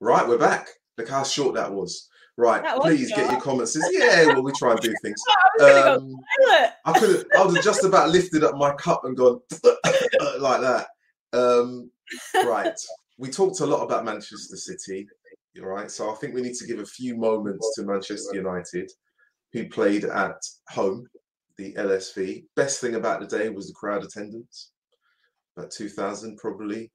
Right, 0.00 0.28
we're 0.28 0.38
back. 0.38 0.68
Look 0.98 1.08
how 1.08 1.22
short 1.24 1.54
that 1.54 1.72
was. 1.72 2.08
Right, 2.38 2.62
that 2.62 2.80
please 2.80 3.08
get 3.10 3.30
your 3.30 3.40
comments. 3.40 3.76
Yeah, 3.90 4.26
well, 4.26 4.42
we 4.42 4.52
try 4.52 4.72
and 4.72 4.80
do 4.80 4.94
things. 5.02 5.20
Um, 5.58 6.14
I 6.84 6.98
could 6.98 7.08
have, 7.08 7.24
I 7.34 7.46
would 7.46 7.56
have 7.56 7.64
just 7.64 7.82
about 7.82 8.10
lifted 8.10 8.44
up 8.44 8.56
my 8.56 8.74
cup 8.74 9.06
and 9.06 9.16
gone 9.16 9.40
like 10.38 10.60
that. 10.60 10.88
Um, 11.32 11.90
right, 12.34 12.78
we 13.16 13.30
talked 13.30 13.60
a 13.60 13.66
lot 13.66 13.82
about 13.82 14.04
Manchester 14.04 14.56
City, 14.56 15.08
right? 15.58 15.90
So 15.90 16.10
I 16.10 16.14
think 16.16 16.34
we 16.34 16.42
need 16.42 16.56
to 16.56 16.66
give 16.66 16.78
a 16.78 16.84
few 16.84 17.16
moments 17.16 17.72
to 17.74 17.84
Manchester 17.84 18.34
United, 18.34 18.92
who 19.54 19.66
played 19.70 20.04
at 20.04 20.42
home 20.68 21.06
the 21.56 21.72
LSV. 21.72 22.44
Best 22.54 22.82
thing 22.82 22.96
about 22.96 23.20
the 23.20 23.26
day 23.26 23.48
was 23.48 23.68
the 23.68 23.74
crowd 23.74 24.04
attendance, 24.04 24.72
about 25.56 25.70
2,000 25.70 26.36
probably. 26.36 26.90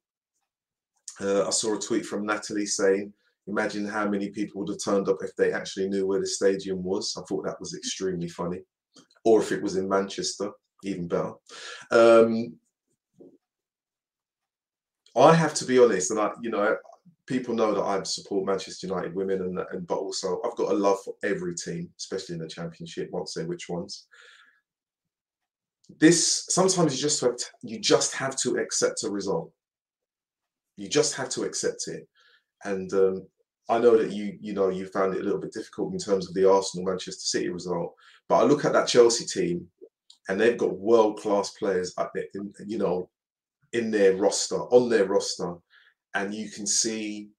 Uh, 1.20 1.48
I 1.48 1.50
saw 1.50 1.76
a 1.76 1.80
tweet 1.80 2.06
from 2.06 2.26
Natalie 2.26 2.66
saying, 2.66 3.14
imagine 3.48 3.88
how 3.88 4.08
many 4.08 4.30
people 4.30 4.62
would 4.62 4.70
have 4.70 4.84
turned 4.84 5.10
up 5.10 5.18
if 5.22 5.36
they 5.36 5.52
actually 5.52 5.90
knew 5.90 6.08
where 6.08 6.20
the 6.20 6.28
stadium 6.28 6.84
was. 6.84 7.16
I 7.18 7.22
thought 7.24 7.46
that 7.46 7.60
was 7.60 7.76
extremely 7.76 8.28
funny. 8.28 8.60
Or 9.24 9.42
if 9.42 9.52
it 9.52 9.62
was 9.62 9.76
in 9.76 9.90
Manchester, 9.90 10.52
even 10.84 11.08
better. 11.08 11.34
Um, 11.92 12.56
I 15.16 15.34
have 15.34 15.54
to 15.56 15.66
be 15.66 15.78
honest, 15.78 16.12
and 16.12 16.20
I, 16.20 16.32
you 16.42 16.50
know, 16.50 16.78
people 17.28 17.54
know 17.54 17.74
that 17.74 17.84
I 17.84 18.02
support 18.04 18.46
Manchester 18.46 18.88
United 18.88 19.14
women, 19.14 19.42
and, 19.42 19.60
and 19.72 19.86
but 19.86 19.98
also 19.98 20.40
I've 20.46 20.56
got 20.56 20.72
a 20.72 20.76
love 20.76 21.00
for 21.04 21.14
every 21.24 21.54
team, 21.54 21.90
especially 22.00 22.36
in 22.36 22.42
the 22.42 22.48
Championship. 22.48 23.10
Won't 23.12 23.30
say 23.30 23.44
which 23.44 23.68
ones 23.68 24.08
this 26.00 26.46
sometimes 26.50 26.96
you 26.96 27.02
just 27.02 27.22
have 27.22 27.36
to, 27.36 27.46
you 27.64 27.80
just 27.80 28.16
have 28.16 28.36
to 28.38 28.58
accept 28.58 29.04
a 29.04 29.10
result. 29.10 29.52
You 30.78 30.88
just 30.88 31.16
have 31.16 31.30
to 31.30 31.44
accept 31.44 31.88
it, 31.88 32.08
and 32.64 32.92
um, 32.94 33.28
I 33.70 33.80
know 33.80 33.98
that 33.98 34.12
you 34.12 34.38
you 34.40 34.54
know 34.54 34.70
you 34.70 34.86
found 34.88 35.14
it 35.14 35.22
a 35.22 35.24
little 35.24 35.40
bit 35.40 35.54
difficult 35.54 35.94
in 35.94 36.00
terms 36.00 36.28
of 36.28 36.34
the 36.34 36.50
Arsenal 36.50 36.86
Manchester 36.86 37.22
City 37.22 37.50
result, 37.50 37.96
but 38.28 38.36
I 38.36 38.44
look 38.44 38.66
at 38.66 38.74
that 38.74 38.88
Chelsea 38.88 39.26
team, 39.26 39.68
and 40.30 40.40
they've 40.40 40.58
got 40.58 40.78
world 40.78 41.20
class 41.20 41.52
players 41.52 41.94
up 41.98 42.12
there, 42.14 42.26
in, 42.34 42.54
you 42.66 42.78
know, 42.78 43.10
in 43.74 43.92
their 43.92 44.16
roster 44.18 44.58
on 44.58 44.90
their 44.90 45.06
roster, 45.06 45.56
and 46.16 46.34
you 46.34 46.50
can 46.50 46.66
see 46.66 47.30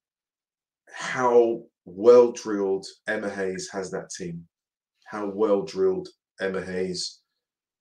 how 0.95 1.63
well 1.85 2.33
drilled 2.33 2.87
Emma 3.07 3.29
Hayes 3.31 3.69
has 3.73 3.91
that 3.91 4.11
team, 4.11 4.47
how 5.07 5.27
well 5.27 5.63
drilled 5.63 6.09
Emma 6.41 6.65
Hayes 6.65 7.21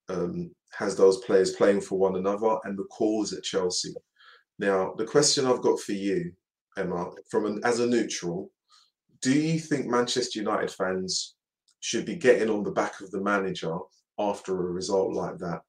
um, 0.09 0.51
has 0.77 0.95
those 0.95 1.17
players 1.19 1.55
playing 1.55 1.81
for 1.81 1.97
one 1.97 2.15
another 2.15 2.57
and 2.63 2.77
the 2.77 2.83
cause 2.85 3.33
at 3.33 3.43
Chelsea. 3.43 3.93
Now, 4.61 4.93
the 4.95 5.05
question 5.05 5.47
I've 5.47 5.63
got 5.63 5.79
for 5.79 5.93
you, 5.93 6.33
Emma, 6.77 7.09
from 7.31 7.47
an, 7.47 7.61
as 7.63 7.79
a 7.79 7.87
neutral, 7.87 8.51
do 9.19 9.33
you 9.33 9.59
think 9.59 9.87
Manchester 9.87 10.37
United 10.37 10.69
fans 10.69 11.33
should 11.79 12.05
be 12.05 12.15
getting 12.15 12.47
on 12.47 12.61
the 12.61 12.69
back 12.69 13.01
of 13.01 13.09
the 13.09 13.19
manager 13.19 13.75
after 14.19 14.55
a 14.55 14.71
result 14.71 15.15
like 15.15 15.39
that? 15.39 15.61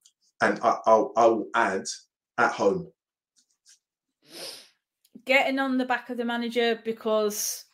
And 0.43 0.61
I, 0.63 0.77
I'll, 0.85 1.13
I'll 1.17 1.47
add 1.55 1.85
at 2.37 2.53
home. 2.53 2.93
Getting 5.25 5.59
on 5.59 5.79
the 5.79 5.87
back 5.87 6.11
of 6.11 6.19
the 6.19 6.27
manager 6.27 6.79
because 6.85 7.65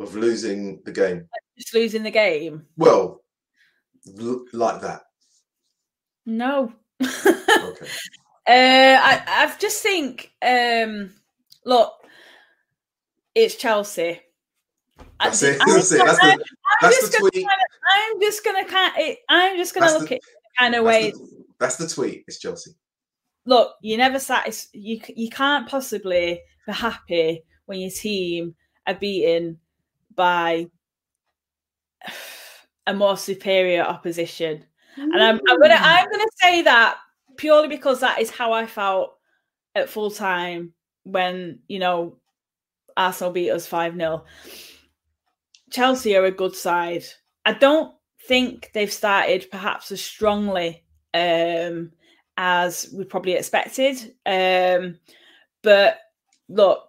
of 0.00 0.16
losing 0.16 0.80
the 0.86 0.92
game. 0.92 1.28
Just 1.58 1.74
losing 1.74 2.02
the 2.02 2.10
game. 2.10 2.64
Well, 2.78 3.22
like 4.54 4.80
that. 4.80 5.02
No. 6.24 6.72
okay. 7.02 7.86
Uh, 8.46 9.00
I 9.00 9.22
I 9.26 9.54
just 9.58 9.82
think 9.82 10.32
um, 10.42 11.14
look, 11.64 11.92
it's 13.34 13.56
Chelsea. 13.56 14.20
That's 15.20 15.42
it. 15.42 15.58
That's 15.58 15.92
it. 15.92 16.04
That's 16.04 16.18
the, 16.18 16.44
that's 16.82 17.08
the 17.08 17.18
tweet. 17.18 17.32
Kind 17.32 17.46
of, 17.46 18.14
I'm 18.14 18.20
just 18.20 18.44
gonna 18.44 18.64
kind. 18.66 19.16
I'm 19.28 19.56
just 19.56 19.74
gonna 19.74 19.98
look 19.98 20.08
the, 20.08 20.16
at 20.16 20.20
kind 20.58 20.74
of 20.74 20.84
way. 20.84 21.12
that's 21.58 21.76
the 21.76 21.88
tweet. 21.88 22.24
It's 22.26 22.38
Chelsea. 22.38 22.72
Look, 23.46 23.74
you 23.82 23.96
never 23.96 24.18
sat. 24.18 24.66
You 24.72 25.00
you 25.16 25.30
can't 25.30 25.68
possibly 25.68 26.40
be 26.66 26.72
happy 26.72 27.44
when 27.66 27.78
your 27.78 27.90
team 27.90 28.54
are 28.86 28.94
beaten 28.94 29.58
by 30.14 30.66
a 32.86 32.94
more 32.94 33.16
superior 33.16 33.82
opposition. 33.82 34.64
And 34.96 35.22
I'm, 35.22 35.40
I'm 35.48 35.60
gonna 35.60 35.78
I'm 35.78 36.10
gonna 36.10 36.24
say 36.36 36.62
that 36.62 36.98
purely 37.36 37.68
because 37.68 38.00
that 38.00 38.20
is 38.20 38.30
how 38.30 38.52
I 38.52 38.66
felt 38.66 39.14
at 39.74 39.88
full 39.88 40.10
time 40.10 40.72
when 41.04 41.60
you 41.68 41.78
know 41.78 42.18
Arsenal 42.96 43.32
beat 43.32 43.50
us 43.50 43.66
5 43.66 43.96
0. 43.96 44.24
Chelsea 45.70 46.16
are 46.16 46.24
a 46.24 46.30
good 46.30 46.54
side. 46.54 47.04
I 47.44 47.52
don't 47.52 47.94
think 48.26 48.70
they've 48.72 48.92
started 48.92 49.50
perhaps 49.50 49.90
as 49.92 50.00
strongly 50.00 50.84
um, 51.12 51.90
as 52.36 52.88
we 52.94 53.04
probably 53.04 53.32
expected. 53.32 54.14
Um, 54.24 54.98
but 55.62 55.98
look, 56.48 56.88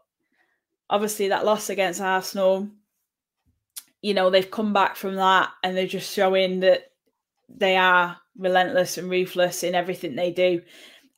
obviously 0.90 1.30
that 1.30 1.46
loss 1.46 1.70
against 1.70 2.02
Arsenal 2.02 2.70
you 4.06 4.14
know, 4.14 4.30
they've 4.30 4.52
come 4.52 4.72
back 4.72 4.96
from 4.96 5.16
that 5.16 5.50
and 5.64 5.76
they're 5.76 5.88
just 5.88 6.14
showing 6.14 6.60
that 6.60 6.92
they 7.50 7.76
are 7.76 8.16
relentless 8.38 8.98
and 8.98 9.10
ruthless 9.10 9.64
in 9.64 9.76
everything 9.76 10.16
they 10.16 10.32
do. 10.32 10.62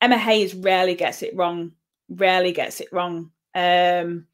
Emma 0.02 0.18
Hayes 0.18 0.54
rarely 0.54 0.96
gets 0.96 1.24
it 1.24 1.36
wrong, 1.36 1.72
rarely 2.10 2.52
gets 2.52 2.80
it 2.82 2.90
wrong. 2.92 3.32
Um, 3.56 4.28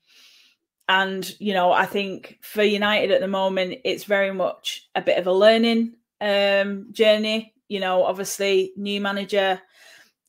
and, 0.89 1.35
you 1.39 1.53
know, 1.53 1.71
I 1.71 1.85
think 1.85 2.39
for 2.41 2.63
United 2.63 3.11
at 3.11 3.21
the 3.21 3.27
moment, 3.27 3.79
it's 3.85 4.03
very 4.03 4.33
much 4.33 4.89
a 4.95 5.01
bit 5.01 5.17
of 5.17 5.27
a 5.27 5.31
learning 5.31 5.95
um, 6.19 6.87
journey. 6.91 7.53
You 7.69 7.79
know, 7.79 8.03
obviously, 8.03 8.73
new 8.75 8.99
manager, 8.99 9.61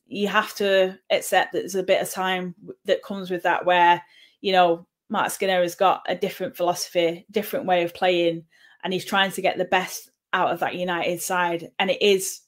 you 0.07 0.27
have 0.29 0.55
to 0.55 0.97
accept 1.09 1.51
that 1.51 1.59
there's 1.59 1.75
a 1.75 1.83
bit 1.83 2.01
of 2.01 2.09
time 2.09 2.55
that 2.85 3.03
comes 3.03 3.29
with 3.29 3.43
that 3.43 3.65
where, 3.65 4.01
you 4.39 4.53
know, 4.53 4.87
Marc 5.09 5.31
Skinner 5.31 5.61
has 5.61 5.75
got 5.75 6.03
a 6.07 6.15
different 6.15 6.55
philosophy, 6.55 7.25
different 7.29 7.65
way 7.65 7.83
of 7.83 7.93
playing, 7.93 8.45
and 8.83 8.93
he's 8.93 9.05
trying 9.05 9.31
to 9.31 9.41
get 9.41 9.57
the 9.57 9.65
best 9.65 10.09
out 10.31 10.51
of 10.51 10.61
that 10.61 10.75
United 10.75 11.21
side. 11.21 11.69
And 11.77 11.91
it 11.91 12.01
is 12.01 12.41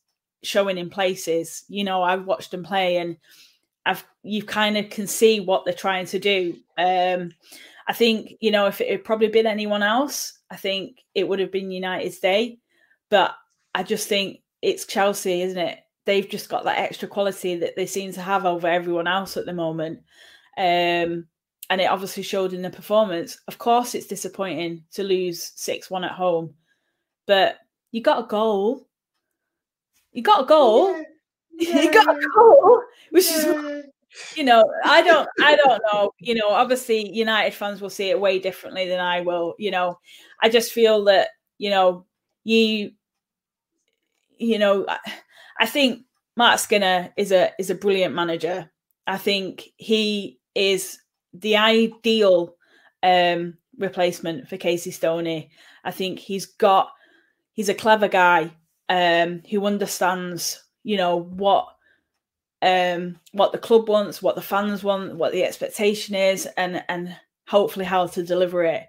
showing 0.44 0.78
in 0.78 0.90
places. 0.90 1.64
You 1.68 1.84
know, 1.84 2.04
I've 2.04 2.26
watched 2.26 2.52
them 2.52 2.64
play 2.64 2.98
and 2.98 3.18
I've 3.86 4.06
you 4.24 4.44
kind 4.44 4.78
of 4.78 4.90
can 4.90 5.08
see 5.08 5.40
what 5.40 5.66
they're 5.66 5.74
trying 5.74 6.06
to 6.08 6.20
do. 6.20 6.56
Um, 6.78 7.32
I 7.88 7.94
think, 7.94 8.34
you 8.42 8.52
know, 8.52 8.68
if 8.68 8.82
it 8.82 8.90
had 8.92 9.04
probably 9.06 9.30
been 9.30 9.48
anyone 9.48 9.82
else, 9.82 10.40
I 10.52 10.58
think 10.58 11.04
it 11.16 11.28
would 11.28 11.40
have 11.40 11.52
been 11.52 11.72
United's 11.72 12.20
day. 12.20 12.60
But 13.10 13.34
I 13.74 13.84
just 13.84 14.10
think 14.10 14.42
it's 14.62 14.86
Chelsea, 14.86 15.42
isn't 15.42 15.58
it? 15.58 15.80
They've 16.06 16.28
just 16.28 16.50
got 16.50 16.66
that 16.66 16.80
extra 16.80 17.08
quality 17.08 17.56
that 17.58 17.76
they 17.76 17.86
seem 17.86 18.12
to 18.14 18.22
have 18.22 18.46
over 18.46 18.68
everyone 18.68 19.08
else 19.08 19.38
at 19.38 19.46
the 19.46 19.54
moment. 19.54 20.00
Um, 20.58 21.28
and 21.70 21.82
it 21.82 21.90
obviously 21.90 22.24
showed 22.24 22.54
in 22.54 22.62
the 22.62 22.70
performance. 22.70 23.40
Of 23.48 23.58
course, 23.58 23.94
it's 23.94 24.08
disappointing 24.08 24.84
to 24.94 25.04
lose 25.04 25.52
6 25.56 25.90
1 25.90 26.04
at 26.04 26.12
home, 26.12 26.54
but 27.26 27.58
you 27.92 28.02
got 28.02 28.24
a 28.24 28.28
goal. 28.28 28.87
You 30.18 30.24
got 30.24 30.42
a 30.42 30.46
goal. 30.48 30.98
Yeah. 30.98 31.04
Yeah. 31.60 31.82
you 31.84 31.94
got 31.94 32.10
a 32.10 32.28
goal, 32.36 32.82
which 33.12 33.30
yeah. 33.30 33.38
is, 33.38 33.86
you 34.36 34.44
know, 34.44 34.66
I 34.84 35.04
don't, 35.04 35.30
I 35.44 35.56
don't 35.56 35.80
know. 35.94 36.12
You 36.18 36.34
know, 36.34 36.50
obviously, 36.50 37.08
United 37.12 37.54
fans 37.54 37.82
will 37.82 37.92
see 37.92 38.10
it 38.10 38.20
way 38.20 38.40
differently 38.40 38.88
than 38.90 39.00
I 39.00 39.22
will. 39.22 39.54
You 39.60 39.70
know, 39.70 40.00
I 40.42 40.50
just 40.50 40.74
feel 40.74 41.04
that, 41.04 41.28
you 41.60 41.70
know, 41.70 42.08
you, 42.44 42.94
you 44.40 44.58
know, 44.58 44.86
I, 44.88 44.98
I 45.60 45.68
think 45.68 46.02
Marc 46.36 46.58
Skinner 46.58 47.14
is 47.16 47.32
a 47.32 47.52
is 47.60 47.70
a 47.70 47.76
brilliant 47.76 48.16
manager. 48.16 48.72
I 49.06 49.20
think 49.20 49.70
he 49.76 50.40
is 50.56 50.98
the 51.32 51.58
ideal 51.58 52.56
um, 53.04 53.60
replacement 53.78 54.50
for 54.50 54.58
Casey 54.58 54.90
Stoney. 54.90 55.52
I 55.84 55.92
think 55.92 56.18
he's 56.18 56.48
got 56.48 56.90
he's 57.54 57.70
a 57.70 57.76
clever 57.76 58.08
guy 58.08 58.52
um, 58.90 59.42
who 59.50 59.66
understands, 59.66 60.64
you 60.84 60.98
know, 60.98 61.18
what 61.18 61.68
um, 62.62 63.20
what 63.34 63.52
the 63.52 63.58
club 63.58 63.88
wants, 63.88 64.22
what 64.22 64.36
the 64.36 64.42
fans 64.42 64.84
want, 64.84 65.16
what 65.16 65.32
the 65.32 65.44
expectation 65.44 66.16
is, 66.16 66.48
and 66.58 66.84
and 66.90 67.16
hopefully 67.48 67.86
how 67.86 68.08
to 68.08 68.24
deliver 68.24 68.64
it. 68.64 68.86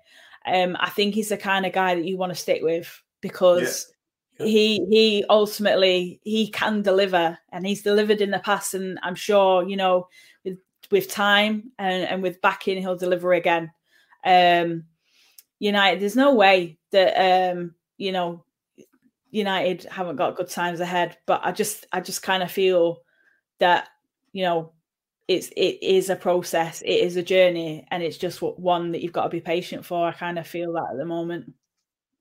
Um, 0.46 0.76
I 0.80 0.90
think 0.90 1.14
he's 1.14 1.28
the 1.28 1.36
kind 1.36 1.66
of 1.66 1.72
guy 1.72 1.94
that 1.94 2.04
you 2.04 2.16
want 2.16 2.30
to 2.30 2.36
stick 2.36 2.62
with 2.62 3.02
because 3.20 3.92
yeah. 4.38 4.46
he 4.46 4.86
he 4.90 5.24
ultimately 5.28 6.20
he 6.24 6.48
can 6.50 6.82
deliver, 6.82 7.38
and 7.52 7.66
he's 7.66 7.82
delivered 7.82 8.20
in 8.20 8.30
the 8.30 8.38
past, 8.38 8.74
and 8.74 8.98
I'm 9.02 9.14
sure 9.14 9.68
you 9.68 9.76
know 9.76 10.08
with 10.44 10.58
with 10.90 11.10
time 11.10 11.72
and, 11.78 12.04
and 12.04 12.22
with 12.22 12.40
backing, 12.40 12.78
he'll 12.78 12.96
deliver 12.96 13.32
again. 13.32 13.70
Um, 14.24 14.84
United, 15.58 16.00
there's 16.00 16.16
no 16.16 16.34
way 16.34 16.78
that 16.92 17.52
um, 17.52 17.74
you 17.98 18.12
know 18.12 18.44
United 19.30 19.84
haven't 19.84 20.16
got 20.16 20.36
good 20.36 20.48
times 20.48 20.80
ahead, 20.80 21.16
but 21.26 21.40
I 21.44 21.52
just 21.52 21.86
I 21.92 22.00
just 22.00 22.22
kind 22.22 22.42
of 22.42 22.50
feel 22.50 23.02
that 23.58 23.88
you 24.32 24.44
know 24.44 24.72
it's 25.28 25.48
it 25.48 25.82
is 25.82 26.10
a 26.10 26.16
process, 26.16 26.80
it 26.82 26.88
is 26.88 27.16
a 27.16 27.22
journey, 27.22 27.86
and 27.90 28.02
it's 28.02 28.16
just 28.16 28.40
one 28.40 28.92
that 28.92 29.02
you've 29.02 29.12
got 29.12 29.24
to 29.24 29.28
be 29.28 29.40
patient 29.40 29.84
for. 29.84 30.08
I 30.08 30.12
kind 30.12 30.38
of 30.38 30.46
feel 30.46 30.72
that 30.72 30.88
at 30.92 30.96
the 30.96 31.04
moment. 31.04 31.52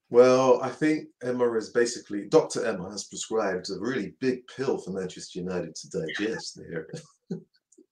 Well, 0.09 0.61
I 0.61 0.69
think 0.69 1.07
Emma 1.21 1.51
is 1.53 1.69
basically 1.69 2.25
Dr. 2.25 2.65
Emma 2.65 2.89
has 2.89 3.05
prescribed 3.05 3.69
a 3.69 3.79
really 3.79 4.13
big 4.19 4.47
pill 4.47 4.77
for 4.77 4.91
Manchester 4.91 5.39
United 5.39 5.75
to 5.75 5.89
digest 5.89 6.57
there. 6.57 6.87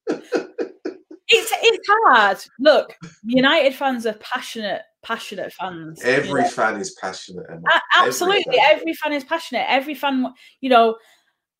it's 0.07 1.51
it's 1.51 1.89
hard. 2.07 2.37
Look, 2.59 2.93
United 3.23 3.73
fans 3.73 4.05
are 4.05 4.13
passionate, 4.13 4.83
passionate 5.05 5.53
fans. 5.53 6.01
Every 6.03 6.29
you 6.29 6.41
know? 6.41 6.49
fan 6.49 6.81
is 6.81 6.91
passionate. 6.99 7.45
Absolutely, 7.95 8.57
every 8.57 8.59
fan. 8.59 8.75
every 8.79 8.93
fan 8.93 9.13
is 9.13 9.23
passionate. 9.23 9.65
Every 9.69 9.95
fan, 9.95 10.33
you 10.61 10.69
know. 10.69 10.97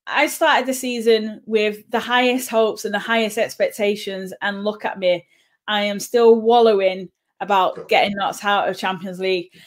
I 0.08 0.28
started 0.28 0.68
the 0.68 0.74
season 0.74 1.42
with 1.48 1.80
the 1.90 2.00
highest 2.00 2.48
hopes 2.48 2.86
and 2.86 2.94
the 2.94 3.00
highest 3.00 3.40
expectations, 3.40 4.34
and 4.42 4.64
look 4.64 4.86
at 4.86 5.00
me. 5.00 5.26
I 5.68 5.82
am 5.82 6.00
still 6.00 6.40
wallowing 6.42 7.10
about 7.40 7.88
getting 7.90 8.16
knocked 8.16 8.46
out 8.46 8.70
of 8.70 8.78
Champions 8.78 9.20
League. 9.20 9.50
Mm. 9.56 9.62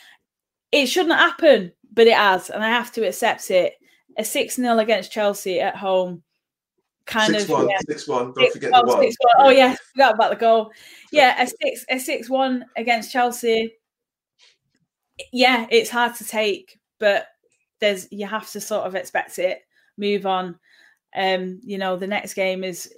It 0.70 0.86
shouldn't 0.86 1.18
happen, 1.18 1.72
but 1.92 2.06
it 2.06 2.16
has, 2.16 2.50
and 2.50 2.62
I 2.62 2.68
have 2.68 2.92
to 2.92 3.06
accept 3.06 3.50
it. 3.50 3.74
A 4.16 4.24
6 4.24 4.56
0 4.56 4.78
against 4.78 5.12
Chelsea 5.12 5.60
at 5.60 5.76
home 5.76 6.22
kind 7.08 7.32
six 7.32 7.44
of 7.44 7.50
one, 7.50 7.68
yeah. 7.68 7.78
six 7.88 8.06
one. 8.06 8.26
Don't 8.26 8.36
six, 8.36 8.54
forget 8.54 8.70
oh, 8.74 8.82
the 8.82 8.94
one. 8.94 9.02
Six, 9.02 9.16
one. 9.20 9.46
Oh 9.46 9.50
yeah, 9.50 9.74
forgot 9.92 10.14
about 10.14 10.30
the 10.30 10.36
goal. 10.36 10.70
Yeah, 11.10 11.42
a 11.42 11.46
six 11.46 11.84
a 11.88 11.98
six 11.98 12.30
one 12.30 12.66
against 12.76 13.10
Chelsea. 13.12 13.74
Yeah, 15.32 15.66
it's 15.70 15.90
hard 15.90 16.14
to 16.16 16.24
take, 16.24 16.78
but 17.00 17.26
there's 17.80 18.06
you 18.12 18.26
have 18.26 18.48
to 18.52 18.60
sort 18.60 18.86
of 18.86 18.94
expect 18.94 19.38
it, 19.38 19.62
move 19.96 20.26
on. 20.26 20.58
Um, 21.16 21.60
you 21.64 21.78
know, 21.78 21.96
the 21.96 22.06
next 22.06 22.34
game 22.34 22.62
is 22.62 22.92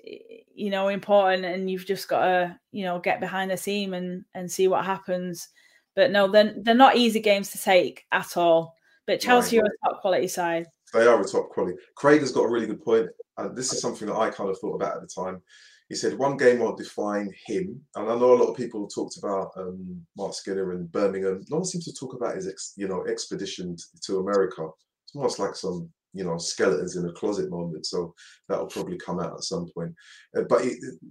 you 0.53 0.71
know 0.71 0.89
important 0.89 1.45
and 1.45 1.71
you've 1.71 1.87
just 1.87 2.09
got 2.09 2.25
to, 2.25 2.59
you 2.73 2.85
know, 2.85 2.99
get 2.99 3.21
behind 3.21 3.51
the 3.51 3.57
team 3.57 3.95
and 3.95 4.25
and 4.35 4.51
see 4.51 4.69
what 4.69 4.85
happens. 4.85 5.49
But 5.95 6.11
no, 6.11 6.29
they're 6.29 6.55
they're 6.59 6.75
not 6.75 6.97
easy 6.97 7.21
games 7.21 7.51
to 7.53 7.63
take 7.63 8.05
at 8.13 8.37
all. 8.37 8.75
But 9.07 9.21
Chelsea 9.21 9.59
Right. 9.59 9.65
are 9.65 9.89
a 9.89 9.93
top 9.93 10.01
quality 10.03 10.29
side. 10.29 10.67
They 10.93 11.07
are 11.07 11.21
a 11.21 11.25
top 11.25 11.51
quality. 11.51 11.77
Craig 11.97 12.21
has 12.21 12.33
got 12.33 12.45
a 12.45 12.49
really 12.49 12.67
good 12.67 12.83
point, 12.83 13.09
and 13.37 13.57
this 13.57 13.73
is 13.73 13.81
something 13.81 14.09
that 14.09 14.17
I 14.17 14.31
kind 14.31 14.51
of 14.51 14.59
thought 14.59 14.75
about 14.75 14.97
at 14.97 15.03
the 15.03 15.23
time. 15.23 15.43
He 15.89 15.97
said 15.97 16.17
one 16.17 16.37
game 16.37 16.61
won't 16.61 16.79
define 16.79 17.33
him, 17.47 17.81
and 17.97 18.09
I 18.09 18.15
know 18.15 18.35
a 18.35 18.41
lot 18.41 18.51
of 18.51 18.57
people 18.57 18.87
talked 18.87 19.19
about 19.19 19.51
um, 19.57 20.01
Marc 20.17 20.35
Skinner 20.35 20.73
and 20.73 20.91
Birmingham. 20.91 21.45
No 21.51 21.59
one 21.59 21.65
seems 21.65 21.85
to 21.87 21.93
talk 21.93 22.15
about 22.15 22.37
his, 22.37 22.47
ex, 22.47 22.75
you 22.77 22.87
know, 22.87 23.05
expedition 23.07 23.77
to 24.05 24.21
America. 24.21 24.69
It's 25.05 25.17
almost 25.17 25.41
like 25.41 25.57
some, 25.57 25.91
you 26.13 26.23
know, 26.23 26.39
skeletons 26.39 26.95
in 26.95 27.07
a 27.07 27.13
closet 27.13 27.51
moment. 27.51 27.87
So 27.87 28.15
that'll 28.49 28.67
probably 28.67 28.99
come 28.99 29.19
out 29.19 29.35
at 29.35 29.43
some 29.43 29.69
point. 29.75 29.93
Uh, 30.37 30.43
but 30.49 30.63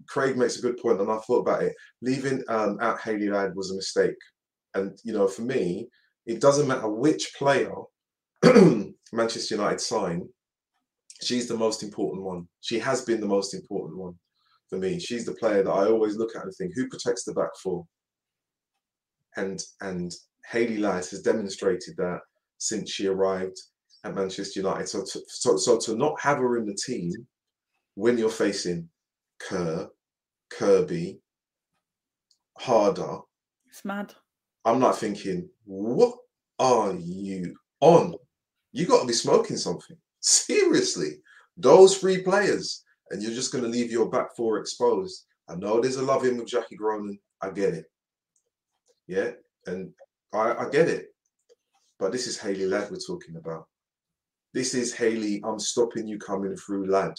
Craig 0.08 0.38
makes 0.38 0.58
a 0.58 0.62
good 0.62 0.78
point, 0.78 1.02
and 1.02 1.12
I 1.12 1.18
thought 1.18 1.42
about 1.42 1.64
it. 1.64 1.76
Leaving 2.02 2.42
um, 2.48 2.78
out 2.80 3.02
Hayley 3.02 3.28
Ladd 3.28 3.56
was 3.56 3.72
a 3.72 3.76
mistake, 3.76 4.16
and 4.76 4.98
you 5.04 5.12
know, 5.12 5.28
for 5.28 5.42
me, 5.42 5.90
it 6.26 6.40
doesn't 6.40 6.70
matter 6.70 6.88
which 6.88 7.34
player 7.38 7.74
Manchester 9.14 9.56
United 9.56 9.82
sign, 9.82 10.28
she's 11.22 11.48
the 11.48 11.58
most 11.58 11.84
important 11.84 12.24
one. 12.24 12.48
She 12.62 12.80
has 12.80 13.04
been 13.04 13.20
the 13.20 13.28
most 13.28 13.54
important 13.54 13.98
one 14.00 14.16
for 14.70 14.78
me. 14.78 15.00
She's 15.00 15.26
the 15.26 15.34
player 15.34 15.64
that 15.64 15.72
I 15.72 15.86
always 15.86 16.16
look 16.16 16.36
at 16.36 16.44
and 16.44 16.54
think, 16.56 16.74
who 16.76 16.88
protects 16.88 17.24
the 17.24 17.34
back 17.34 17.50
four? 17.62 17.86
And 19.36 19.62
and 19.82 20.14
Hayley 20.52 20.78
Ladd 20.78 21.06
has 21.06 21.22
demonstrated 21.22 21.96
that 21.98 22.20
since 22.58 22.92
she 22.92 23.08
arrived 23.08 23.58
at 24.04 24.16
Manchester 24.16 24.60
United. 24.62 24.88
So 24.88 25.04
to, 25.04 25.22
so, 25.28 25.58
so 25.58 25.78
to 25.80 25.96
not 25.96 26.20
have 26.22 26.38
her 26.38 26.58
in 26.58 26.66
the 26.66 26.76
team 26.76 27.12
when 27.96 28.18
you're 28.18 28.30
facing 28.30 28.90
Kerr, 29.40 29.90
Kirby, 30.50 31.20
Harder, 32.58 33.20
It's 33.70 33.86
mad. 33.86 34.14
I'm 34.66 34.80
not 34.80 34.98
thinking, 34.98 35.50
what 35.66 36.16
are 36.60 36.94
you 36.94 37.56
on? 37.80 38.16
You 38.72 38.86
got 38.86 39.02
to 39.02 39.08
be 39.08 39.14
smoking 39.14 39.58
something. 39.58 39.98
Seriously, 40.20 41.22
those 41.58 41.98
three 41.98 42.22
players, 42.22 42.84
and 43.10 43.22
you're 43.22 43.34
just 43.34 43.52
going 43.52 43.64
to 43.64 43.70
leave 43.70 43.92
your 43.92 44.10
back 44.10 44.36
four 44.36 44.60
exposed. 44.60 45.26
I 45.48 45.56
know 45.56 45.80
there's 45.80 45.96
a 45.96 46.04
love 46.04 46.26
in 46.26 46.38
with 46.38 46.48
Jackie 46.48 46.78
Groenen. 46.78 47.18
I 47.42 47.50
get 47.50 47.74
it. 47.74 47.86
Yeah, 49.08 49.32
and 49.66 49.92
I, 50.34 50.54
I 50.54 50.70
get 50.70 50.88
it. 50.88 51.08
But 51.98 52.12
this 52.12 52.28
is 52.28 52.38
Hayley 52.38 52.66
Ladd 52.66 52.92
we're 52.92 52.98
talking 52.98 53.36
about. 53.36 53.66
This 54.54 54.74
is 54.74 54.94
Hayley, 54.94 55.42
I'm 55.46 55.60
stopping 55.60 56.08
you 56.08 56.18
coming 56.18 56.56
through 56.56 56.90
lad. 56.90 57.14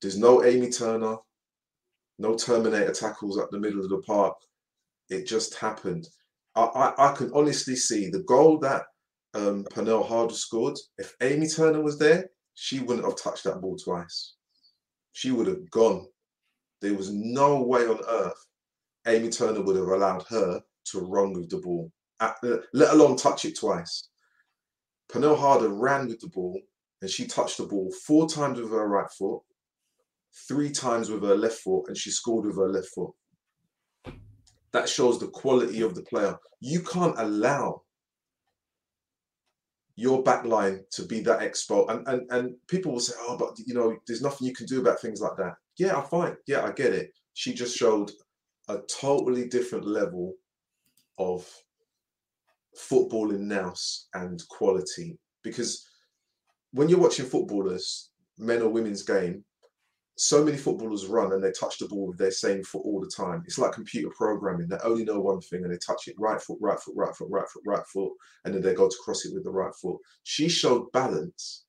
There's 0.00 0.18
no 0.18 0.44
Amy 0.44 0.70
Turner, 0.70 1.16
no 2.18 2.34
Terminator 2.34 2.92
tackles 2.92 3.38
up 3.38 3.50
the 3.50 3.58
middle 3.58 3.80
of 3.80 3.88
the 3.88 4.02
park. 4.02 4.36
It 5.08 5.26
just 5.26 5.56
happened. 5.56 6.06
I, 6.54 6.62
I, 6.62 7.10
I 7.10 7.14
can 7.14 7.32
honestly 7.34 7.74
see 7.74 8.08
the 8.08 8.22
goal 8.22 8.58
that 8.58 8.84
um, 9.34 9.64
Pernille 9.64 10.06
Harder 10.06 10.34
scored. 10.34 10.78
If 10.98 11.14
Amy 11.20 11.48
Turner 11.48 11.82
was 11.82 11.98
there, 11.98 12.30
she 12.54 12.80
wouldn't 12.80 13.06
have 13.06 13.16
touched 13.16 13.44
that 13.44 13.60
ball 13.60 13.76
twice. 13.76 14.34
She 15.12 15.30
would 15.30 15.46
have 15.46 15.70
gone. 15.70 16.06
There 16.80 16.94
was 16.94 17.12
no 17.12 17.62
way 17.62 17.86
on 17.86 18.00
earth 18.08 18.46
Amy 19.06 19.30
Turner 19.30 19.62
would 19.62 19.76
have 19.76 19.88
allowed 19.88 20.22
her 20.28 20.60
to 20.86 21.00
run 21.00 21.32
with 21.32 21.50
the 21.50 21.58
ball, 21.58 21.90
at, 22.20 22.36
let 22.72 22.94
alone 22.94 23.16
touch 23.16 23.44
it 23.44 23.58
twice. 23.58 24.08
Pernille 25.10 25.38
Harder 25.38 25.68
ran 25.68 26.08
with 26.08 26.20
the 26.20 26.28
ball 26.28 26.60
and 27.00 27.10
she 27.10 27.26
touched 27.26 27.58
the 27.58 27.64
ball 27.64 27.92
four 28.06 28.28
times 28.28 28.60
with 28.60 28.70
her 28.70 28.86
right 28.86 29.10
foot, 29.10 29.40
three 30.48 30.70
times 30.70 31.10
with 31.10 31.22
her 31.22 31.34
left 31.34 31.58
foot, 31.58 31.88
and 31.88 31.96
she 31.96 32.10
scored 32.10 32.46
with 32.46 32.56
her 32.56 32.68
left 32.68 32.88
foot. 32.94 33.10
That 34.72 34.88
shows 34.88 35.18
the 35.18 35.26
quality 35.26 35.82
of 35.82 35.94
the 35.94 36.02
player. 36.02 36.38
You 36.60 36.80
can't 36.80 37.18
allow 37.18 37.82
your 39.96 40.22
back 40.22 40.44
line 40.44 40.84
to 40.92 41.04
be 41.04 41.20
that 41.20 41.40
expo. 41.40 41.88
And, 41.90 42.06
and 42.08 42.30
and 42.30 42.54
people 42.68 42.92
will 42.92 43.00
say, 43.00 43.14
oh, 43.20 43.36
but 43.36 43.58
you 43.66 43.74
know, 43.74 43.96
there's 44.06 44.22
nothing 44.22 44.46
you 44.46 44.54
can 44.54 44.66
do 44.66 44.80
about 44.80 45.00
things 45.00 45.20
like 45.20 45.36
that. 45.36 45.54
Yeah, 45.78 45.98
I 45.98 46.02
fine. 46.02 46.36
Yeah, 46.46 46.64
I 46.64 46.72
get 46.72 46.92
it. 46.92 47.12
She 47.34 47.54
just 47.54 47.76
showed 47.76 48.10
a 48.68 48.78
totally 48.88 49.48
different 49.48 49.86
level 49.86 50.34
of 51.18 51.46
footballing 52.76 53.40
nous 53.40 54.08
and 54.14 54.42
quality. 54.48 55.18
Because 55.42 55.86
when 56.72 56.88
you're 56.88 56.98
watching 57.00 57.26
footballers, 57.26 58.10
men 58.38 58.62
or 58.62 58.68
women's 58.68 59.02
game, 59.02 59.44
so 60.16 60.44
many 60.44 60.56
footballers 60.56 61.06
run 61.06 61.32
and 61.32 61.42
they 61.42 61.52
touch 61.52 61.78
the 61.78 61.88
ball 61.88 62.08
with 62.08 62.18
their 62.18 62.30
same 62.30 62.62
foot 62.64 62.82
all 62.84 63.00
the 63.00 63.10
time. 63.10 63.42
It's 63.46 63.58
like 63.58 63.72
computer 63.72 64.10
programming. 64.16 64.68
They 64.68 64.76
only 64.84 65.04
know 65.04 65.20
one 65.20 65.40
thing 65.40 65.64
and 65.64 65.72
they 65.72 65.78
touch 65.78 66.06
it 66.06 66.14
right 66.18 66.40
foot, 66.40 66.58
right 66.60 66.78
foot, 66.78 66.94
right 66.96 67.14
foot, 67.14 67.28
right 67.30 67.48
foot, 67.48 67.62
right 67.66 67.86
foot, 67.86 68.12
and 68.44 68.54
then 68.54 68.62
they 68.62 68.74
go 68.74 68.88
to 68.88 68.96
cross 69.04 69.24
it 69.24 69.34
with 69.34 69.44
the 69.44 69.50
right 69.50 69.74
foot. 69.80 69.96
She 70.22 70.48
showed 70.48 70.92
balance, 70.92 71.64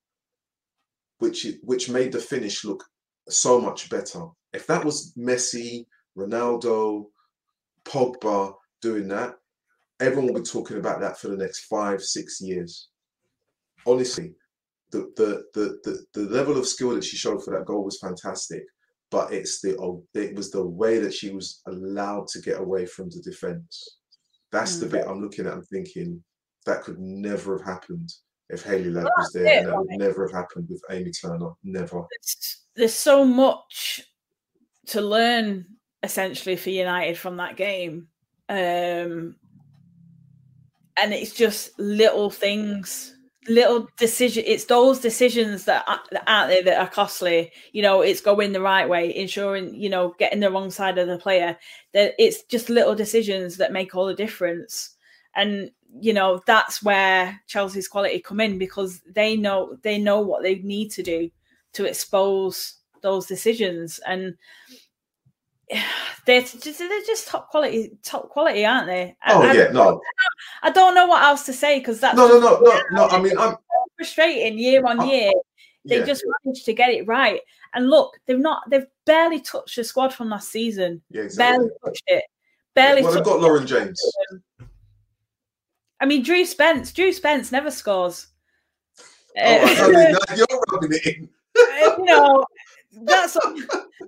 which 1.19 1.47
which 1.63 1.89
made 1.89 2.11
the 2.11 2.19
finish 2.19 2.65
look 2.65 2.83
so 3.29 3.59
much 3.59 3.89
better. 3.89 4.25
If 4.53 4.67
that 4.67 4.83
was 4.83 5.13
Messi, 5.17 5.85
Ronaldo, 6.17 7.05
Pogba 7.85 8.53
doing 8.81 9.07
that, 9.07 9.35
everyone 9.99 10.33
will 10.33 10.41
be 10.41 10.45
talking 10.45 10.77
about 10.77 10.99
that 10.99 11.17
for 11.17 11.29
the 11.29 11.37
next 11.37 11.65
five, 11.65 12.03
six 12.03 12.41
years. 12.41 12.89
Honestly, 13.85 14.33
the 14.93 15.11
the 15.17 15.43
the 15.53 15.77
the, 15.83 16.21
the 16.21 16.29
level 16.33 16.57
of 16.57 16.65
skill 16.67 16.91
that 16.95 17.03
she 17.03 17.17
showed 17.17 17.43
for 17.43 17.51
that 17.57 17.65
goal 17.65 17.83
was 17.83 17.99
fantastic. 17.99 18.63
But 19.11 19.33
it's 19.33 19.59
the 19.61 19.77
oh, 19.77 20.03
it 20.13 20.33
was 20.35 20.49
the 20.51 20.65
way 20.65 20.99
that 20.99 21.13
she 21.13 21.29
was 21.31 21.61
allowed 21.67 22.27
to 22.29 22.41
get 22.41 22.59
away 22.59 22.85
from 22.85 23.09
the 23.09 23.21
defense. 23.21 23.97
That's 24.51 24.77
the 24.79 24.85
Mm. 24.87 24.91
bit 24.91 25.07
I'm 25.07 25.21
looking 25.21 25.45
at 25.47 25.53
and 25.53 25.67
thinking 25.67 26.23
that 26.65 26.83
could 26.83 26.99
never 26.99 27.57
have 27.57 27.67
happened 27.67 28.09
if 28.49 28.63
Hayley 28.63 28.89
Ladd 28.91 29.03
Well, 29.03 29.13
was 29.17 29.31
there, 29.33 29.45
it, 29.45 29.57
and 29.59 29.67
that 29.67 29.77
would 29.77 29.89
never 29.99 30.27
have 30.27 30.35
happened 30.35 30.67
with 30.69 30.81
Amy 30.89 31.11
Turner. 31.11 31.51
Never. 31.63 32.05
There's, 32.09 32.61
there's 32.75 32.93
so 32.93 33.25
much 33.25 34.01
to 34.87 35.01
learn 35.01 35.65
essentially 36.03 36.55
for 36.55 36.69
United 36.69 37.17
from 37.17 37.37
that 37.37 37.55
game. 37.57 38.07
Um, 38.49 39.35
and 40.97 41.13
it's 41.13 41.33
just 41.33 41.77
little 41.79 42.29
things, 42.29 43.15
little 43.47 43.87
decision. 43.97 44.43
It's 44.45 44.65
those 44.65 44.99
decisions 44.99 45.65
that, 45.65 45.83
are, 45.87 46.01
that 46.11 46.23
aren't 46.27 46.49
there 46.49 46.63
that 46.63 46.79
are 46.79 46.89
costly. 46.89 47.51
You 47.71 47.81
know, 47.81 48.01
it's 48.01 48.21
going 48.21 48.51
the 48.51 48.61
right 48.61 48.87
way, 48.87 49.15
ensuring 49.15 49.75
you 49.75 49.89
know 49.89 50.15
getting 50.19 50.39
the 50.39 50.51
wrong 50.51 50.71
side 50.71 50.97
of 50.97 51.07
the 51.07 51.17
player. 51.17 51.57
That 51.93 52.13
it's 52.17 52.43
just 52.43 52.69
little 52.69 52.95
decisions 52.95 53.57
that 53.57 53.73
make 53.73 53.95
all 53.95 54.05
the 54.05 54.13
difference. 54.13 54.95
And 55.35 55.71
you 55.99 56.13
know 56.13 56.41
that's 56.45 56.83
where 56.83 57.41
Chelsea's 57.47 57.87
quality 57.87 58.19
come 58.19 58.39
in 58.39 58.57
because 58.57 59.01
they 59.05 59.35
know 59.35 59.77
they 59.83 59.97
know 59.97 60.21
what 60.21 60.43
they 60.43 60.55
need 60.55 60.89
to 60.91 61.03
do 61.03 61.29
to 61.73 61.85
expose 61.85 62.75
those 63.01 63.25
decisions 63.25 63.99
and 64.07 64.35
they're 66.25 66.41
just 66.41 66.79
they're 66.79 67.01
just 67.05 67.27
top 67.27 67.49
quality 67.49 67.91
top 68.03 68.29
quality 68.29 68.65
aren't 68.65 68.87
they? 68.87 69.15
I- 69.21 69.33
Oh 69.33 69.41
I, 69.41 69.53
yeah, 69.53 69.71
no, 69.71 70.01
I 70.61 70.69
don't 70.71 70.95
know 70.95 71.07
what 71.07 71.23
else 71.23 71.45
to 71.45 71.53
say 71.53 71.79
because 71.79 71.99
that's 71.99 72.15
no, 72.17 72.27
no, 72.27 72.39
no, 72.39 72.59
no, 72.59 72.81
no. 72.91 73.07
I 73.07 73.21
mean, 73.21 73.37
I'm 73.37 73.55
frustrating 73.97 74.57
year 74.57 74.85
on 74.85 74.99
Oh, 75.01 75.05
year. 75.05 75.31
They 75.85 75.99
yeah, 75.99 76.05
just 76.05 76.23
managed 76.45 76.65
to 76.65 76.73
get 76.73 76.91
it 76.91 77.05
right. 77.07 77.41
And 77.73 77.89
look 77.89 78.17
they've 78.25 78.39
not 78.39 78.63
they've 78.69 78.85
barely 79.05 79.39
touched 79.41 79.75
the 79.75 79.83
squad 79.83 80.13
from 80.13 80.29
last 80.29 80.49
season. 80.49 81.01
Yeah, 81.09 81.23
exactly. 81.23 81.57
barely 81.57 81.71
touched 81.83 82.03
it. 82.07 82.23
Barely 82.73 83.01
Well, 83.03 83.13
they've 83.13 83.23
got 83.23 83.41
Lauren 83.41 83.67
James. 83.67 84.01
I 85.99 86.05
mean 86.05 86.23
Drew 86.23 86.45
Spence 86.45 86.91
Drew 86.93 87.11
Spence 87.11 87.51
never 87.51 87.71
scores. 87.71 88.27
Oh, 89.37 89.41
I 89.41 89.81
Uh, 89.83 89.87
mean, 89.89 90.11
now 90.11 90.19
you're 90.35 90.47
rubbing 90.71 90.91
it 90.93 91.05
in. 91.07 91.29
uh, 91.57 91.95
you 91.97 92.05
know, 92.05 92.45
that's 93.01 93.35
all, 93.35 93.55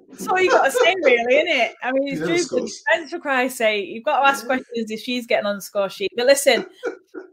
that's 0.09 0.27
all 0.27 0.39
you 0.39 0.49
got 0.49 0.65
to 0.65 0.71
say, 0.71 0.95
really, 1.03 1.35
isn't 1.35 1.47
it? 1.47 1.75
I 1.83 1.91
mean, 1.91 2.07
it's 2.07 2.19
Drew 2.19 2.37
scores. 2.37 2.83
For 3.09 3.19
Christ's 3.19 3.57
sake. 3.57 3.87
You've 3.89 4.03
got 4.03 4.21
to 4.21 4.27
ask 4.27 4.45
questions 4.45 4.91
if 4.91 4.99
she's 4.99 5.25
getting 5.25 5.45
on 5.45 5.55
the 5.55 5.61
score 5.61 5.89
sheet. 5.89 6.11
But 6.15 6.25
listen, 6.25 6.65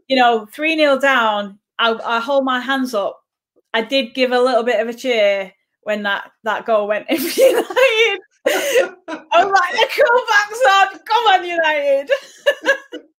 you 0.07 0.15
know, 0.15 0.47
3 0.51 0.75
0 0.75 0.99
down, 0.99 1.59
I, 1.79 1.93
I 2.03 2.19
hold 2.19 2.45
my 2.45 2.59
hands 2.59 2.93
up. 2.93 3.19
I 3.73 3.81
did 3.81 4.13
give 4.13 4.31
a 4.31 4.39
little 4.39 4.63
bit 4.63 4.79
of 4.79 4.87
a 4.87 4.93
cheer 4.93 5.51
when 5.83 6.03
that, 6.03 6.31
that 6.43 6.65
goal 6.65 6.87
went 6.87 7.09
in 7.09 7.17
for 7.19 7.41
United. 7.41 8.19
I 8.45 9.45
was 9.45 9.51
like, 9.51 9.73
the 9.73 9.87
comeback's 9.95 10.61
on. 10.69 10.99
Come 11.05 11.23
on, 11.27 11.45
United. 11.47 12.09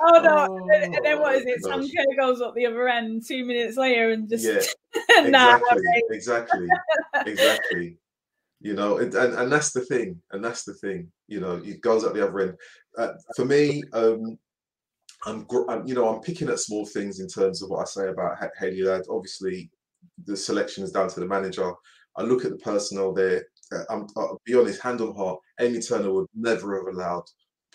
oh, 0.00 0.20
no. 0.22 0.56
and, 0.56 0.70
then, 0.70 0.94
and 0.94 1.04
then 1.04 1.20
what 1.20 1.36
is 1.36 1.46
it? 1.46 1.60
Oh, 1.64 1.68
Sam 1.68 1.80
gosh. 1.80 1.90
Kerr 1.90 2.16
goes 2.18 2.40
up 2.40 2.54
the 2.54 2.66
other 2.66 2.88
end 2.88 3.24
two 3.26 3.44
minutes 3.44 3.76
later 3.76 4.10
and 4.10 4.28
just. 4.28 4.44
Yeah, 4.44 5.22
nah, 5.28 5.56
exactly, 5.56 6.02
exactly, 6.10 6.68
exactly. 7.26 7.98
You 8.60 8.74
know, 8.74 8.96
it, 8.98 9.14
and 9.14 9.34
and 9.34 9.52
that's 9.52 9.72
the 9.72 9.82
thing, 9.82 10.20
and 10.32 10.44
that's 10.44 10.64
the 10.64 10.74
thing. 10.74 11.12
You 11.28 11.40
know, 11.40 11.60
it 11.64 11.80
goes 11.80 12.04
up 12.04 12.14
the 12.14 12.26
other 12.26 12.40
end. 12.40 12.56
Uh, 12.96 13.12
for 13.36 13.44
me, 13.44 13.82
um, 13.92 14.38
I'm, 15.26 15.44
gr- 15.44 15.68
I'm, 15.68 15.86
you 15.86 15.94
know, 15.94 16.08
I'm 16.08 16.20
picking 16.20 16.48
at 16.48 16.60
small 16.60 16.86
things 16.86 17.20
in 17.20 17.28
terms 17.28 17.62
of 17.62 17.68
what 17.68 17.82
I 17.82 17.84
say 17.84 18.08
about 18.08 18.38
Hayley 18.58 18.82
Ladd. 18.82 19.02
Obviously, 19.10 19.70
the 20.24 20.36
selection 20.36 20.84
is 20.84 20.92
down 20.92 21.08
to 21.08 21.20
the 21.20 21.26
manager. 21.26 21.72
I 22.16 22.22
look 22.22 22.44
at 22.44 22.50
the 22.50 22.58
personnel 22.58 23.12
there. 23.12 23.44
Uh, 23.72 23.84
I'm, 23.90 24.06
I'll 24.16 24.40
be 24.44 24.54
honest, 24.54 24.80
hand 24.80 25.00
on 25.00 25.14
heart, 25.14 25.40
Amy 25.60 25.80
Turner 25.80 26.12
would 26.12 26.28
never 26.34 26.76
have 26.76 26.94
allowed 26.94 27.24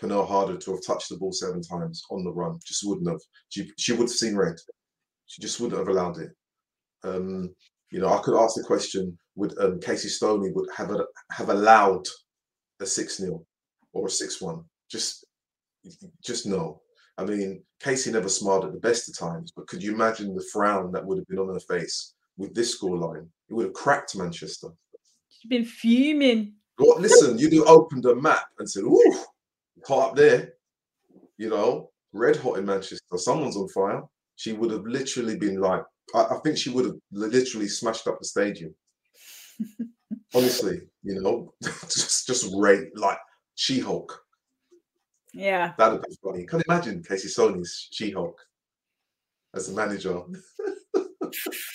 Pernille 0.02 0.28
Harder 0.28 0.58
to 0.58 0.72
have 0.72 0.86
touched 0.86 1.10
the 1.10 1.18
ball 1.18 1.32
seven 1.32 1.62
times 1.62 2.04
on 2.10 2.24
the 2.24 2.32
run. 2.32 2.60
Just 2.66 2.86
wouldn't 2.86 3.10
have. 3.10 3.20
She 3.50 3.72
she 3.78 3.94
would 3.94 4.02
have 4.02 4.10
seen 4.10 4.36
red. 4.36 4.56
She 5.28 5.42
just 5.42 5.60
wouldn't 5.60 5.80
have 5.80 5.88
allowed 5.88 6.18
it. 6.18 6.32
Um, 7.04 7.54
you 7.92 8.00
know, 8.00 8.10
I 8.10 8.22
could 8.22 8.42
ask 8.42 8.56
the 8.56 8.64
question: 8.64 9.18
Would 9.36 9.58
um, 9.60 9.80
Casey 9.80 10.10
Stoney 10.10 10.52
would 10.52 10.70
have 10.76 10.92
a, 10.92 11.06
have 11.32 11.50
allowed 11.50 12.04
a 12.80 12.86
six 12.86 13.18
0 13.18 13.46
or 13.94 14.08
a 14.08 14.10
six 14.10 14.42
one? 14.42 14.64
Just 14.90 15.26
just 16.24 16.48
no. 16.48 16.82
I 17.18 17.26
mean, 17.26 17.64
Casey 17.80 18.12
never 18.12 18.30
smiled 18.30 18.66
at 18.66 18.74
the 18.74 18.80
best 18.80 19.08
of 19.08 19.18
times, 19.18 19.52
but 19.56 19.68
could 19.68 19.84
you 19.84 19.94
imagine 19.94 20.34
the 20.34 20.46
frown 20.52 20.92
that 20.94 21.06
would 21.06 21.18
have 21.20 21.28
been 21.28 21.40
on 21.40 21.54
her 21.54 21.60
face 21.60 22.14
with 22.38 22.56
this 22.56 22.80
scoreline? 22.80 23.28
It 23.50 23.54
would 23.54 23.66
have 23.66 23.74
cracked 23.74 24.16
Manchester. 24.16 24.70
She's 25.30 25.50
been 25.50 25.66
fuming. 25.66 26.54
Well, 26.80 27.00
listen, 27.00 27.38
you'd 27.38 27.54
have 27.54 27.68
opened 27.68 28.06
a 28.06 28.16
map 28.16 28.46
and 28.58 28.70
said, 28.70 28.84
"Ooh, 28.84 29.26
hot 29.86 30.10
up 30.10 30.16
there," 30.16 30.54
you 31.38 31.50
know, 31.50 31.92
red 32.14 32.36
hot 32.36 32.58
in 32.58 32.66
Manchester. 32.66 33.18
Someone's 33.18 33.58
on 33.58 33.68
fire. 33.70 34.02
She 34.36 34.54
would 34.54 34.72
have 34.72 34.86
literally 34.86 35.38
been 35.38 35.60
like, 35.60 35.84
I, 36.16 36.22
I 36.22 36.40
think 36.44 36.58
she 36.58 36.70
would 36.70 36.86
have 36.86 36.96
literally 37.12 37.68
smashed 37.68 38.08
up 38.08 38.20
the 38.20 38.26
stadium. 38.26 38.74
Honestly, 40.34 40.82
you 41.04 41.22
know, 41.22 41.54
just 41.62 42.28
just 42.28 42.54
rate 42.58 42.88
like 42.96 43.20
She 43.56 43.80
Hulk. 43.80 44.20
Yeah. 45.34 45.74
That'd 45.78 46.02
be 46.02 46.16
funny. 46.24 46.46
Can 46.46 46.60
you 46.60 46.66
imagine 46.68 47.04
Casey 47.04 47.28
Stoney's 47.28 47.88
She 47.92 48.12
Hulk 48.12 48.40
as 49.56 49.68
the 49.68 49.76
manager? 49.76 50.22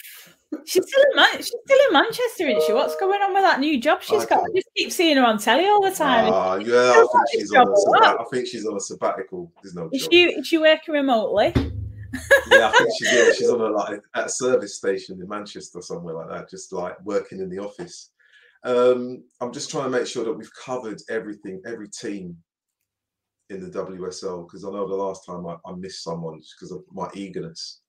She's 0.67 0.85
still 0.87 1.03
in 1.11 1.17
Man- 1.17 1.37
she's 1.37 1.47
still 1.65 1.79
in 1.87 1.93
Manchester, 1.93 2.49
isn't 2.49 2.63
she? 2.67 2.73
What's 2.73 2.97
going 2.97 3.23
on 3.23 3.33
with 3.33 3.43
that 3.45 3.61
new 3.61 3.81
job 3.81 4.03
she's 4.03 4.27
got? 4.27 4.41
I 4.41 4.47
just 4.55 4.69
keep 4.77 4.91
seeing 4.91 5.17
her 5.17 5.25
on 5.25 5.39
telly 5.39 5.67
all 5.67 5.81
the 5.81 5.95
time. 5.95 6.33
Ah, 6.33 6.57
yeah, 6.57 6.91
I 6.91 7.07
think 7.13 7.25
she's 7.33 7.53
on 7.53 7.69
a 7.69 7.77
sabbat- 7.77 8.21
I 8.21 8.25
think 8.33 8.47
she's 8.49 8.67
on 8.67 8.77
a 8.77 8.81
sabbatical. 8.81 9.53
There's 9.63 9.75
no 9.75 9.89
Is 9.93 10.03
job. 10.03 10.13
she 10.13 10.23
is 10.25 10.47
she 10.47 10.59
working 10.59 10.93
remotely? 10.95 11.53
yeah, 12.51 12.69
I 12.69 12.73
think 12.77 12.91
she's 12.99 13.13
yeah, 13.13 13.33
she's 13.33 13.49
on 13.51 13.61
a 13.61 13.69
like 13.71 14.01
at 14.15 14.27
a 14.27 14.29
service 14.29 14.77
station 14.77 15.21
in 15.21 15.29
Manchester 15.29 15.81
somewhere 15.81 16.15
like 16.15 16.29
that, 16.31 16.51
just 16.51 16.73
like 16.73 16.97
working 17.05 17.41
in 17.41 17.49
the 17.49 17.59
office. 17.59 18.11
Um, 18.65 19.23
I'm 19.41 19.53
just 19.53 19.71
trying 19.71 19.85
to 19.85 19.91
make 19.91 20.09
sure 20.09 20.25
that 20.25 20.33
we've 20.33 20.51
covered 20.55 21.01
everything, 21.09 21.63
every 21.65 21.89
team 21.89 22.37
in 23.51 23.61
the 23.61 23.69
WSL 23.85 24.45
because 24.49 24.65
I 24.65 24.71
know 24.71 24.89
the 24.89 24.95
last 24.97 25.25
time 25.25 25.47
I, 25.47 25.57
I 25.65 25.73
missed 25.77 26.03
someone 26.03 26.41
because 26.59 26.73
of 26.73 26.83
my 26.93 27.09
eagerness. 27.15 27.83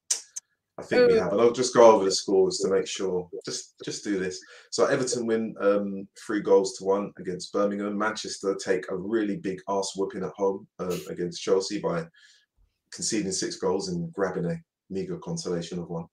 I 0.80 0.84
think 0.84 1.09
we 1.09 1.17
have, 1.17 1.32
and 1.32 1.41
I'll 1.41 1.51
just 1.51 1.73
go 1.73 1.91
over 1.91 2.05
the 2.05 2.11
scores 2.11 2.59
to 2.59 2.69
make 2.69 2.86
sure. 2.86 3.28
Just 3.43 3.73
just 3.84 4.03
do 4.03 4.19
this. 4.19 4.39
So 4.69 4.86
Everton 4.86 5.25
win 5.25 5.55
um, 5.59 6.07
three 6.25 6.39
goals 6.39 6.78
to 6.78 6.86
one 6.86 7.11
against 7.17 7.51
Birmingham. 7.51 7.97
Manchester 7.97 8.55
take 8.63 8.86
a 8.91 8.95
really 8.95 9.38
big 9.38 9.59
ass 9.67 9.93
whooping 9.95 10.23
at 10.23 10.34
home 10.36 10.67
uh, 10.80 10.95
against 11.09 11.41
Chelsea 11.41 11.80
by 11.80 12.05
conceding 12.91 13.32
six 13.32 13.55
goals 13.55 13.89
and 13.89 14.13
grabbing 14.13 14.45
a 14.45 14.55
meager 14.91 15.17
consolation 15.17 15.80
of 15.80 15.89
one. 15.89 16.05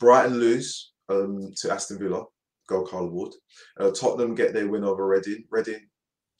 Brighton 0.00 0.38
lose 0.38 0.92
um, 1.08 1.52
to 1.56 1.72
Aston 1.72 1.98
Villa. 1.98 2.24
Go 2.68 2.82
Carla 2.82 3.08
Ward. 3.08 3.32
Uh, 3.78 3.90
Tottenham 3.92 4.34
get 4.34 4.52
their 4.52 4.68
win 4.68 4.84
over 4.84 5.06
Reading. 5.06 5.44
Reading, 5.50 5.86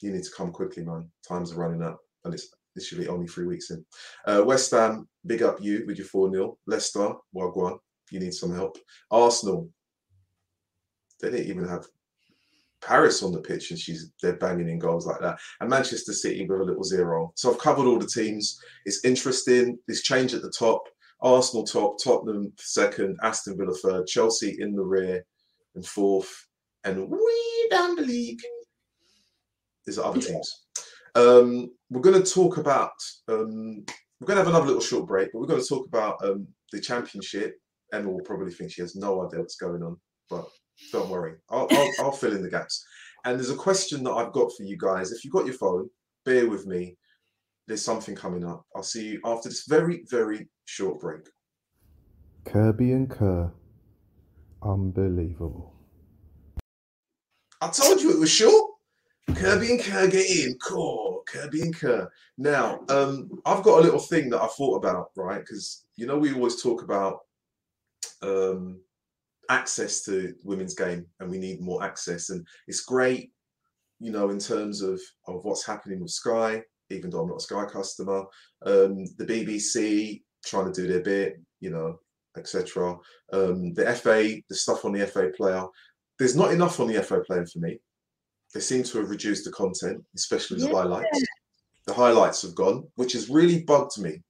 you 0.00 0.12
need 0.12 0.24
to 0.24 0.30
come 0.36 0.50
quickly, 0.52 0.84
man. 0.84 1.08
Time's 1.26 1.52
are 1.52 1.56
running 1.56 1.82
out, 1.82 1.98
and 2.24 2.34
it's 2.34 2.50
literally 2.76 3.08
only 3.08 3.26
three 3.26 3.46
weeks 3.46 3.70
in. 3.70 3.84
Uh, 4.26 4.42
West 4.44 4.70
Ham, 4.70 5.08
big 5.26 5.42
up 5.42 5.58
you 5.60 5.84
with 5.86 5.98
your 5.98 6.06
4 6.06 6.30
0. 6.30 6.58
Leicester, 6.66 7.12
on. 7.56 7.78
You 8.10 8.20
need 8.20 8.34
some 8.34 8.54
help. 8.54 8.78
Arsenal, 9.10 9.68
they 11.20 11.30
didn't 11.30 11.48
even 11.48 11.68
have 11.68 11.86
Parris 12.80 13.22
on 13.22 13.32
the 13.32 13.40
pitch, 13.40 13.70
and 13.70 13.78
she's 13.78 14.12
they're 14.22 14.36
banging 14.36 14.68
in 14.68 14.78
goals 14.78 15.06
like 15.06 15.20
that. 15.20 15.38
And 15.60 15.68
Manchester 15.68 16.12
City 16.12 16.46
with 16.46 16.60
a 16.60 16.64
little 16.64 16.84
zero. 16.84 17.32
So 17.34 17.50
I've 17.50 17.58
covered 17.58 17.86
all 17.86 17.98
the 17.98 18.06
teams. 18.06 18.60
It's 18.84 19.04
interesting. 19.04 19.78
This 19.86 20.02
change 20.02 20.34
at 20.34 20.42
the 20.42 20.50
top. 20.50 20.82
Arsenal 21.20 21.64
top, 21.64 21.96
Tottenham 22.02 22.52
second, 22.58 23.18
Aston 23.22 23.56
Villa 23.58 23.74
third, 23.74 24.06
Chelsea 24.06 24.56
in 24.60 24.76
the 24.76 24.82
rear 24.82 25.24
and 25.74 25.84
fourth, 25.84 26.46
and 26.84 27.08
way 27.10 27.68
down 27.70 27.96
the 27.96 28.02
league 28.02 28.40
is 29.86 29.96
the 29.96 30.04
other 30.04 30.20
teams. 30.20 30.66
Um, 31.18 31.72
we're 31.90 32.00
going 32.00 32.22
to 32.22 32.32
talk 32.32 32.58
about. 32.58 32.92
Um, 33.26 33.84
we're 34.20 34.26
going 34.26 34.38
to 34.38 34.44
have 34.44 34.48
another 34.48 34.66
little 34.66 34.80
short 34.80 35.08
break, 35.08 35.30
but 35.32 35.40
we're 35.40 35.46
going 35.46 35.60
to 35.60 35.66
talk 35.66 35.86
about 35.86 36.24
um, 36.24 36.46
the 36.72 36.80
championship. 36.80 37.56
Emma 37.92 38.08
will 38.08 38.20
probably 38.20 38.52
think 38.52 38.70
she 38.70 38.82
has 38.82 38.94
no 38.94 39.26
idea 39.26 39.40
what's 39.40 39.56
going 39.56 39.82
on, 39.82 39.96
but 40.30 40.46
don't 40.92 41.08
worry, 41.08 41.34
I'll, 41.50 41.66
I'll, 41.70 41.92
I'll 42.00 42.12
fill 42.12 42.36
in 42.36 42.42
the 42.42 42.50
gaps. 42.50 42.84
And 43.24 43.36
there's 43.36 43.50
a 43.50 43.56
question 43.56 44.04
that 44.04 44.12
I've 44.12 44.32
got 44.32 44.52
for 44.56 44.62
you 44.62 44.76
guys. 44.78 45.10
If 45.10 45.24
you've 45.24 45.32
got 45.32 45.46
your 45.46 45.54
phone, 45.54 45.88
bear 46.24 46.48
with 46.48 46.66
me. 46.66 46.96
There's 47.66 47.84
something 47.84 48.14
coming 48.14 48.44
up. 48.44 48.64
I'll 48.76 48.82
see 48.82 49.08
you 49.08 49.20
after 49.24 49.48
this 49.48 49.64
very, 49.66 50.04
very 50.08 50.48
short 50.66 51.00
break. 51.00 51.28
Kirby 52.44 52.92
and 52.92 53.10
Kerr. 53.10 53.52
Unbelievable. 54.62 55.74
I 57.60 57.68
told 57.68 58.00
you 58.00 58.12
it 58.12 58.20
was 58.20 58.30
short. 58.30 58.67
Kirby 59.38 59.70
and 59.70 59.80
Kerr 59.80 60.08
get 60.08 60.28
in. 60.28 60.58
Cool. 60.58 61.22
Kirby 61.28 61.62
and 61.62 61.76
Kerr. 61.76 62.10
Now, 62.38 62.80
um, 62.88 63.30
I've 63.46 63.62
got 63.62 63.78
a 63.78 63.82
little 63.82 64.00
thing 64.00 64.30
that 64.30 64.42
I 64.42 64.48
thought 64.48 64.76
about, 64.76 65.10
right? 65.16 65.38
Because 65.38 65.84
you 65.96 66.06
know 66.06 66.18
we 66.18 66.32
always 66.32 66.60
talk 66.60 66.82
about 66.82 67.20
um, 68.20 68.80
access 69.48 70.02
to 70.04 70.34
women's 70.42 70.74
game, 70.74 71.06
and 71.20 71.30
we 71.30 71.38
need 71.38 71.60
more 71.60 71.84
access, 71.84 72.30
and 72.30 72.44
it's 72.66 72.80
great, 72.80 73.30
you 74.00 74.10
know, 74.10 74.30
in 74.30 74.40
terms 74.40 74.82
of 74.82 75.00
of 75.28 75.44
what's 75.44 75.64
happening 75.64 76.00
with 76.00 76.10
Sky. 76.10 76.62
Even 76.90 77.10
though 77.10 77.20
I'm 77.20 77.28
not 77.28 77.36
a 77.36 77.40
Sky 77.40 77.64
customer, 77.66 78.24
um, 78.66 79.04
the 79.18 79.26
BBC 79.26 80.22
trying 80.44 80.72
to 80.72 80.80
do 80.80 80.88
their 80.88 81.02
bit, 81.02 81.40
you 81.60 81.70
know, 81.70 82.00
etc. 82.36 82.96
Um, 83.32 83.72
the 83.74 83.94
FA, 83.94 84.40
the 84.48 84.54
stuff 84.54 84.84
on 84.84 84.92
the 84.92 85.06
FA 85.06 85.30
player. 85.36 85.64
There's 86.18 86.34
not 86.34 86.52
enough 86.52 86.80
on 86.80 86.88
the 86.88 87.00
FA 87.04 87.20
player 87.20 87.46
for 87.46 87.60
me. 87.60 87.78
They 88.54 88.60
seem 88.60 88.82
to 88.84 88.98
have 88.98 89.10
reduced 89.10 89.44
the 89.44 89.52
content, 89.52 90.04
especially 90.14 90.58
the 90.60 90.68
Yeah. 90.68 90.74
highlights. 90.74 91.22
The 91.86 91.94
highlights 91.94 92.42
have 92.42 92.54
gone, 92.54 92.90
which 92.96 93.12
has 93.12 93.28
really 93.30 93.62
bugged 93.62 93.98
me. 93.98 94.22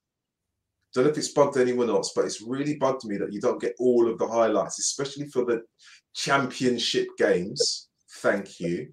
Don't 0.94 1.04
know 1.04 1.10
if 1.10 1.18
it's 1.18 1.32
bugged 1.32 1.56
anyone 1.56 1.90
else, 1.90 2.12
but 2.14 2.24
it's 2.24 2.40
really 2.40 2.76
bugged 2.76 3.04
me 3.04 3.16
that 3.18 3.32
you 3.32 3.40
don't 3.40 3.60
get 3.60 3.74
all 3.78 4.08
of 4.08 4.18
the 4.18 4.26
highlights, 4.26 4.78
especially 4.78 5.28
for 5.28 5.44
the 5.44 5.62
championship 6.14 7.08
games. 7.18 7.88
Thank 8.16 8.58
you. 8.58 8.92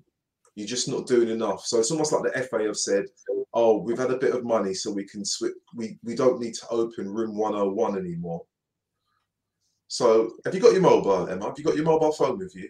You're 0.55 0.67
just 0.67 0.88
not 0.88 1.07
doing 1.07 1.30
enough. 1.30 1.65
So 1.65 1.80
it's 1.80 1.91
almost 1.91 2.11
like 2.11 2.23
the 2.23 2.38
FA 2.38 2.63
have 2.63 2.78
said, 2.78 3.05
"Oh, 3.53 3.78
we've 3.78 3.97
had 3.97 4.11
a 4.11 4.17
bit 4.17 4.34
of 4.36 4.43
money, 4.43 4.73
so 4.73 4.91
we 4.91 5.05
can 5.05 5.26
switch. 5.26 5.53
We 5.73 5.99
we 6.03 6.15
don't 6.15 6.39
need 6.39 6.53
to 6.55 6.67
open 6.69 7.09
room 7.13 7.36
101 7.36 7.97
anymore." 7.97 8.45
So, 9.88 10.36
have 10.45 10.55
you 10.55 10.61
got 10.61 10.73
your 10.73 10.82
mobile, 10.82 11.28
Emma? 11.30 11.45
Have 11.45 11.57
you 11.57 11.63
got 11.63 11.76
your 11.76 11.86
mobile 11.86 12.11
phone 12.11 12.38
with 12.38 12.55
you? 12.55 12.69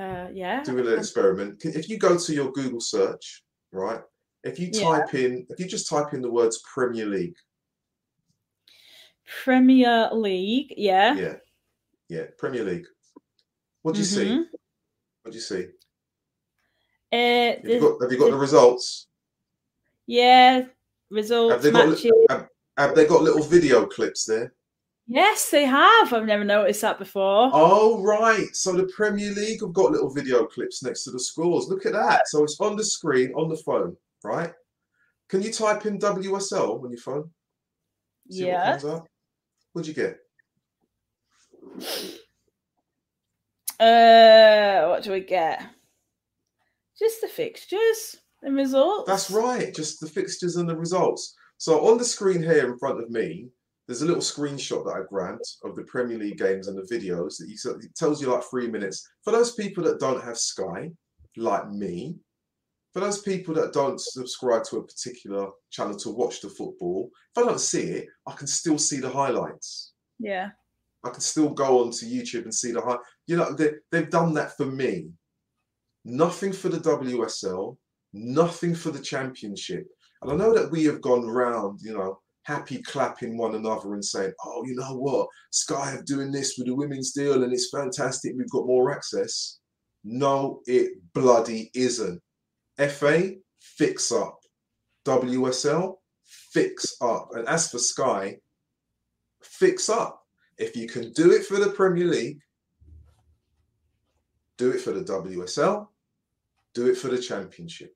Uh, 0.00 0.28
yeah. 0.32 0.62
do 0.62 0.72
a 0.72 0.80
little 0.80 0.98
experiment. 0.98 1.62
If 1.64 1.88
you 1.90 1.98
go 1.98 2.16
to 2.16 2.32
your 2.32 2.50
Google 2.52 2.80
search, 2.80 3.42
right? 3.70 4.00
If 4.42 4.58
you 4.58 4.70
Yeah. 4.72 4.80
type 4.82 5.14
in, 5.14 5.46
if 5.50 5.60
you 5.60 5.66
just 5.66 5.88
type 5.88 6.14
in 6.14 6.22
the 6.22 6.30
words 6.30 6.62
Premier 6.74 7.04
League, 7.06 7.36
Premier 9.44 10.08
League. 10.12 10.72
Yeah. 10.76 11.14
yeah, 11.14 11.36
yeah, 12.08 12.24
Premier 12.38 12.64
League. 12.64 12.86
What 13.82 13.94
do 13.94 14.00
you 14.00 14.06
see? 14.06 14.24
Mhm. 14.24 14.44
What 15.22 15.32
do 15.32 15.36
you 15.36 15.42
see? 15.42 15.66
Uh, 17.12 17.16
Have 17.16 17.64
you 17.64 17.80
got, 17.80 18.02
have 18.02 18.12
you 18.12 18.18
got 18.18 18.30
the 18.30 18.36
results? 18.36 19.08
yeah. 20.06 20.66
Results, 21.10 21.52
Have 21.52 21.62
they 21.62 21.72
got. 21.72 22.00
Have, 22.30 22.48
have 22.76 22.94
they 22.94 23.04
got 23.04 23.22
little 23.22 23.42
video 23.42 23.84
clips 23.84 24.24
there? 24.24 24.54
Yes, 25.12 25.50
they 25.50 25.64
have. 25.64 26.12
I've 26.12 26.24
never 26.24 26.44
noticed 26.44 26.82
that 26.82 27.00
before. 27.00 27.50
Oh, 27.52 28.00
right. 28.00 28.46
So 28.54 28.74
the 28.74 28.88
Premier 28.94 29.32
League 29.32 29.60
have 29.60 29.72
got 29.72 29.90
little 29.90 30.08
video 30.08 30.46
clips 30.46 30.84
next 30.84 31.02
to 31.02 31.10
the 31.10 31.18
scores. 31.18 31.66
Look 31.66 31.84
at 31.84 31.94
that. 31.94 32.28
So 32.28 32.44
it's 32.44 32.60
on 32.60 32.76
the 32.76 32.84
screen 32.84 33.32
on 33.34 33.48
the 33.48 33.56
phone, 33.56 33.96
right? 34.22 34.52
Can 35.28 35.42
you 35.42 35.52
type 35.52 35.84
in 35.84 35.98
WSL 35.98 36.84
on 36.84 36.90
your 36.90 37.00
phone? 37.00 37.28
See 38.30 38.44
what 38.44 38.50
yeah. 38.50 38.88
up? 38.88 39.08
What'd 39.72 39.88
you 39.88 39.94
get? 39.94 40.18
Uh, 43.80 44.86
what 44.90 45.02
do 45.02 45.10
we 45.10 45.20
get? 45.22 45.60
Just 46.96 47.20
the 47.20 47.26
fixtures 47.26 48.16
and 48.42 48.54
results. 48.54 49.08
That's 49.08 49.28
right, 49.28 49.74
just 49.74 49.98
the 49.98 50.06
fixtures 50.06 50.54
and 50.54 50.68
the 50.68 50.76
results. 50.76 51.34
So 51.56 51.88
on 51.88 51.98
the 51.98 52.04
screen 52.04 52.44
here 52.44 52.70
in 52.70 52.78
front 52.78 53.02
of 53.02 53.10
me, 53.10 53.48
there's 53.90 54.02
a 54.02 54.06
little 54.06 54.22
screenshot 54.22 54.84
that 54.84 54.92
I 54.92 55.00
grabbed 55.08 55.42
of 55.64 55.74
the 55.74 55.82
Premier 55.82 56.16
League 56.16 56.38
games 56.38 56.68
and 56.68 56.78
the 56.78 56.94
videos 56.94 57.38
that 57.38 57.48
you 57.48 57.56
it 57.72 57.96
tells 57.96 58.22
you 58.22 58.32
like 58.32 58.44
three 58.44 58.68
minutes. 58.68 59.04
For 59.24 59.32
those 59.32 59.56
people 59.56 59.82
that 59.82 59.98
don't 59.98 60.22
have 60.22 60.38
Sky, 60.38 60.92
like 61.36 61.68
me, 61.72 62.14
for 62.92 63.00
those 63.00 63.20
people 63.22 63.52
that 63.54 63.72
don't 63.72 64.00
subscribe 64.00 64.62
to 64.66 64.76
a 64.76 64.86
particular 64.86 65.48
channel 65.70 65.96
to 65.96 66.10
watch 66.10 66.40
the 66.40 66.50
football, 66.50 67.10
if 67.34 67.42
I 67.42 67.48
don't 67.48 67.58
see 67.58 67.82
it, 67.82 68.06
I 68.28 68.32
can 68.34 68.46
still 68.46 68.78
see 68.78 69.00
the 69.00 69.10
highlights. 69.10 69.90
Yeah. 70.20 70.50
I 71.02 71.10
can 71.10 71.20
still 71.20 71.50
go 71.50 71.84
onto 71.84 72.06
YouTube 72.06 72.44
and 72.44 72.54
see 72.54 72.70
the 72.70 72.82
high. 72.82 72.98
You 73.26 73.38
know, 73.38 73.52
they, 73.54 73.72
they've 73.90 74.08
done 74.08 74.34
that 74.34 74.56
for 74.56 74.66
me. 74.66 75.08
Nothing 76.04 76.52
for 76.52 76.68
the 76.68 76.78
WSL, 76.78 77.76
nothing 78.12 78.72
for 78.72 78.92
the 78.92 79.02
championship. 79.02 79.88
And 80.22 80.30
I 80.30 80.36
know 80.36 80.54
that 80.54 80.70
we 80.70 80.84
have 80.84 81.00
gone 81.00 81.26
round, 81.26 81.80
you 81.82 81.92
know, 81.92 82.20
happy 82.50 82.82
clapping 82.82 83.36
one 83.36 83.54
another 83.54 83.94
and 83.94 84.04
saying, 84.04 84.32
oh, 84.44 84.64
you 84.66 84.74
know 84.74 84.96
what? 84.96 85.28
Sky 85.50 85.94
are 85.94 86.02
doing 86.02 86.32
this 86.32 86.56
with 86.58 86.66
the 86.66 86.74
women's 86.74 87.12
deal 87.12 87.44
and 87.44 87.52
it's 87.52 87.70
fantastic. 87.70 88.34
We've 88.36 88.50
got 88.50 88.66
more 88.66 88.92
access. 88.92 89.60
No, 90.02 90.60
it 90.66 90.92
bloody 91.14 91.70
isn't. 91.74 92.20
FA, 92.76 93.34
fix 93.60 94.10
up. 94.10 94.38
WSL, 95.04 95.94
fix 96.24 96.96
up. 97.00 97.28
And 97.34 97.46
as 97.48 97.70
for 97.70 97.78
Sky, 97.78 98.36
fix 99.42 99.88
up. 99.88 100.22
If 100.58 100.76
you 100.76 100.88
can 100.88 101.12
do 101.12 101.30
it 101.30 101.46
for 101.46 101.58
the 101.58 101.70
Premier 101.70 102.06
League, 102.06 102.40
do 104.58 104.70
it 104.70 104.80
for 104.80 104.92
the 104.92 105.02
WSL, 105.02 105.86
do 106.74 106.90
it 106.90 106.96
for 106.96 107.08
the 107.08 107.18
Championship. 107.18 107.94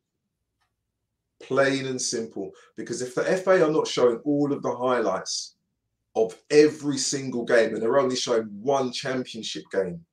Plain 1.46 1.86
and 1.86 2.00
simple. 2.00 2.50
Because 2.76 3.02
if 3.02 3.14
the 3.14 3.24
FA 3.24 3.64
are 3.64 3.70
not 3.70 3.86
showing 3.86 4.18
all 4.24 4.52
of 4.52 4.62
the 4.62 4.74
highlights 4.74 5.56
of 6.16 6.36
every 6.50 6.98
single 6.98 7.44
game 7.44 7.74
and 7.74 7.82
they're 7.82 7.98
only 7.98 8.16
showing 8.16 8.44
one 8.62 8.92
Championship 8.92 9.64
game, 9.72 10.04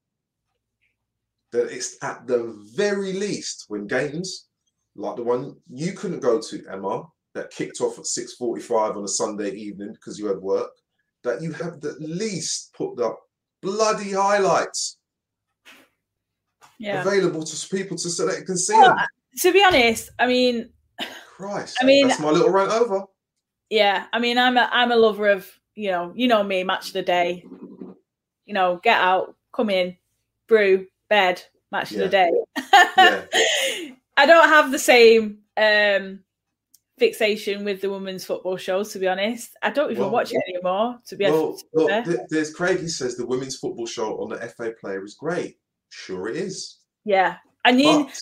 then 1.52 1.68
it's 1.70 1.98
at 2.02 2.26
the 2.28 2.58
very 2.76 3.14
least 3.14 3.66
when 3.68 3.88
games 3.88 4.48
like 4.96 5.16
the 5.16 5.24
one 5.24 5.56
you 5.70 5.94
couldn't 5.94 6.20
go 6.20 6.42
to, 6.42 6.66
Emma, 6.70 7.04
that 7.34 7.52
kicked 7.52 7.82
off 7.82 7.98
at 7.98 8.06
6.45 8.06 8.98
on 8.98 9.04
a 9.04 9.08
Sunday 9.08 9.52
evening 9.52 9.94
because 9.94 10.20
you 10.20 10.28
had 10.28 10.38
work, 10.38 10.72
that 11.24 11.42
you 11.42 11.54
have 11.54 11.84
at 11.86 12.02
least 12.02 12.74
put 12.74 12.96
the 12.98 13.14
bloody 13.62 14.12
highlights 14.12 14.98
Yeah. 16.78 17.02
available 17.02 17.44
to 17.44 17.70
people 17.70 17.96
to 17.98 18.10
so 18.10 18.26
they 18.26 18.42
can 18.42 18.58
see 18.58 18.74
Well, 18.74 18.90
them. 18.90 19.00
Uh, 19.00 19.06
to 19.42 19.54
be 19.54 19.64
honest, 19.64 20.10
I 20.20 20.28
mean, 20.28 20.70
Christ. 21.42 21.78
I 21.82 21.86
mean- 21.86 22.08
that's 22.08 22.20
my 22.20 22.30
little 22.32 22.50
rant 22.52 22.72
over. 22.72 23.04
yeah, 23.70 24.06
I 24.14 24.20
mean, 24.20 24.38
I'm 24.38 24.58
a 24.58 24.70
I'm 24.72 24.92
a 24.92 24.96
lover 24.96 25.28
of 25.30 25.50
you 25.76 25.90
know, 25.92 26.12
you 26.16 26.28
know 26.28 26.44
me, 26.44 26.64
match 26.64 26.88
of 26.88 26.94
the 26.94 27.02
day. 27.02 27.46
You 28.46 28.54
know, 28.54 28.80
get 28.84 29.00
out, 29.00 29.36
come 29.54 29.70
in, 29.70 29.96
brew, 30.48 30.88
bed, 31.10 31.42
match 31.72 31.92
of 31.92 32.00
the 32.00 32.10
day. 32.10 32.32
Yeah. 32.98 33.24
I 34.18 34.26
don't 34.26 34.50
have 34.50 34.72
the 34.72 34.80
same 34.80 35.40
um 35.58 36.20
fixation 37.00 37.64
with 37.66 37.82
the 37.82 37.90
women's 37.90 38.24
football 38.26 38.58
shows, 38.58 38.92
to 38.94 39.00
be 39.00 39.08
honest. 39.08 39.56
I 39.64 39.72
don't 39.72 39.90
even 39.92 40.04
Well- 40.04 40.12
watch 40.12 40.32
it 40.34 40.42
anymore, 40.48 41.00
to 41.08 41.16
be 41.16 41.26
Well, 41.26 41.48
honest. 41.50 41.66
look, 41.74 42.06
th- 42.06 42.20
there's 42.30 42.54
Craig. 42.54 42.80
He 42.80 42.88
says 42.90 43.16
the 43.16 43.26
women's 43.26 43.58
football 43.58 43.86
show 43.88 44.22
on 44.22 44.30
the 44.30 44.40
FA 44.50 44.72
player 44.80 45.04
is 45.04 45.16
great. 45.16 45.58
Sure, 45.90 46.28
it 46.28 46.36
is. 46.36 46.78
Yeah. 47.06 47.38
I 47.66 47.72
mean, 47.72 48.04
But 48.06 48.20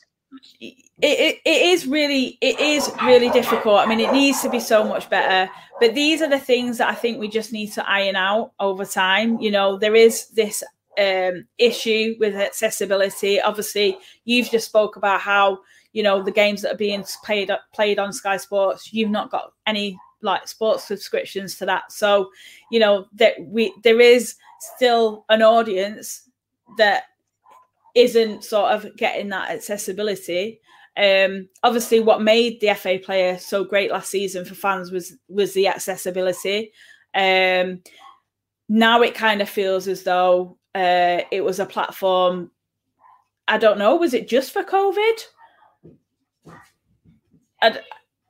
it, 0.60 1.38
it, 1.46 1.62
is 1.62 1.88
really 1.88 2.38
it 2.42 2.60
is 2.60 2.92
really 3.04 3.30
difficult. 3.30 3.80
I 3.80 3.86
mean 3.86 4.00
it 4.00 4.12
needs 4.14 4.42
to 4.42 4.50
be 4.50 4.60
so 4.60 4.84
much 4.84 5.10
better. 5.10 5.52
But 5.80 5.96
these 5.96 6.22
are 6.22 6.30
the 6.30 6.40
things 6.40 6.78
that 6.78 6.90
i 6.90 6.94
think 6.94 7.20
we 7.20 7.30
just 7.30 7.54
need 7.54 7.72
to 7.74 7.90
iron 7.90 8.16
out 8.16 8.52
over 8.60 8.86
time. 8.86 9.40
You 9.40 9.52
know 9.52 9.78
there 9.78 9.96
is 9.96 10.28
this 10.30 10.64
um 10.98 11.46
issue 11.58 12.16
with 12.20 12.36
accessibility. 12.36 13.42
Obviously 13.42 13.98
you've 14.26 14.52
just 14.52 14.68
spoke 14.68 14.96
about 14.96 15.22
how 15.22 15.60
you 15.94 16.04
know 16.04 16.22
the 16.22 16.32
games 16.32 16.62
that 16.62 16.74
are 16.74 16.78
being 16.78 17.04
played 17.24 17.50
played 17.74 17.98
on 17.98 18.14
sky 18.14 18.38
sports 18.38 18.94
you've 18.94 19.10
not 19.10 19.32
got 19.32 19.54
any 19.66 19.98
like 20.22 20.48
sports 20.48 20.84
subscriptions 20.84 21.56
to 21.56 21.66
that. 21.66 21.92
So 21.92 22.30
you 22.72 22.80
know 22.80 23.08
that 23.14 23.36
we 23.40 23.74
there 23.84 24.02
is 24.02 24.36
still 24.76 25.26
an 25.30 25.42
audience 25.42 26.30
that 26.78 27.04
isn't 28.00 28.44
sort 28.44 28.72
of 28.72 28.96
getting 28.96 29.30
that 29.30 29.52
accessibility. 29.52 30.62
Um, 30.98 31.50
obviously, 31.64 32.00
what 32.00 32.22
made 32.22 32.60
the 32.60 32.74
FA 32.74 33.00
player 33.04 33.38
so 33.38 33.64
great 33.64 33.92
last 33.92 34.10
season 34.10 34.46
for 34.46 34.56
fans 34.56 34.92
was 34.92 35.16
was 35.28 35.54
the 35.54 35.68
accessibility. 35.68 36.72
Um, 37.14 37.82
now 38.68 39.02
it 39.02 39.16
kind 39.16 39.42
of 39.42 39.50
feels 39.50 39.88
as 39.88 40.04
though 40.04 40.58
uh, 40.76 41.22
it 41.32 41.44
was 41.44 41.60
a 41.60 41.66
platform. 41.66 42.52
I 43.48 43.58
don't 43.58 43.80
know. 43.80 43.96
Was 43.96 44.14
it 44.14 44.28
just 44.28 44.52
for 44.52 44.64
COVID? 44.64 45.20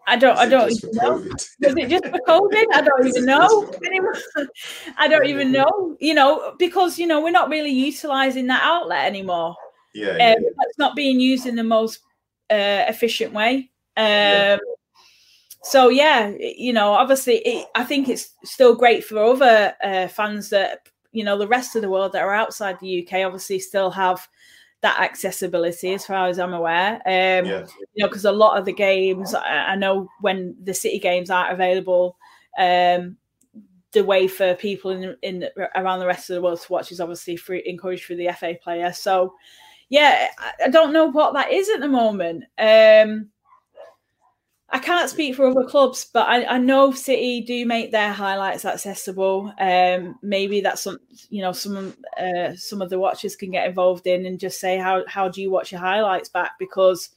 I 0.09 0.15
don't. 0.15 0.37
I 0.37 0.47
don't 0.47 0.71
even 0.71 0.89
know. 0.93 1.11
Was 1.13 1.57
it 1.61 1.89
just 1.89 2.05
for 2.05 2.19
COVID? 2.27 2.65
I 2.73 2.81
don't 2.81 3.07
even 3.07 3.25
know. 3.25 3.65
just 3.65 3.77
for- 3.77 3.85
Anyone- 3.85 4.49
I 4.97 5.07
don't 5.07 5.25
even 5.27 5.51
know. 5.51 5.95
You 5.99 6.13
know, 6.13 6.55
because 6.57 6.97
you 6.99 7.07
know 7.07 7.21
we're 7.21 7.31
not 7.31 7.49
really 7.49 7.71
utilizing 7.71 8.47
that 8.47 8.61
outlet 8.63 9.05
anymore. 9.05 9.55
Yeah, 9.93 10.09
Um, 10.11 10.17
yeah, 10.19 10.33
It's 10.67 10.77
not 10.77 10.95
being 10.95 11.19
used 11.19 11.45
in 11.47 11.55
the 11.55 11.63
most 11.63 11.99
uh, 12.51 12.83
efficient 12.87 13.33
way. 13.33 13.69
Um, 13.97 14.03
Yeah. 14.05 14.57
So 15.63 15.89
yeah, 15.89 16.31
you 16.39 16.71
know, 16.73 16.93
obviously, 16.93 17.37
it, 17.39 17.67
I 17.75 17.83
think 17.83 18.07
it's 18.07 18.33
still 18.45 18.75
great 18.75 19.03
for 19.03 19.17
other 19.23 19.73
uh, 19.83 20.07
fans 20.07 20.49
that 20.51 20.87
you 21.11 21.23
know 21.23 21.37
the 21.37 21.47
rest 21.47 21.75
of 21.75 21.81
the 21.81 21.89
world 21.89 22.13
that 22.13 22.23
are 22.23 22.33
outside 22.33 22.79
the 22.79 23.05
UK. 23.05 23.25
Obviously, 23.25 23.59
still 23.59 23.91
have 23.91 24.25
that 24.81 24.99
accessibility, 24.99 25.93
as 25.93 26.05
far 26.05 26.27
as 26.27 26.39
I'm 26.39 26.53
aware. 26.53 26.95
Um, 27.05 27.45
yeah. 27.45 27.65
you 27.95 28.03
know, 28.03 28.07
because 28.07 28.25
a 28.25 28.31
lot 28.31 28.57
of 28.57 28.65
the 28.65 28.73
games, 28.73 29.33
I, 29.33 29.71
I 29.71 29.75
know 29.75 30.07
when 30.21 30.55
the 30.63 30.73
city 30.73 30.99
games 30.99 31.29
aren't 31.29 31.53
available, 31.53 32.17
um, 32.57 33.17
the 33.91 34.03
way 34.03 34.27
for 34.27 34.53
people 34.55 34.91
in 34.91 35.15
in 35.23 35.49
around 35.75 35.99
the 35.99 36.05
rest 36.05 36.29
of 36.29 36.35
the 36.35 36.41
world 36.41 36.61
to 36.61 36.71
watch 36.71 36.91
is 36.91 37.01
obviously 37.01 37.35
through 37.35 37.61
encouraged 37.65 38.05
through 38.05 38.17
the 38.17 38.31
FA 38.37 38.55
player. 38.61 38.93
So, 38.93 39.33
yeah, 39.89 40.27
I, 40.37 40.65
I 40.65 40.69
don't 40.69 40.93
know 40.93 41.05
what 41.05 41.33
that 41.33 41.51
is 41.51 41.69
at 41.69 41.79
the 41.79 41.87
moment. 41.87 42.43
Um, 42.57 43.29
I 44.71 44.79
can't 44.79 45.09
speak 45.09 45.35
for 45.35 45.47
other 45.47 45.63
clubs, 45.63 46.09
but 46.13 46.27
I, 46.27 46.45
I 46.45 46.57
know 46.59 46.91
City 46.91 47.41
do 47.41 47.65
make 47.65 47.91
their 47.91 48.13
highlights 48.13 48.65
accessible. 48.65 49.51
Um, 49.59 50.19
maybe 50.21 50.61
that's 50.61 50.81
some, 50.81 50.99
you 51.29 51.41
know, 51.41 51.53
some 51.53 51.95
uh, 52.19 52.55
some 52.55 52.81
of 52.81 52.89
the 52.89 52.99
watchers 52.99 53.35
can 53.35 53.51
get 53.51 53.67
involved 53.67 54.05
in 54.05 54.25
and 54.25 54.39
just 54.39 54.59
say 54.59 54.77
how 54.77 55.03
how 55.07 55.27
do 55.27 55.41
you 55.41 55.49
watch 55.49 55.71
your 55.71 55.81
highlights 55.81 56.29
back 56.29 56.51
because 56.59 57.09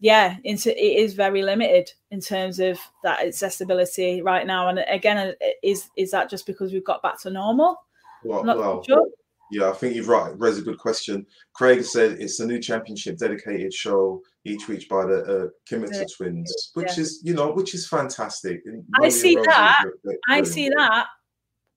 yeah, 0.00 0.36
it's, 0.44 1.14
very 1.14 1.42
limited 1.42 1.92
in 2.10 2.20
terms 2.20 2.60
of 2.60 2.78
that 3.02 3.26
accessibility 3.26 4.22
right 4.22 4.46
now. 4.46 4.68
And 4.68 4.84
again, 4.88 5.34
is 5.62 5.90
is 5.96 6.12
that 6.12 6.30
just 6.30 6.46
because 6.46 6.72
we've 6.72 6.84
got 6.84 7.02
back 7.02 7.20
to 7.22 7.30
normal? 7.30 7.82
Well, 8.22 8.44
well, 8.44 8.82
sure. 8.84 9.06
Yeah, 9.50 9.68
I 9.70 9.72
think 9.72 9.94
you're 9.94 10.04
right. 10.04 10.38
Res 10.38 10.58
a 10.58 10.62
good 10.62 10.78
question. 10.78 11.26
Craig 11.54 11.84
said 11.84 12.12
it's 12.20 12.40
a 12.40 12.46
new 12.46 12.58
championship 12.60 13.18
dedicated 13.18 13.72
show 13.72 14.20
each 14.44 14.68
week 14.68 14.88
by 14.88 15.04
the 15.06 15.22
uh, 15.22 15.48
Yeah. 15.70 16.04
twins, 16.16 16.70
which 16.74 16.96
Yeah. 16.96 17.02
is 17.02 17.20
you 17.22 17.34
know 17.34 17.52
which 17.52 17.74
is 17.74 17.86
fantastic. 17.88 18.62
And 18.66 18.84
I 19.02 19.08
see 19.08 19.34
that. 19.36 19.84
I 20.28 20.42
see 20.42 20.68
that 20.70 21.06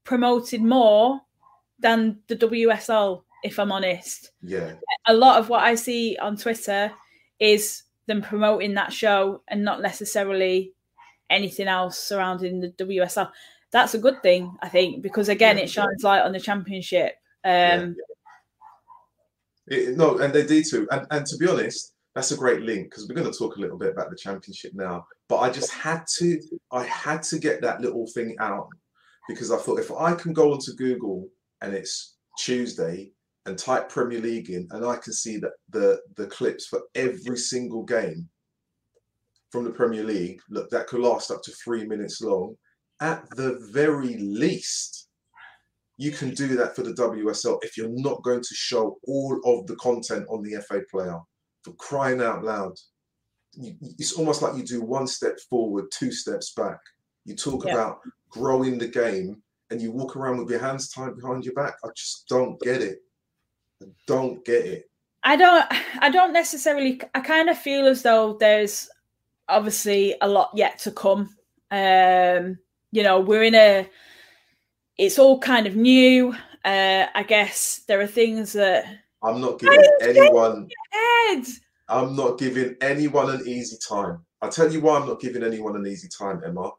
promoted 0.03 0.61
more 0.61 1.21
than 1.79 2.19
the 2.27 2.35
WSL, 2.35 3.23
if 3.43 3.57
I'm 3.59 3.71
honest. 3.71 4.31
Yeah, 4.41 4.73
A 5.07 5.13
lot 5.13 5.39
of 5.39 5.49
what 5.49 5.63
I 5.63 5.75
see 5.75 6.17
on 6.17 6.37
Twitter 6.37 6.91
is 7.39 7.83
them 8.07 8.21
promoting 8.21 8.73
that 8.75 8.93
show 8.93 9.41
and 9.47 9.63
not 9.63 9.81
necessarily 9.81 10.73
anything 11.29 11.67
else 11.67 11.97
surrounding 11.97 12.59
the 12.59 12.69
WSL. 12.71 13.31
That's 13.71 13.93
a 13.93 13.99
good 13.99 14.21
thing, 14.21 14.55
I 14.61 14.69
think, 14.69 15.01
because 15.01 15.29
again, 15.29 15.57
Yeah. 15.57 15.63
it 15.63 15.69
shines 15.69 16.03
light 16.03 16.21
on 16.21 16.33
the 16.33 16.39
championship. 16.39 17.15
Um, 17.43 17.95
Yeah. 19.69 19.77
It- 19.77 19.97
no, 19.97 20.17
and 20.17 20.33
they 20.33 20.45
do 20.45 20.63
too. 20.63 20.87
And 20.91 21.07
and 21.11 21.25
to 21.27 21.37
be 21.37 21.47
honest, 21.47 21.93
that's 22.15 22.31
a 22.31 22.37
great 22.37 22.61
link 22.61 22.89
because 22.89 23.07
we're 23.07 23.15
going 23.15 23.31
to 23.31 23.37
talk 23.37 23.55
a 23.55 23.59
little 23.59 23.77
bit 23.77 23.91
about 23.91 24.09
the 24.09 24.15
championship 24.17 24.73
now. 24.73 25.05
But 25.29 25.37
I 25.37 25.49
just 25.49 25.71
had 25.71 26.05
to, 26.17 26.41
I 26.71 26.83
had 26.83 27.23
to 27.23 27.39
get 27.39 27.61
that 27.61 27.79
little 27.79 28.05
thing 28.07 28.35
out 28.39 28.67
because 29.29 29.49
I 29.51 29.57
thought 29.57 29.79
if 29.79 29.91
I 29.91 30.13
can 30.15 30.33
go 30.33 30.51
onto 30.51 30.73
Google 30.73 31.29
and 31.61 31.73
it's 31.73 32.17
Tuesday 32.37 33.13
and 33.45 33.57
type 33.57 33.87
Premier 33.87 34.19
League 34.19 34.49
in, 34.49 34.67
and 34.71 34.85
I 34.85 34.97
can 34.97 35.13
see 35.13 35.37
that 35.37 35.53
the 35.69 36.01
the 36.17 36.27
clips 36.27 36.65
for 36.67 36.81
every 36.95 37.37
single 37.37 37.83
game 37.83 38.27
from 39.51 39.63
the 39.63 39.71
Premier 39.71 40.03
League, 40.03 40.41
look, 40.49 40.69
that 40.69 40.87
could 40.87 40.99
last 41.01 41.31
up 41.31 41.41
to 41.43 41.51
three 41.51 41.85
minutes 41.85 42.21
long. 42.21 42.57
At 42.99 43.29
the 43.31 43.57
very 43.71 44.17
least, 44.17 45.00
you 45.97 46.11
can 46.11 46.31
do 46.31 46.55
that 46.55 46.75
for 46.75 46.83
the 46.83 46.93
WSL 46.93 47.59
if 47.61 47.77
you're 47.77 47.89
not 47.89 48.23
going 48.23 48.41
to 48.41 48.55
show 48.55 48.97
all 49.03 49.39
of 49.45 49.67
the 49.67 49.75
content 49.75 50.25
on 50.29 50.41
the 50.41 50.61
FA 50.67 50.81
player. 50.89 51.19
For 51.63 51.73
crying 51.73 52.21
out 52.21 52.43
loud, 52.43 52.73
you, 53.53 53.75
it's 53.99 54.13
almost 54.13 54.41
like 54.41 54.55
you 54.55 54.63
do 54.63 54.81
one 54.81 55.05
step 55.05 55.37
forward, 55.49 55.85
two 55.93 56.11
steps 56.11 56.53
back. 56.53 56.79
You 57.25 57.35
talk 57.35 57.65
Yeah. 57.65 57.73
about 57.73 57.99
growing 58.29 58.77
the 58.79 58.87
game, 58.87 59.43
and 59.69 59.79
you 59.81 59.91
walk 59.91 60.15
around 60.15 60.37
with 60.37 60.49
your 60.49 60.59
hands 60.59 60.89
tied 60.89 61.15
behind 61.15 61.45
your 61.45 61.53
back. 61.53 61.75
I 61.83 61.89
just 61.95 62.27
don't 62.27 62.59
get 62.61 62.81
it. 62.81 62.99
I 63.81 63.85
don't 64.07 64.43
get 64.43 64.65
it. 64.65 64.89
I 65.23 65.35
don't 65.35 65.65
I 65.99 66.09
don't 66.09 66.33
necessarily 66.33 66.99
I 67.13 67.19
kind 67.19 67.49
of 67.49 67.57
feel 67.57 67.85
as 67.85 68.01
though 68.01 68.37
there's 68.39 68.89
obviously 69.47 70.15
a 70.21 70.27
lot 70.27 70.49
yet 70.55 70.79
to 70.79 70.91
come. 70.91 71.35
Um 71.69 72.57
you 72.91 73.03
know, 73.03 73.19
we're 73.19 73.43
in 73.43 73.55
a 73.55 73.87
it's 74.97 75.19
all 75.19 75.39
kind 75.39 75.67
of 75.67 75.75
new. 75.75 76.35
Uh 76.63 77.05
I 77.13 77.23
guess 77.23 77.83
there 77.87 78.01
are 78.01 78.07
things 78.07 78.53
that 78.53 78.85
I'm 79.23 79.41
not 79.41 79.59
giving 79.59 79.83
anyone. 80.01 80.69
I'm 81.87 82.15
not 82.15 82.39
giving 82.39 82.75
anyone 82.81 83.29
an 83.29 83.47
easy 83.47 83.77
time. 83.87 84.25
I'll 84.41 84.51
tell 84.51 84.71
you 84.71 84.81
why 84.81 84.97
I'm 84.97 85.07
not 85.07 85.19
giving 85.19 85.43
anyone 85.43 85.75
an 85.75 85.85
easy 85.85 86.07
time, 86.07 86.41
Emma. 86.45 86.71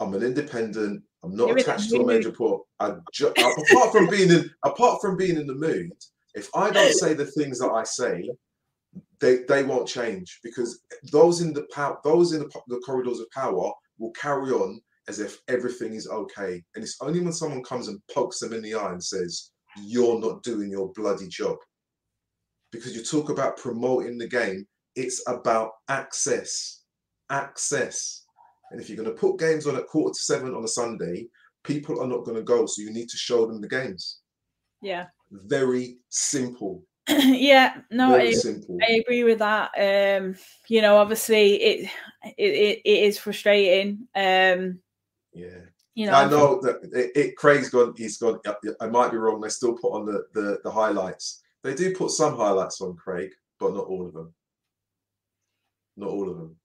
I'm 0.00 0.14
an 0.14 0.22
independent. 0.22 1.02
I'm 1.22 1.34
not 1.34 1.48
You're 1.48 1.58
attached 1.58 1.90
to 1.90 2.00
a 2.00 2.06
major 2.06 2.30
port. 2.30 2.62
I 2.78 2.94
ju- 3.12 3.28
apart 3.28 3.92
from 3.92 4.08
being 4.08 4.30
in, 4.30 4.50
apart 4.64 5.00
from 5.00 5.16
being 5.16 5.36
in 5.36 5.46
the 5.46 5.54
mood, 5.54 5.92
if 6.34 6.48
I 6.54 6.70
don't 6.70 6.92
say 6.92 7.14
the 7.14 7.26
things 7.26 7.58
that 7.58 7.70
I 7.70 7.84
say, 7.84 8.30
they 9.20 9.38
they 9.48 9.64
won't 9.64 9.88
change 9.88 10.40
because 10.44 10.80
those 11.10 11.40
in 11.40 11.52
the 11.52 11.66
power, 11.72 11.98
those 12.04 12.32
in 12.32 12.40
the, 12.40 12.60
the 12.68 12.78
corridors 12.80 13.18
of 13.18 13.30
power 13.30 13.72
will 13.98 14.12
carry 14.12 14.52
on 14.52 14.80
as 15.08 15.18
if 15.18 15.40
everything 15.48 15.94
is 15.94 16.08
okay. 16.08 16.62
And 16.74 16.84
it's 16.84 16.96
only 17.00 17.20
when 17.20 17.32
someone 17.32 17.62
comes 17.62 17.88
and 17.88 18.00
pokes 18.12 18.38
them 18.38 18.52
in 18.52 18.62
the 18.62 18.74
eye 18.74 18.92
and 18.92 19.02
says, 19.02 19.50
"You're 19.82 20.20
not 20.20 20.42
doing 20.42 20.70
your 20.70 20.92
bloody 20.92 21.28
job," 21.28 21.56
because 22.70 22.94
you 22.94 23.02
talk 23.02 23.30
about 23.30 23.56
promoting 23.56 24.18
the 24.18 24.28
game. 24.28 24.66
It's 24.94 25.22
about 25.26 25.72
access, 25.88 26.82
access. 27.30 28.24
And 28.70 28.80
if 28.80 28.88
you're 28.88 29.02
going 29.02 29.08
to 29.08 29.20
put 29.20 29.38
games 29.38 29.66
on 29.66 29.76
at 29.76 29.86
quarter 29.86 30.12
to 30.12 30.22
seven 30.22 30.54
on 30.54 30.64
a 30.64 30.68
Sunday, 30.68 31.26
people 31.64 32.00
are 32.02 32.06
not 32.06 32.24
going 32.24 32.36
to 32.36 32.42
go. 32.42 32.66
So 32.66 32.82
you 32.82 32.92
need 32.92 33.08
to 33.08 33.16
show 33.16 33.46
them 33.46 33.60
the 33.60 33.68
games. 33.68 34.18
Yeah. 34.82 35.06
Very 35.30 35.98
simple. 36.10 36.82
yeah. 37.08 37.78
No, 37.90 38.16
I, 38.16 38.32
simple. 38.32 38.78
I 38.86 38.94
agree 38.94 39.24
with 39.24 39.38
that. 39.38 39.70
Um, 39.78 40.36
you 40.68 40.82
know, 40.82 40.96
obviously 40.96 41.54
it 41.54 41.90
it, 42.36 42.52
it, 42.54 42.80
it 42.84 43.04
is 43.04 43.18
frustrating. 43.18 44.08
Um, 44.14 44.80
yeah. 45.38 45.60
you 45.94 46.06
know, 46.06 46.12
I 46.12 46.28
know 46.28 46.60
that 46.62 46.80
it, 46.92 47.12
it 47.14 47.36
Craig's 47.36 47.70
gone. 47.70 47.94
He's 47.96 48.18
gone. 48.18 48.40
I 48.80 48.86
might 48.86 49.10
be 49.10 49.18
wrong. 49.18 49.40
They 49.40 49.48
still 49.48 49.74
put 49.74 49.92
on 49.92 50.06
the, 50.06 50.24
the 50.34 50.58
the 50.64 50.70
highlights. 50.70 51.42
They 51.62 51.74
do 51.74 51.94
put 51.94 52.10
some 52.10 52.36
highlights 52.36 52.80
on 52.80 52.96
Craig, 52.96 53.30
but 53.58 53.74
not 53.74 53.86
all 53.86 54.06
of 54.06 54.14
them. 54.14 54.34
Not 55.96 56.10
all 56.10 56.30
of 56.30 56.36
them. 56.36 56.56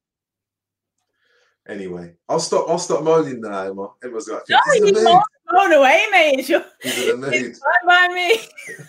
Anyway, 1.67 2.13
I'll 2.27 2.39
stop. 2.39 2.69
I'll 2.69 2.77
stop 2.77 3.03
moaning 3.03 3.41
now. 3.41 3.59
Emma. 3.59 3.87
Emma's 4.03 4.27
like, 4.27 4.43
No, 4.49 4.59
you 4.73 4.91
won't 4.93 5.23
Going 5.49 5.73
away, 5.73 6.05
mate. 6.11 6.39
It's, 6.39 6.49
your, 6.49 6.63
He's 6.81 7.09
in 7.09 7.21
the 7.21 7.27
mood. 7.27 7.33
it's 7.35 7.61
by 7.85 8.07
me. 8.07 8.39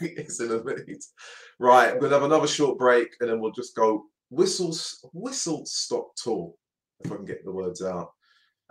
He's 0.16 0.40
in 0.40 0.48
the 0.48 0.64
mood. 0.64 0.98
Right, 1.58 2.00
gonna 2.00 2.14
have 2.14 2.22
another 2.22 2.48
short 2.48 2.78
break, 2.78 3.10
and 3.20 3.30
then 3.30 3.40
we'll 3.40 3.52
just 3.52 3.76
go 3.76 4.06
whistles, 4.30 5.06
whistle 5.12 5.64
stop 5.66 6.14
tour, 6.16 6.52
if 7.04 7.12
I 7.12 7.16
can 7.16 7.24
get 7.24 7.44
the 7.44 7.52
words 7.52 7.82
out. 7.82 8.12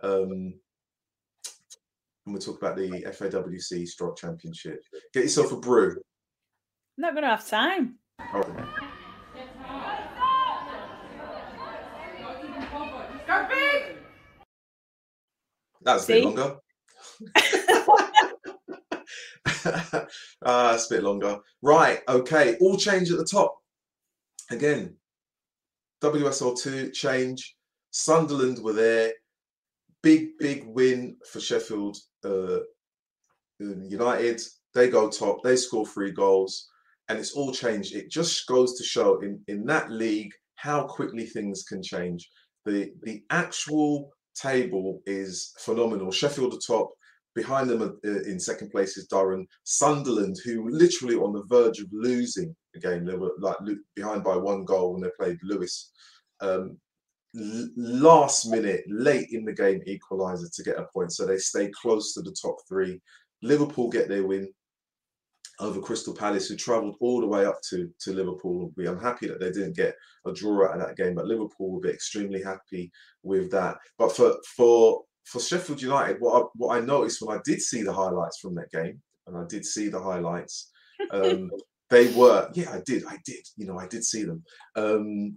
Um, 0.01 0.55
and 2.25 2.33
we'll 2.33 2.41
talk 2.41 2.57
about 2.57 2.75
the 2.75 2.89
FAWC 2.89 3.87
Stroke 3.87 4.17
Championship. 4.17 4.81
Get 5.13 5.23
yourself 5.23 5.51
a 5.51 5.57
brew. 5.57 5.91
I'm 5.91 7.01
not 7.01 7.13
going 7.13 7.23
to 7.23 7.29
have 7.29 7.47
time. 7.47 7.99
All 8.33 8.41
right. 8.41 8.67
That 15.85 15.95
was 15.95 16.05
a 16.05 16.07
bit 16.07 16.25
longer. 16.25 16.55
Ah, 20.45 20.75
it's 20.75 20.91
a 20.91 20.95
bit 20.95 21.03
longer. 21.03 21.39
Right, 21.61 21.99
okay. 22.09 22.57
All 22.59 22.77
change 22.77 23.11
at 23.11 23.17
the 23.17 23.25
top. 23.25 23.55
Again, 24.51 24.95
WSL2 26.01 26.93
change. 26.93 27.55
Sunderland 27.91 28.59
were 28.59 28.73
there. 28.73 29.13
Big, 30.03 30.37
big 30.37 30.65
win 30.67 31.15
for 31.31 31.39
Sheffield 31.39 31.97
uh, 32.23 32.59
United. 33.59 34.41
They 34.75 34.89
go 34.89 35.09
top. 35.09 35.41
They 35.43 35.55
score 35.55 35.87
three 35.87 36.11
goals. 36.11 36.69
And 37.09 37.17
it's 37.17 37.33
all 37.33 37.51
changed. 37.51 37.95
It 37.95 38.11
just 38.11 38.45
goes 38.47 38.77
to 38.77 38.83
show 38.83 39.19
in, 39.21 39.41
in 39.47 39.65
that 39.65 39.89
league 39.89 40.31
how 40.55 40.83
quickly 40.83 41.25
things 41.25 41.63
can 41.63 41.81
change. 41.81 42.29
The, 42.65 42.93
the 43.03 43.23
actual 43.29 44.11
table 44.35 45.01
is 45.05 45.53
phenomenal. 45.59 46.11
Sheffield 46.11 46.53
are 46.53 46.57
top. 46.65 46.91
Behind 47.35 47.69
them 47.69 47.81
uh, 47.81 48.21
in 48.23 48.39
second 48.39 48.69
place 48.69 48.95
is 48.95 49.07
Durham. 49.07 49.47
Sunderland, 49.63 50.37
who 50.45 50.69
literally 50.69 51.15
on 51.15 51.33
the 51.33 51.43
verge 51.47 51.79
of 51.79 51.87
losing 51.91 52.55
the 52.73 52.79
game. 52.79 53.05
They 53.05 53.15
were 53.15 53.33
like 53.39 53.57
behind 53.95 54.23
by 54.23 54.35
one 54.35 54.65
goal 54.65 54.93
when 54.93 55.01
they 55.01 55.09
played 55.19 55.37
Lewes. 55.43 55.91
Um, 56.41 56.77
last 57.33 58.47
minute, 58.49 58.83
late 58.87 59.29
in 59.31 59.45
the 59.45 59.53
game, 59.53 59.81
equaliser 59.87 60.53
to 60.53 60.63
get 60.63 60.77
a 60.79 60.85
point. 60.93 61.11
So 61.11 61.25
they 61.25 61.37
stay 61.37 61.69
close 61.69 62.13
to 62.13 62.21
the 62.21 62.35
top 62.39 62.57
three. 62.67 63.01
Liverpool 63.41 63.89
get 63.89 64.07
their 64.07 64.25
win 64.25 64.47
over 65.59 65.79
Crystal 65.79 66.13
Palace, 66.13 66.47
who 66.47 66.55
travelled 66.55 66.95
all 66.99 67.21
the 67.21 67.27
way 67.27 67.45
up 67.45 67.61
to, 67.69 67.89
to 68.01 68.13
Liverpool. 68.13 68.71
We- 68.75 68.87
I'm 68.87 68.99
happy 68.99 69.27
that 69.27 69.39
they 69.39 69.51
didn't 69.51 69.75
get 69.75 69.95
a 70.25 70.33
draw 70.33 70.67
out 70.67 70.79
of 70.79 70.87
that 70.87 70.97
game, 70.97 71.15
but 71.15 71.25
Liverpool 71.25 71.71
will 71.71 71.81
be 71.81 71.89
extremely 71.89 72.41
happy 72.41 72.91
with 73.23 73.51
that. 73.51 73.77
But 73.97 74.15
for 74.15 74.35
for 74.55 75.03
for 75.25 75.39
Sheffield 75.39 75.81
United, 75.81 76.17
what 76.19 76.43
I, 76.43 76.45
what 76.55 76.77
I 76.77 76.85
noticed 76.85 77.21
when 77.21 77.37
I 77.37 77.41
did 77.45 77.61
see 77.61 77.81
the 77.81 77.93
highlights 77.93 78.39
from 78.39 78.55
that 78.55 78.71
game, 78.71 79.01
and 79.27 79.37
I 79.37 79.45
did 79.47 79.65
see 79.65 79.87
the 79.87 80.01
highlights, 80.01 80.71
um, 81.11 81.49
they 81.89 82.11
were 82.13 82.49
yeah, 82.53 82.71
I 82.71 82.81
did, 82.85 83.05
I 83.05 83.19
did, 83.25 83.45
you 83.55 83.65
know, 83.65 83.77
I 83.77 83.87
did 83.87 84.03
see 84.03 84.23
them. 84.23 84.43
Um, 84.75 85.35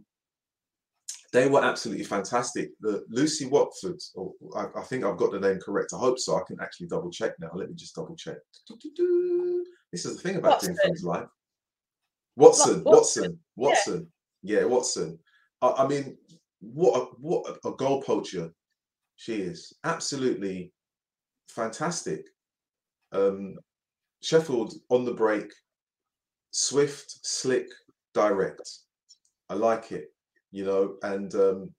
they 1.33 1.49
were 1.49 1.65
absolutely 1.65 2.05
fantastic. 2.05 2.71
The 2.81 3.05
Lucy 3.09 3.47
Watford, 3.47 4.01
or 4.15 4.33
I, 4.57 4.67
I 4.79 4.83
think 4.83 5.05
I've 5.05 5.17
got 5.17 5.33
the 5.33 5.41
name 5.41 5.59
correct. 5.59 5.93
I 5.95 5.99
hope 5.99 6.19
so. 6.19 6.37
I 6.37 6.43
can 6.47 6.59
actually 6.61 6.89
double 6.89 7.11
check 7.11 7.33
now. 7.41 7.51
Let 7.55 7.69
me 7.69 7.75
just 7.75 7.95
double 7.95 8.17
check. 8.17 8.37
This 9.93 10.05
is 10.05 10.17
the 10.17 10.23
thing 10.23 10.37
about 10.37 10.61
doing 10.61 10.75
Watson. 10.75 10.89
things 10.89 11.05
live. 11.05 11.29
Watson, 12.37 12.85
Watson, 12.85 12.85
Watson, 12.85 13.39
Watson. 13.57 14.13
Yeah, 14.43 14.65
Watson. 14.65 15.19
I, 15.63 15.73
I 15.79 15.87
mean, 15.87 16.17
what 16.61 17.01
a, 17.01 17.05
what 17.19 17.47
a, 17.49 17.69
a 17.69 17.77
goal 17.77 18.03
poacher 18.03 18.51
she 19.17 19.37
is. 19.37 19.73
Absolutely 19.85 20.73
fantastic. 21.49 22.27
Um, 23.13 23.57
Sheffield 24.23 24.75
on 24.91 25.05
the 25.05 25.13
break, 25.13 25.53
swift, 26.51 27.19
slick, 27.23 27.69
direct. 28.15 28.69
I 29.49 29.55
like 29.55 29.93
it, 29.93 30.09
you 30.57 30.65
know, 30.65 30.95
and 31.03 31.35
um, 31.35 31.71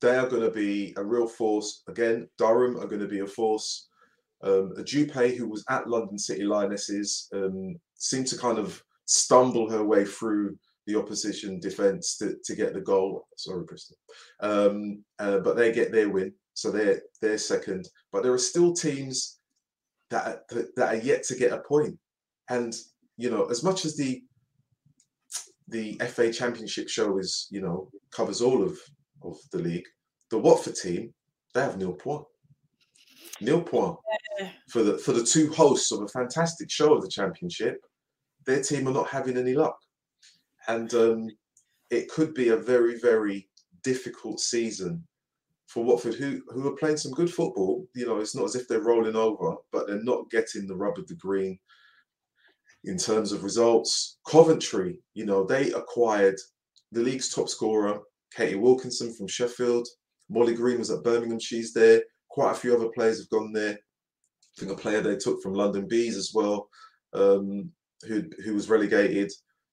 they 0.00 0.16
are 0.16 0.28
going 0.28 0.42
to 0.42 0.50
be 0.50 0.94
a 0.96 1.04
real 1.04 1.28
force. 1.28 1.82
Again, 1.88 2.26
Durham 2.38 2.78
are 2.78 2.86
going 2.86 3.02
to 3.02 3.06
be 3.06 3.20
a 3.20 3.26
force. 3.26 3.88
Um, 4.42 4.72
a 4.78 4.82
Jupe 4.82 5.36
who 5.36 5.46
was 5.46 5.62
at 5.68 5.86
London 5.86 6.18
City 6.18 6.44
Lionesses 6.44 7.28
um, 7.34 7.76
seemed 7.94 8.28
to 8.28 8.38
kind 8.38 8.58
of 8.58 8.82
stumble 9.04 9.70
her 9.70 9.84
way 9.84 10.06
through 10.06 10.56
the 10.86 10.98
opposition 10.98 11.60
defence 11.60 12.16
to, 12.16 12.36
to 12.44 12.56
get 12.56 12.72
the 12.72 12.80
goal. 12.80 13.26
Sorry, 13.36 13.64
Bristol. 13.64 13.98
Um, 14.40 15.04
uh, 15.18 15.40
but 15.40 15.56
they 15.56 15.70
get 15.70 15.92
their 15.92 16.08
win, 16.08 16.32
so 16.54 16.70
they're 16.70 17.02
they're 17.20 17.36
second. 17.36 17.90
But 18.10 18.22
there 18.22 18.32
are 18.32 18.38
still 18.52 18.72
teams 18.72 19.38
that 20.08 20.48
that 20.76 20.94
are 20.94 21.02
yet 21.10 21.24
to 21.24 21.36
get 21.36 21.52
a 21.52 21.58
point. 21.58 21.98
And 22.48 22.74
you 23.18 23.30
know, 23.30 23.44
as 23.46 23.62
much 23.62 23.84
as 23.84 23.96
the 23.96 24.22
the 25.68 25.94
FA 26.08 26.32
Championship 26.32 26.88
show 26.88 27.18
is, 27.18 27.48
you 27.50 27.60
know, 27.60 27.90
covers 28.10 28.40
all 28.40 28.62
of 28.62 28.78
of 29.22 29.36
the 29.52 29.58
league, 29.58 29.86
the 30.30 30.38
Watford 30.38 30.76
team 30.76 31.12
they 31.54 31.62
have 31.62 31.78
nil 31.78 31.94
point. 31.94 32.24
Nil 33.40 33.62
point 33.62 33.96
Yeah. 34.38 34.50
for 34.68 34.82
the 34.82 34.98
for 34.98 35.12
the 35.12 35.24
two 35.24 35.50
hosts 35.52 35.90
of 35.90 36.02
a 36.02 36.08
fantastic 36.08 36.70
show 36.70 36.94
of 36.94 37.02
the 37.02 37.08
championship. 37.08 37.80
Their 38.44 38.62
team 38.62 38.86
are 38.86 38.92
not 38.92 39.08
having 39.08 39.36
any 39.36 39.54
luck, 39.54 39.78
and 40.68 40.92
um, 40.94 41.28
it 41.90 42.08
could 42.10 42.34
be 42.34 42.50
a 42.50 42.56
very 42.56 42.98
very 43.00 43.48
difficult 43.82 44.40
season 44.40 45.02
for 45.66 45.82
Watford, 45.82 46.14
who 46.14 46.42
who 46.48 46.68
are 46.68 46.76
playing 46.76 46.98
some 46.98 47.12
good 47.12 47.32
football. 47.32 47.86
You 47.94 48.06
know, 48.06 48.18
it's 48.18 48.34
not 48.36 48.44
as 48.44 48.54
if 48.54 48.68
they're 48.68 48.80
rolling 48.80 49.16
over, 49.16 49.56
but 49.72 49.86
they're 49.86 50.02
not 50.04 50.30
getting 50.30 50.66
the 50.66 50.76
rub 50.76 50.98
of 50.98 51.06
the 51.08 51.14
green 51.16 51.58
in 52.86 52.96
terms 52.96 53.32
of 53.32 53.44
results. 53.44 54.18
Coventry, 54.26 55.00
you 55.14 55.26
know, 55.26 55.44
they 55.44 55.72
acquired 55.72 56.36
the 56.92 57.02
league's 57.02 57.28
top 57.34 57.48
scorer, 57.48 58.00
Katie 58.34 58.54
Wilkinson 58.54 59.12
from 59.14 59.28
Sheffield. 59.28 59.86
Molly 60.30 60.54
Green 60.54 60.78
was 60.78 60.90
at 60.90 61.02
Birmingham. 61.02 61.38
She's 61.38 61.72
there. 61.72 62.02
Quite 62.30 62.52
a 62.52 62.58
few 62.58 62.74
other 62.74 62.88
players 62.94 63.18
have 63.18 63.28
gone 63.28 63.52
there. 63.52 63.72
I 63.72 64.60
think 64.60 64.72
a 64.72 64.76
player 64.76 65.00
they 65.00 65.16
took 65.16 65.42
from 65.42 65.54
London 65.54 65.86
Bees 65.86 66.16
as 66.16 66.32
well, 66.34 66.68
um, 67.12 67.70
who 68.08 68.24
who 68.44 68.54
was 68.54 68.70
relegated. 68.70 69.30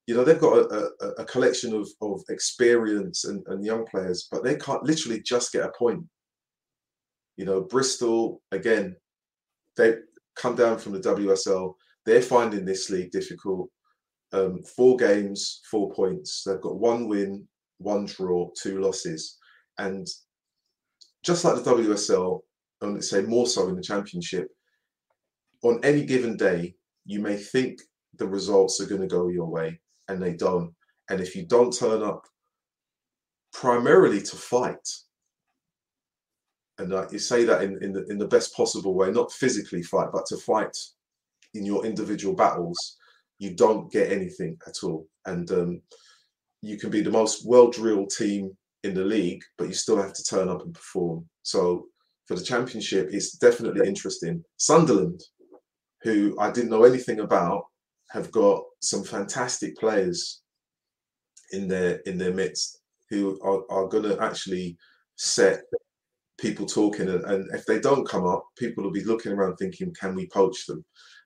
You 0.07 0.16
know, 0.16 0.24
they've 0.24 0.39
got 0.39 0.57
a, 0.57 0.89
a, 1.01 1.07
a 1.20 1.26
collection 1.26 1.74
of, 1.74 1.88
of 2.01 2.22
experience 2.30 3.24
and, 3.24 3.41
and 3.47 3.66
young 3.66 3.86
players, 3.86 4.28
but 4.30 4.43
they 4.43 4.57
can't 4.57 4.84
literally 4.84 5.22
just 5.22 5.53
get 5.53 5.66
a 5.66 5.72
point. 5.78 6.03
You 7.38 7.45
know, 7.45 7.61
Bristol, 7.61 8.41
again, 8.51 8.97
they 9.78 9.95
come 10.36 10.55
down 10.55 10.78
from 10.78 10.91
the 10.91 10.99
WSL. 10.99 11.74
They're 12.06 12.22
finding 12.22 12.66
this 12.66 12.89
league 12.89 13.12
difficult. 13.12 13.70
Um, 14.32 14.64
four 14.64 14.97
games, 14.97 15.62
four 15.70 15.91
points. 15.91 16.43
They've 16.43 16.62
got 16.62 16.80
one 16.80 17.08
win, 17.08 17.47
one 17.78 18.06
draw, 18.06 18.49
two 18.62 18.80
losses. 18.82 19.38
And 19.78 20.08
just 21.24 21.45
like 21.45 21.56
the 21.56 21.70
WSL, 21.70 22.39
and 22.82 23.04
say 23.04 23.22
more 23.22 23.47
so 23.47 23.70
in 23.70 23.76
the 23.76 23.82
championship, 23.82 24.47
on 25.64 25.80
any 25.84 26.04
given 26.04 26.36
day, 26.36 26.76
you 27.06 27.20
may 27.20 27.38
think 27.38 27.80
the 28.18 28.28
results 28.28 28.82
are 28.82 28.88
going 28.88 29.01
to 29.01 29.08
go 29.08 29.30
your 29.30 29.47
way 29.47 29.80
and 30.10 30.22
they 30.22 30.34
don't. 30.34 30.74
And 31.10 31.22
if 31.22 31.36
you 31.36 31.45
don't 31.45 31.72
turn 31.72 32.04
up 32.04 32.26
primarily 33.54 34.22
to 34.22 34.36
fight. 34.36 34.89
And 36.80 36.91
uh, 36.91 37.08
you 37.12 37.20
say 37.20 37.45
that 37.45 37.62
in, 37.62 37.82
in 37.84 37.93
the 37.93 38.04
in 38.08 38.18
the 38.18 38.28
best 38.28 38.56
possible 38.56 38.95
way, 38.95 39.12
not 39.12 39.32
physically 39.32 39.84
fight, 39.84 40.10
but 40.12 40.26
to 40.28 40.38
fight 40.38 40.76
in 41.54 41.66
your 41.66 41.86
individual 41.86 42.36
battles. 42.36 42.97
You 43.39 43.56
don't 43.56 43.91
get 43.91 44.12
anything 44.12 44.58
at 44.68 44.84
all, 44.84 45.08
and 45.26 45.49
um, 45.51 45.82
you 46.62 46.78
can 46.78 46.89
be 46.89 47.01
the 47.01 47.12
most 47.12 47.45
well 47.45 47.70
drilled 47.70 48.10
team 48.10 48.56
in 48.84 48.93
the 48.93 49.04
league, 49.04 49.43
but 49.58 49.68
you 49.68 49.74
still 49.74 50.01
have 50.01 50.14
to 50.14 50.24
turn 50.24 50.49
up 50.49 50.62
and 50.64 50.74
perform. 50.74 51.26
So 51.41 51.88
for 52.28 52.36
the 52.36 52.43
championship, 52.43 53.10
it's 53.12 53.38
definitely 53.38 53.88
interesting. 53.88 54.43
Sunderland, 54.58 55.22
who 56.01 56.38
I 56.39 56.51
didn't 56.51 56.70
know 56.70 56.84
anything 56.84 57.20
about, 57.20 57.66
have 58.12 58.32
got 58.32 58.64
some 58.82 59.04
fantastic 59.04 59.76
players 59.78 60.41
in 61.51 61.68
their 61.68 61.95
in 62.06 62.18
their 62.18 62.34
midst 62.34 62.80
who 63.10 63.39
are, 63.43 63.64
are 63.70 63.88
going 63.88 64.04
to 64.04 64.22
actually 64.22 64.78
set 65.16 65.62
people 66.39 66.66
talking 66.66 67.10
and, 67.10 67.24
and, 67.26 67.54
if 67.54 67.66
they 67.66 67.80
don't 67.80 68.08
come 68.08 68.26
up 68.26 68.43
people 68.58 68.84
will 68.84 68.91
be 68.91 69.04
looking 69.04 69.32
around 69.32 69.56
thinking 69.56 69.93
can 69.93 70.16
we 70.16 70.28
poach 70.28 70.66
them 70.66 70.84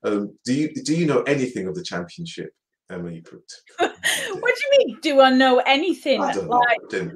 um, 0.08 0.38
do 0.46 0.54
you 0.54 0.74
do 0.84 0.96
you 0.96 1.06
know 1.06 1.22
anything 1.24 1.68
of 1.68 1.76
the 1.76 1.84
championship 1.84 2.54
emma 2.90 3.12
you 3.12 3.22
put 3.22 3.44
what 3.80 3.92
do 4.32 4.38
you 4.40 4.78
mean 4.78 4.98
do 5.02 5.22
i 5.22 5.30
know 5.30 5.60
anything 5.66 6.22
I 6.22 6.34
don't 6.34 6.48
like 6.48 6.92
know. 6.92 7.12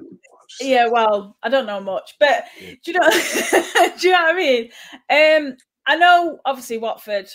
yeah 0.59 0.87
well 0.87 1.37
i 1.43 1.49
don't 1.49 1.65
know 1.65 1.79
much 1.79 2.15
but 2.19 2.45
yeah. 2.59 2.73
do 2.83 2.91
you 2.91 2.99
know 2.99 3.09
do 3.99 4.07
you 4.07 4.13
know 4.13 4.21
what 4.21 4.35
i 4.35 4.37
mean 4.37 4.69
um 5.09 5.57
i 5.87 5.95
know 5.95 6.39
obviously 6.45 6.77
watford 6.77 7.29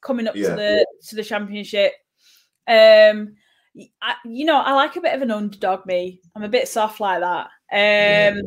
coming 0.00 0.28
up 0.28 0.36
yeah. 0.36 0.50
to 0.50 0.56
the 0.56 0.86
to 1.08 1.16
the 1.16 1.24
championship 1.24 1.92
um 2.68 3.34
I, 4.00 4.14
you 4.24 4.44
know, 4.44 4.56
I 4.56 4.72
like 4.72 4.96
a 4.96 5.00
bit 5.00 5.14
of 5.14 5.22
an 5.22 5.30
underdog. 5.30 5.86
Me, 5.86 6.20
I'm 6.34 6.44
a 6.44 6.48
bit 6.48 6.68
soft 6.68 7.00
like 7.00 7.20
that. 7.20 7.46
Um, 7.72 8.36
yeah. 8.36 8.42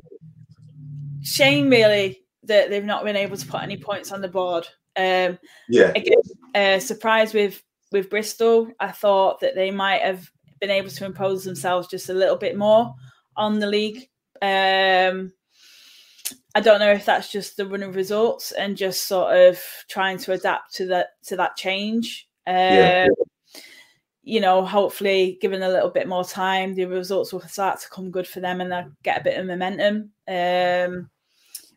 Shame 1.21 1.69
really 1.69 2.21
that 2.43 2.69
they've 2.69 2.83
not 2.83 3.03
been 3.03 3.15
able 3.15 3.35
to 3.35 3.45
put 3.45 3.61
any 3.61 3.77
points 3.77 4.11
on 4.11 4.21
the 4.21 4.27
board. 4.27 4.67
Um, 4.97 5.37
yeah, 5.69 5.91
again, 5.95 6.17
uh, 6.55 6.79
surprised 6.79 7.33
with 7.33 7.63
with 7.91 8.09
Bristol. 8.09 8.71
I 8.79 8.91
thought 8.91 9.39
that 9.41 9.55
they 9.55 9.71
might 9.71 10.01
have 10.01 10.29
been 10.59 10.71
able 10.71 10.89
to 10.89 11.05
impose 11.05 11.43
themselves 11.43 11.87
just 11.87 12.09
a 12.09 12.13
little 12.13 12.37
bit 12.37 12.57
more 12.57 12.93
on 13.35 13.59
the 13.59 13.67
league. 13.67 14.09
Um, 14.41 15.33
I 16.55 16.61
don't 16.61 16.79
know 16.79 16.91
if 16.91 17.05
that's 17.05 17.31
just 17.31 17.57
the 17.57 17.67
run 17.67 17.83
of 17.83 17.95
results 17.95 18.51
and 18.51 18.75
just 18.75 19.07
sort 19.07 19.35
of 19.35 19.61
trying 19.87 20.17
to 20.19 20.33
adapt 20.33 20.73
to 20.75 20.87
that 20.87 21.09
to 21.25 21.35
that 21.37 21.55
change. 21.55 22.27
Um, 22.47 22.55
yeah 22.55 23.07
you 24.27 24.41
know, 24.41 24.65
hopefully, 24.65 25.37
given 25.39 25.63
a 25.63 25.69
little 25.69 25.89
bit 25.89 26.05
more 26.05 26.25
time, 26.25 26.75
the 26.75 26.83
results 26.83 27.31
will 27.31 27.39
start 27.39 27.79
to 27.79 27.89
come 27.89 28.11
good 28.11 28.27
for 28.27 28.41
them 28.41 28.59
and 28.59 28.69
they'll 28.69 28.91
get 29.01 29.21
a 29.21 29.23
bit 29.23 29.39
of 29.39 29.45
momentum. 29.45 30.11
Um, 30.27 31.09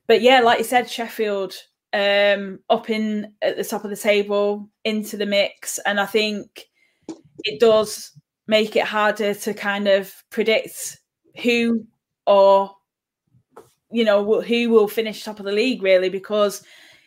but 0.09 0.21
yeah, 0.21 0.41
like 0.41 0.59
you 0.59 0.65
said, 0.65 0.91
Sheffield 0.91 1.55
um, 1.93 2.61
up 2.69 2.91
in 2.91 3.33
at 3.43 3.57
the 3.57 3.65
top 3.65 3.85
of 3.85 3.91
the 3.91 3.97
table 3.97 4.69
into 4.85 5.17
the 5.17 5.27
mix, 5.27 5.79
and 5.81 6.01
I 6.01 6.07
think 6.07 6.67
it 7.45 7.61
does 7.61 8.13
make 8.47 8.77
it 8.77 8.85
harder 8.85 9.35
to 9.35 9.55
kind 9.55 9.89
of 9.89 10.13
predict 10.31 10.99
who 11.43 11.87
or 12.27 12.75
you 13.91 14.05
know 14.05 14.41
who 14.41 14.71
will 14.71 14.89
finish 14.89 15.25
top 15.25 15.39
of 15.39 15.47
the 15.47 15.53
league 15.53 15.83
really 15.83 16.09
because 16.09 16.63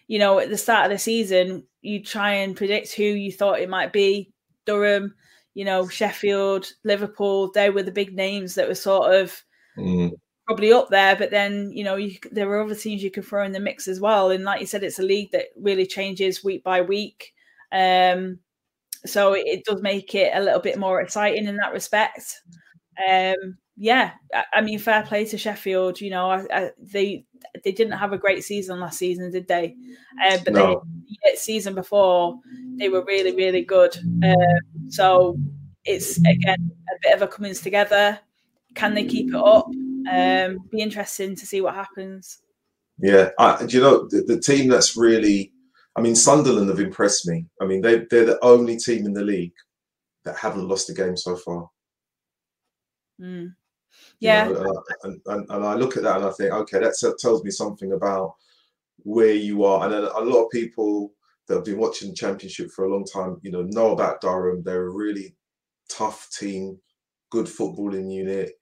you 0.07 0.17
know 0.17 0.39
at 0.39 0.49
the 0.49 0.57
start 0.57 0.86
of 0.86 0.91
the 0.91 0.97
season 0.97 1.65
you 1.81 2.01
try 2.01 2.31
and 2.31 2.55
predict 2.55 2.93
who 2.93 3.03
you 3.03 3.31
thought 3.31 3.59
it 3.59 3.69
might 3.69 3.91
be 3.91 4.31
Durham 4.65 5.13
you 5.53 5.65
know, 5.65 5.88
Sheffield, 5.88 6.71
Liverpool, 6.84 7.51
they 7.51 7.69
were 7.69 7.84
the 7.84 7.91
big 7.91 8.15
names 8.15 8.55
that 8.55 8.67
were 8.67 8.75
sort 8.75 9.13
of 9.13 9.43
mm. 9.77 10.11
Probably 10.45 10.73
up 10.73 10.89
there. 10.89 11.15
But 11.15 11.31
then, 11.31 11.71
you 11.73 11.83
know, 11.83 11.95
you, 11.95 12.17
there 12.31 12.49
are 12.49 12.63
other 12.63 12.75
teams 12.75 13.03
you 13.03 13.11
can 13.11 13.23
throw 13.23 13.45
in 13.45 13.51
the 13.51 13.59
mix 13.59 13.87
as 13.87 13.99
well. 13.99 14.31
And 14.31 14.43
like 14.43 14.61
you 14.61 14.67
said, 14.67 14.83
it's 14.83 14.99
a 14.99 15.03
league 15.03 15.31
that 15.31 15.47
really 15.57 15.85
changes 15.85 16.43
week 16.43 16.63
by 16.63 16.81
week. 16.81 17.33
Um, 17.71 18.39
so 19.05 19.33
it, 19.33 19.43
it 19.45 19.65
does 19.65 19.81
make 19.81 20.15
it 20.15 20.31
a 20.33 20.41
little 20.41 20.61
bit 20.61 20.77
more 20.77 21.01
exciting 21.01 21.47
in 21.47 21.57
that 21.57 21.73
respect. 21.73 22.41
Um, 23.07 23.57
yeah, 23.75 24.11
I, 24.33 24.43
I, 24.53 24.61
mean, 24.61 24.79
fair 24.79 25.03
play 25.03 25.25
to 25.25 25.37
Sheffield. 25.37 25.99
You 25.99 26.11
know, 26.11 26.29
I, 26.29 26.45
I, 26.53 26.71
they 26.77 27.25
they 27.63 27.71
didn't 27.71 27.97
have 27.97 28.13
a 28.13 28.17
great 28.17 28.43
season 28.43 28.79
last 28.79 28.99
season, 28.99 29.31
did 29.31 29.47
they? 29.47 29.75
Um, 30.29 30.39
but 30.45 30.53
no. 30.53 30.83
the 31.07 31.37
season 31.37 31.73
before, 31.73 32.39
they 32.77 32.89
were 32.89 33.03
really, 33.05 33.35
really 33.35 33.63
good. 33.63 33.95
Um, 34.23 34.89
so 34.89 35.37
it's 35.85 36.17
again 36.19 36.71
a 36.71 36.99
bit 37.01 37.15
of 37.15 37.21
a 37.23 37.27
comings 37.27 37.61
together. 37.61 38.19
Can 38.75 38.93
they 38.93 39.05
keep 39.05 39.29
it 39.29 39.35
up? 39.35 39.67
Um, 40.11 40.59
be 40.71 40.81
interesting 40.81 41.35
to 41.35 41.45
see 41.45 41.61
what 41.61 41.75
happens. 41.75 42.39
Yeah, 42.99 43.29
I, 43.39 43.65
do 43.65 43.77
you 43.77 43.83
know 43.83 44.07
the, 44.07 44.21
the 44.21 44.39
team 44.39 44.69
that's 44.69 44.95
really, 44.95 45.51
I 45.95 46.01
mean, 46.01 46.15
Sunderland 46.15 46.69
have 46.69 46.79
impressed 46.79 47.27
me. 47.27 47.45
I 47.61 47.65
mean, 47.65 47.81
they 47.81 48.05
they're 48.09 48.25
the 48.25 48.43
only 48.43 48.77
team 48.77 49.05
in 49.05 49.13
the 49.13 49.23
league 49.23 49.53
that 50.25 50.37
haven't 50.37 50.67
lost 50.67 50.89
a 50.89 50.93
game 50.93 51.17
so 51.17 51.35
far. 51.35 51.69
Mm. 53.19 53.55
Yeah. 54.19 54.47
You 54.47 54.53
know, 54.53 54.61
uh, 54.61 54.81
and, 55.03 55.21
and, 55.25 55.49
and, 55.49 55.65
I 55.65 55.73
look 55.75 55.97
at 55.97 56.03
that 56.03 56.17
and 56.17 56.25
I 56.25 56.31
think, 56.31 56.51
okay, 56.51 56.79
that 56.79 57.17
tells 57.19 57.43
me 57.43 57.51
something 57.51 57.91
about 57.93 58.35
where 58.97 59.33
you 59.33 59.65
are. 59.65 59.85
And 59.85 59.93
a, 59.93 60.17
a 60.17 60.23
lot 60.23 60.45
of 60.45 60.51
people 60.51 61.13
that 61.47 61.55
have 61.55 61.65
been 61.65 61.77
watching 61.77 62.09
the 62.09 62.15
championship 62.15 62.71
for 62.71 62.85
a 62.85 62.89
long 62.89 63.05
time, 63.05 63.37
you 63.41 63.51
know, 63.51 63.63
know 63.63 63.91
about 63.91 64.21
Durham. 64.21 64.63
They're 64.63 64.87
a 64.87 64.91
really 64.91 65.35
tough 65.89 66.29
team, 66.37 66.79
good 67.29 67.45
footballing 67.45 68.11
unit. 68.11 68.53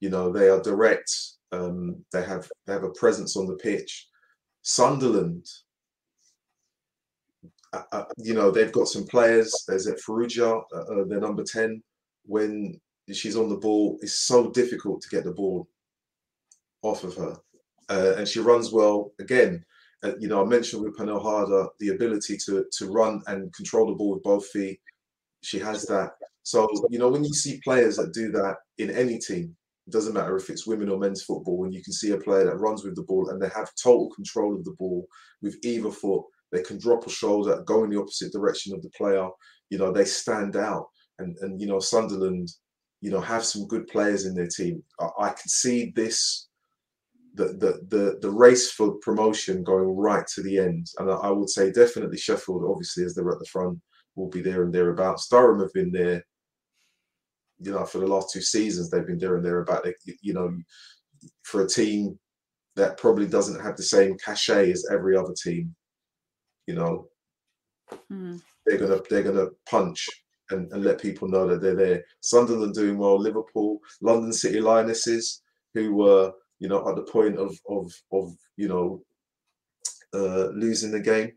You 0.00 0.10
know, 0.10 0.32
they 0.32 0.48
are 0.48 0.62
direct. 0.62 1.10
Um, 1.52 2.04
they 2.12 2.22
have 2.24 2.48
they 2.66 2.72
have 2.72 2.84
a 2.84 2.90
presence 2.90 3.36
on 3.36 3.46
the 3.46 3.56
pitch. 3.56 4.08
Sunderland, 4.62 5.46
uh, 7.72 7.82
uh, 7.92 8.04
you 8.16 8.34
know, 8.34 8.50
they've 8.50 8.72
got 8.72 8.88
some 8.88 9.06
players. 9.06 9.52
There's 9.66 9.86
at 9.86 9.98
Farrugia, 9.98 10.62
uh, 10.74 10.76
uh, 10.76 11.04
their 11.04 11.20
number 11.20 11.44
ten. 11.44 11.82
When 12.24 12.80
she's 13.12 13.36
on 13.36 13.48
the 13.48 13.56
ball, 13.56 13.98
it's 14.02 14.20
so 14.20 14.50
difficult 14.50 15.02
to 15.02 15.08
get 15.08 15.24
the 15.24 15.32
ball 15.32 15.68
off 16.82 17.04
of 17.04 17.14
her, 17.16 17.36
uh, 17.88 18.14
and 18.16 18.26
she 18.26 18.40
runs 18.40 18.72
well. 18.72 19.12
Again, 19.20 19.64
you 20.18 20.28
know, 20.28 20.42
I 20.42 20.46
mentioned 20.46 20.82
with 20.82 20.96
Pernille 20.96 21.22
Harder 21.22 21.66
the 21.78 21.90
ability 21.90 22.36
to 22.46 22.64
to 22.72 22.90
run 22.90 23.22
and 23.26 23.52
control 23.54 23.86
the 23.86 23.94
ball 23.94 24.14
with 24.14 24.22
both 24.22 24.46
feet. 24.48 24.80
She 25.42 25.58
has 25.58 25.84
that. 25.86 26.12
So 26.42 26.68
you 26.90 26.98
know, 26.98 27.08
when 27.08 27.24
you 27.24 27.32
see 27.34 27.60
players 27.62 27.96
that 27.96 28.12
do 28.12 28.32
that 28.32 28.56
in 28.78 28.90
any 28.90 29.18
team, 29.18 29.56
it 29.90 29.92
doesn't 29.92 30.14
matter 30.14 30.36
if 30.36 30.48
it's 30.50 30.68
women 30.68 30.88
or 30.88 31.00
men's 31.00 31.24
football. 31.24 31.58
When 31.58 31.72
you 31.72 31.82
can 31.82 31.92
see 31.92 32.12
a 32.12 32.16
player 32.16 32.44
that 32.44 32.58
runs 32.58 32.84
with 32.84 32.94
the 32.94 33.02
ball 33.02 33.30
and 33.30 33.42
they 33.42 33.48
have 33.48 33.72
total 33.74 34.08
control 34.10 34.54
of 34.54 34.64
the 34.64 34.76
ball 34.78 35.04
with 35.42 35.56
either 35.64 35.90
foot, 35.90 36.22
they 36.52 36.62
can 36.62 36.78
drop 36.78 37.08
a 37.08 37.10
shoulder, 37.10 37.64
go 37.66 37.82
in 37.82 37.90
the 37.90 37.98
opposite 37.98 38.32
direction 38.32 38.72
of 38.72 38.82
the 38.82 38.90
player. 38.90 39.28
You 39.68 39.78
know, 39.78 39.90
they 39.90 40.04
stand 40.04 40.54
out. 40.54 40.86
And 41.18 41.36
and 41.40 41.60
you 41.60 41.66
know, 41.66 41.80
Sunderland, 41.80 42.48
you 43.00 43.10
know, 43.10 43.20
have 43.20 43.44
some 43.44 43.66
good 43.66 43.88
players 43.88 44.26
in 44.26 44.34
their 44.34 44.46
team. 44.46 44.80
I, 45.00 45.08
I 45.22 45.28
can 45.30 45.48
see 45.48 45.92
this 45.96 46.48
the, 47.34 47.46
the 47.46 47.80
the 47.88 48.18
the 48.22 48.30
race 48.30 48.70
for 48.70 48.92
promotion 49.02 49.64
going 49.64 49.88
right 49.96 50.26
to 50.36 50.42
the 50.42 50.58
end. 50.58 50.86
And 50.98 51.10
I 51.10 51.32
would 51.32 51.50
say 51.50 51.72
definitely 51.72 52.18
Sheffield, 52.18 52.64
obviously, 52.64 53.02
as 53.02 53.16
they're 53.16 53.32
at 53.32 53.40
the 53.40 53.46
front, 53.46 53.80
will 54.14 54.30
be 54.30 54.40
there 54.40 54.62
and 54.62 54.72
thereabouts. 54.72 55.26
Durham 55.26 55.58
have 55.58 55.72
been 55.72 55.90
there, 55.90 56.24
you 57.60 57.72
know, 57.72 57.84
for 57.84 57.98
the 57.98 58.06
last 58.06 58.32
two 58.32 58.40
seasons. 58.40 58.90
They've 58.90 59.06
been 59.06 59.18
there 59.18 59.36
and 59.36 59.44
thereabout. 59.44 59.84
They, 59.84 59.94
you 60.20 60.34
know, 60.34 60.56
for 61.42 61.64
a 61.64 61.68
team 61.68 62.18
that 62.76 62.96
probably 62.96 63.26
doesn't 63.26 63.60
have 63.60 63.76
the 63.76 63.82
same 63.82 64.16
cachet 64.18 64.70
as 64.70 64.86
every 64.90 65.16
other 65.16 65.34
team, 65.34 65.74
you 66.66 66.74
know, 66.74 67.08
mm. 68.10 68.40
they're 68.66 68.78
gonna 68.78 69.00
they're 69.08 69.22
gonna 69.22 69.48
punch 69.68 70.08
and, 70.50 70.72
and 70.72 70.84
let 70.84 71.00
people 71.00 71.28
know 71.28 71.46
that 71.46 71.60
they're 71.60 71.76
there. 71.76 72.04
Sunderland 72.20 72.74
doing 72.74 72.98
well, 72.98 73.18
Liverpool, 73.18 73.78
London 74.00 74.32
City 74.32 74.60
Lionesses, 74.60 75.42
who 75.74 75.94
were 75.94 76.32
you 76.60 76.68
know, 76.68 76.86
at 76.88 76.94
the 76.94 77.02
point 77.02 77.36
of 77.38 77.58
of 77.68 77.90
of 78.12 78.32
you 78.56 78.68
know 78.68 79.02
uh, 80.14 80.48
losing 80.50 80.92
the 80.92 81.00
game 81.00 81.32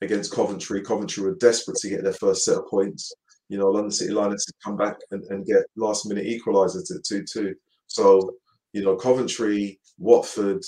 against 0.00 0.32
Coventry. 0.32 0.82
Coventry 0.82 1.22
were 1.22 1.36
desperate 1.36 1.76
to 1.78 1.88
get 1.90 2.02
their 2.02 2.14
first 2.14 2.44
set 2.44 2.58
of 2.58 2.66
points. 2.66 3.12
You 3.48 3.58
know, 3.58 3.68
London 3.68 3.90
City 3.90 4.12
Lions 4.12 4.44
to 4.46 4.52
come 4.64 4.76
back 4.76 4.96
and, 5.10 5.22
and 5.24 5.46
get 5.46 5.64
last 5.76 6.06
minute 6.06 6.26
equaliser 6.26 6.86
to 6.86 7.00
two 7.06 7.24
two. 7.24 7.54
So 7.86 8.34
you 8.72 8.82
know, 8.82 8.96
Coventry, 8.96 9.80
Watford, 9.98 10.62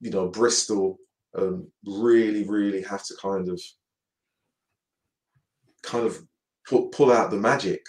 you 0.00 0.10
know, 0.10 0.28
Bristol, 0.28 0.98
um, 1.36 1.66
really, 1.86 2.44
really 2.44 2.82
have 2.82 3.04
to 3.06 3.14
kind 3.20 3.48
of 3.48 3.60
kind 5.82 6.06
of 6.06 6.18
pull, 6.68 6.88
pull 6.88 7.10
out 7.10 7.30
the 7.30 7.38
magic. 7.38 7.80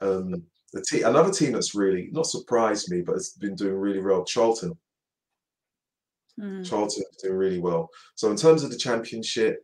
Um, 0.00 0.44
the 0.72 0.84
te- 0.88 1.02
another 1.02 1.32
team 1.32 1.52
that's 1.52 1.74
really 1.74 2.08
not 2.12 2.26
surprised 2.26 2.90
me, 2.90 3.02
but 3.02 3.14
has 3.14 3.30
been 3.30 3.56
doing 3.56 3.74
really 3.74 4.00
well. 4.00 4.24
Charlton. 4.24 4.72
Mm. 6.40 6.68
Charlton 6.68 7.04
doing 7.22 7.36
really 7.36 7.60
well. 7.60 7.88
So 8.14 8.30
in 8.30 8.36
terms 8.36 8.62
of 8.62 8.70
the 8.70 8.78
championship, 8.78 9.56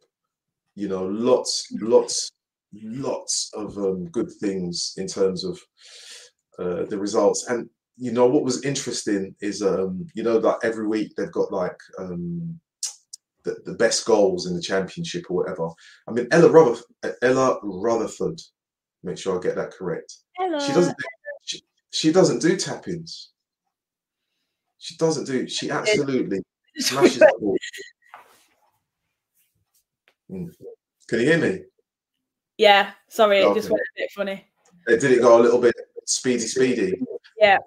you 0.74 0.88
know, 0.88 1.04
lots, 1.04 1.66
lots, 1.80 2.30
lots 2.72 3.50
of 3.54 3.76
um, 3.78 4.06
good 4.06 4.30
things 4.40 4.94
in 4.96 5.06
terms 5.06 5.44
of 5.44 5.58
uh, 6.58 6.84
the 6.84 6.98
results. 6.98 7.46
And 7.48 7.68
you 7.96 8.12
know 8.12 8.26
what 8.26 8.44
was 8.44 8.64
interesting 8.64 9.34
is 9.40 9.62
um, 9.62 10.06
you 10.14 10.22
know 10.22 10.38
that 10.40 10.58
every 10.62 10.86
week 10.86 11.12
they've 11.16 11.32
got 11.32 11.52
like 11.52 11.76
um, 11.98 12.58
the, 13.44 13.56
the 13.64 13.74
best 13.74 14.06
goals 14.06 14.46
in 14.46 14.54
the 14.54 14.62
championship 14.62 15.24
or 15.28 15.36
whatever. 15.36 15.68
I 16.08 16.12
mean 16.12 16.26
Ella 16.30 16.50
Rutherford, 16.50 17.14
Ella 17.22 17.58
Rutherford, 17.62 18.40
make 19.02 19.18
sure 19.18 19.38
I 19.38 19.42
get 19.42 19.56
that 19.56 19.72
correct. 19.72 20.14
Hello. 20.38 20.58
She 20.58 20.72
doesn't 20.72 20.96
she, 21.42 21.62
she 21.90 22.12
doesn't 22.12 22.40
do 22.40 22.56
tap-ins. 22.56 23.32
She 24.78 24.96
doesn't 24.96 25.26
do 25.26 25.46
she 25.48 25.70
absolutely 25.70 26.40
smashes 26.78 27.18
the 27.18 27.34
ball. 27.38 27.56
Mm. 30.30 30.54
Can 31.08 31.18
you 31.18 31.26
hear 31.26 31.38
me? 31.38 31.60
Yeah, 32.60 32.90
sorry, 33.08 33.38
it 33.38 33.54
just 33.54 33.70
went 33.70 33.80
a 33.80 34.00
bit 34.02 34.10
funny. 34.10 34.46
Uh, 34.86 34.96
Did 34.96 35.12
it 35.12 35.22
go 35.22 35.40
a 35.40 35.42
little 35.42 35.62
bit 35.62 35.74
speedy, 36.04 36.40
speedy? 36.40 36.92
Got 37.40 37.62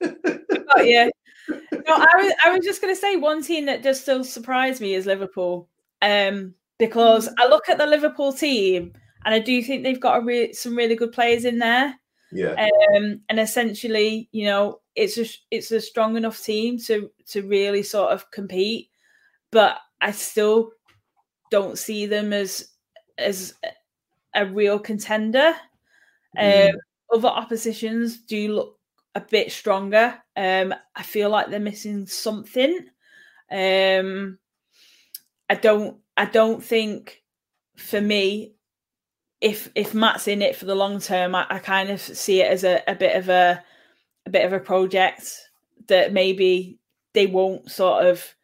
yeah. 0.86 1.10
No, 1.50 1.94
I 1.94 2.12
was 2.16 2.32
I 2.46 2.50
was 2.56 2.64
just 2.64 2.80
going 2.80 2.94
to 2.94 2.98
say 2.98 3.16
one 3.16 3.42
team 3.42 3.66
that 3.66 3.82
does 3.82 4.00
still 4.00 4.24
surprise 4.24 4.80
me 4.80 4.94
is 4.94 5.04
Liverpool, 5.04 5.68
um, 6.00 6.54
because 6.78 7.28
I 7.36 7.46
look 7.46 7.68
at 7.68 7.76
the 7.76 7.86
Liverpool 7.86 8.32
team 8.32 8.94
and 9.26 9.34
I 9.34 9.38
do 9.38 9.62
think 9.62 9.82
they've 9.82 10.00
got 10.00 10.22
a 10.22 10.24
re- 10.24 10.54
some 10.54 10.74
really 10.74 10.96
good 10.96 11.12
players 11.12 11.44
in 11.44 11.58
there, 11.58 11.94
Yeah, 12.32 12.68
um, 12.96 13.20
and 13.28 13.38
essentially, 13.38 14.30
you 14.32 14.46
know, 14.46 14.80
it's 14.96 15.18
a 15.18 15.26
it's 15.50 15.72
a 15.72 15.80
strong 15.82 16.16
enough 16.16 16.42
team 16.42 16.78
to 16.86 17.10
to 17.26 17.42
really 17.42 17.82
sort 17.82 18.12
of 18.12 18.30
compete, 18.30 18.88
but 19.52 19.76
I 20.00 20.12
still 20.12 20.70
don't 21.50 21.76
see 21.76 22.06
them 22.06 22.32
as 22.32 22.70
as 23.18 23.52
a 24.38 24.46
real 24.46 24.78
contender. 24.78 25.54
Mm. 26.38 26.70
Um, 26.70 26.76
other 27.12 27.28
oppositions 27.28 28.18
do 28.18 28.54
look 28.54 28.78
a 29.14 29.20
bit 29.20 29.50
stronger. 29.50 30.14
Um, 30.36 30.74
I 30.94 31.02
feel 31.02 31.30
like 31.30 31.48
they're 31.48 31.60
missing 31.60 32.06
something. 32.06 32.86
Um, 33.50 34.38
I 35.48 35.54
don't. 35.54 35.98
I 36.16 36.26
don't 36.26 36.62
think 36.62 37.22
for 37.76 38.00
me, 38.00 38.54
if 39.40 39.70
if 39.74 39.94
Matt's 39.94 40.28
in 40.28 40.42
it 40.42 40.56
for 40.56 40.66
the 40.66 40.74
long 40.74 41.00
term, 41.00 41.34
I, 41.34 41.46
I 41.48 41.58
kind 41.58 41.90
of 41.90 42.00
see 42.00 42.42
it 42.42 42.50
as 42.50 42.64
a, 42.64 42.82
a 42.86 42.94
bit 42.94 43.16
of 43.16 43.28
a 43.28 43.62
a 44.26 44.30
bit 44.30 44.44
of 44.44 44.52
a 44.52 44.60
project 44.60 45.32
that 45.86 46.12
maybe 46.12 46.78
they 47.14 47.26
won't 47.26 47.70
sort 47.70 48.06
of, 48.06 48.34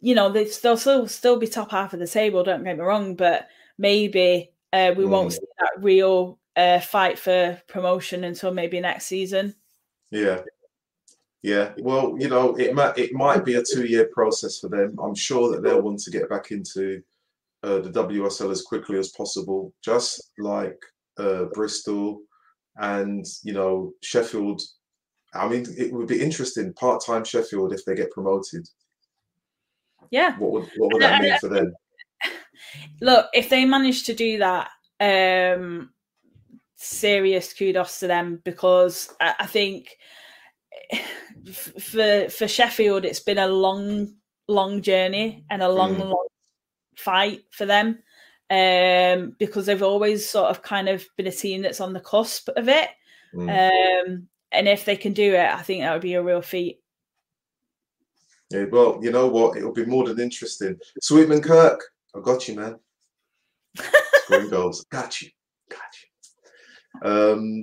you 0.00 0.14
know, 0.14 0.30
they 0.30 0.44
still 0.46 0.76
still 0.76 1.08
still 1.08 1.38
be 1.38 1.46
top 1.46 1.70
half 1.70 1.94
of 1.94 2.00
the 2.00 2.06
table. 2.06 2.44
Don't 2.44 2.62
get 2.62 2.76
me 2.76 2.82
wrong, 2.82 3.14
but 3.16 3.48
maybe 3.78 4.51
uh, 4.72 4.94
we 4.96 5.04
won't 5.04 5.28
Mm. 5.30 5.32
see 5.32 5.46
that 5.58 5.72
real 5.82 6.38
uh, 6.56 6.80
fight 6.80 7.18
for 7.18 7.60
promotion 7.68 8.24
until 8.24 8.52
maybe 8.52 8.80
next 8.80 9.06
season. 9.06 9.54
yeah, 10.10 10.42
yeah. 11.42 11.72
Well, 11.78 12.16
you 12.18 12.28
know, 12.28 12.54
it 12.56 12.74
might 12.74 12.96
it 12.98 13.12
might 13.12 13.44
be 13.44 13.54
a 13.54 13.62
two-year 13.62 14.10
process 14.12 14.58
for 14.60 14.68
them. 14.68 14.98
I'm 15.02 15.14
sure 15.14 15.50
that 15.50 15.62
they'll 15.62 15.82
want 15.82 15.98
to 16.00 16.10
get 16.10 16.28
back 16.28 16.50
into 16.50 17.02
uh, 17.62 17.78
the 17.80 17.90
WSL 17.90 18.50
as 18.50 18.62
quickly 18.62 18.98
as 18.98 19.10
possible, 19.10 19.72
just 19.82 20.30
like 20.38 20.78
uh, 21.18 21.44
Bristol 21.54 22.20
and 22.76 23.24
you 23.42 23.52
know 23.54 23.92
Sheffield. 24.02 24.60
I 25.34 25.48
mean, 25.48 25.64
it 25.78 25.90
would 25.92 26.08
be 26.08 26.20
interesting 26.20 26.74
part-time 26.74 27.24
Sheffield 27.24 27.72
if 27.72 27.84
they 27.86 27.94
get 27.94 28.10
promoted. 28.10 28.68
Yeah, 30.10 30.36
What 30.38 30.52
would 30.52 30.70
what 30.76 30.92
would 30.92 31.02
that 31.02 31.22
mean 31.22 31.38
for 31.38 31.48
them? 31.48 31.72
Look, 33.00 33.26
if 33.32 33.48
they 33.48 33.64
manage 33.64 34.04
to 34.04 34.14
do 34.14 34.38
that, 34.38 34.70
um, 35.00 35.90
serious 36.76 37.52
kudos 37.52 38.00
to 38.00 38.06
them 38.06 38.40
because 38.44 39.12
I, 39.20 39.34
I 39.40 39.46
think 39.46 39.96
for 41.80 42.28
for 42.28 42.48
Sheffield, 42.48 43.04
it's 43.04 43.20
been 43.20 43.38
a 43.38 43.48
long, 43.48 44.14
long 44.48 44.82
journey 44.82 45.44
and 45.50 45.62
a 45.62 45.68
long, 45.68 45.96
Mm. 45.96 46.10
long 46.10 46.26
fight 46.96 47.44
for 47.50 47.66
them 47.66 47.98
um, 48.50 49.34
because 49.38 49.66
they've 49.66 49.82
always 49.82 50.28
sort 50.28 50.50
of 50.50 50.62
kind 50.62 50.88
of 50.88 51.06
been 51.16 51.26
a 51.26 51.32
team 51.32 51.62
that's 51.62 51.80
on 51.80 51.92
the 51.92 52.00
cusp 52.00 52.48
of 52.56 52.68
it. 52.68 52.90
Mm. 53.34 53.48
Um, 53.48 54.28
and 54.50 54.68
if 54.68 54.84
they 54.84 54.96
can 54.96 55.14
do 55.14 55.34
it, 55.34 55.48
I 55.48 55.62
think 55.62 55.82
that 55.82 55.92
would 55.92 56.02
be 56.02 56.14
a 56.14 56.22
real 56.22 56.42
feat. 56.42 56.80
Yeah, 58.50 58.64
well, 58.64 58.98
you 59.00 59.10
know 59.10 59.28
what? 59.28 59.56
It'll 59.56 59.72
be 59.72 59.86
more 59.86 60.06
than 60.06 60.20
interesting. 60.20 60.78
Sweetman 61.00 61.40
Kirk, 61.40 61.82
I 62.14 62.20
got 62.20 62.46
you, 62.48 62.56
man. 62.56 62.76
Scoring 64.24 64.50
goals. 64.50 64.84
Got 64.90 65.22
you. 65.22 65.30
Got 65.70 65.80
you. 66.02 67.10
Um, 67.10 67.62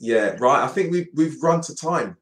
yeah, 0.00 0.36
right. 0.38 0.64
I 0.64 0.68
think 0.68 0.90
we've 0.90 1.08
we've 1.14 1.42
run 1.42 1.60
to 1.62 1.74
time. 1.74 2.16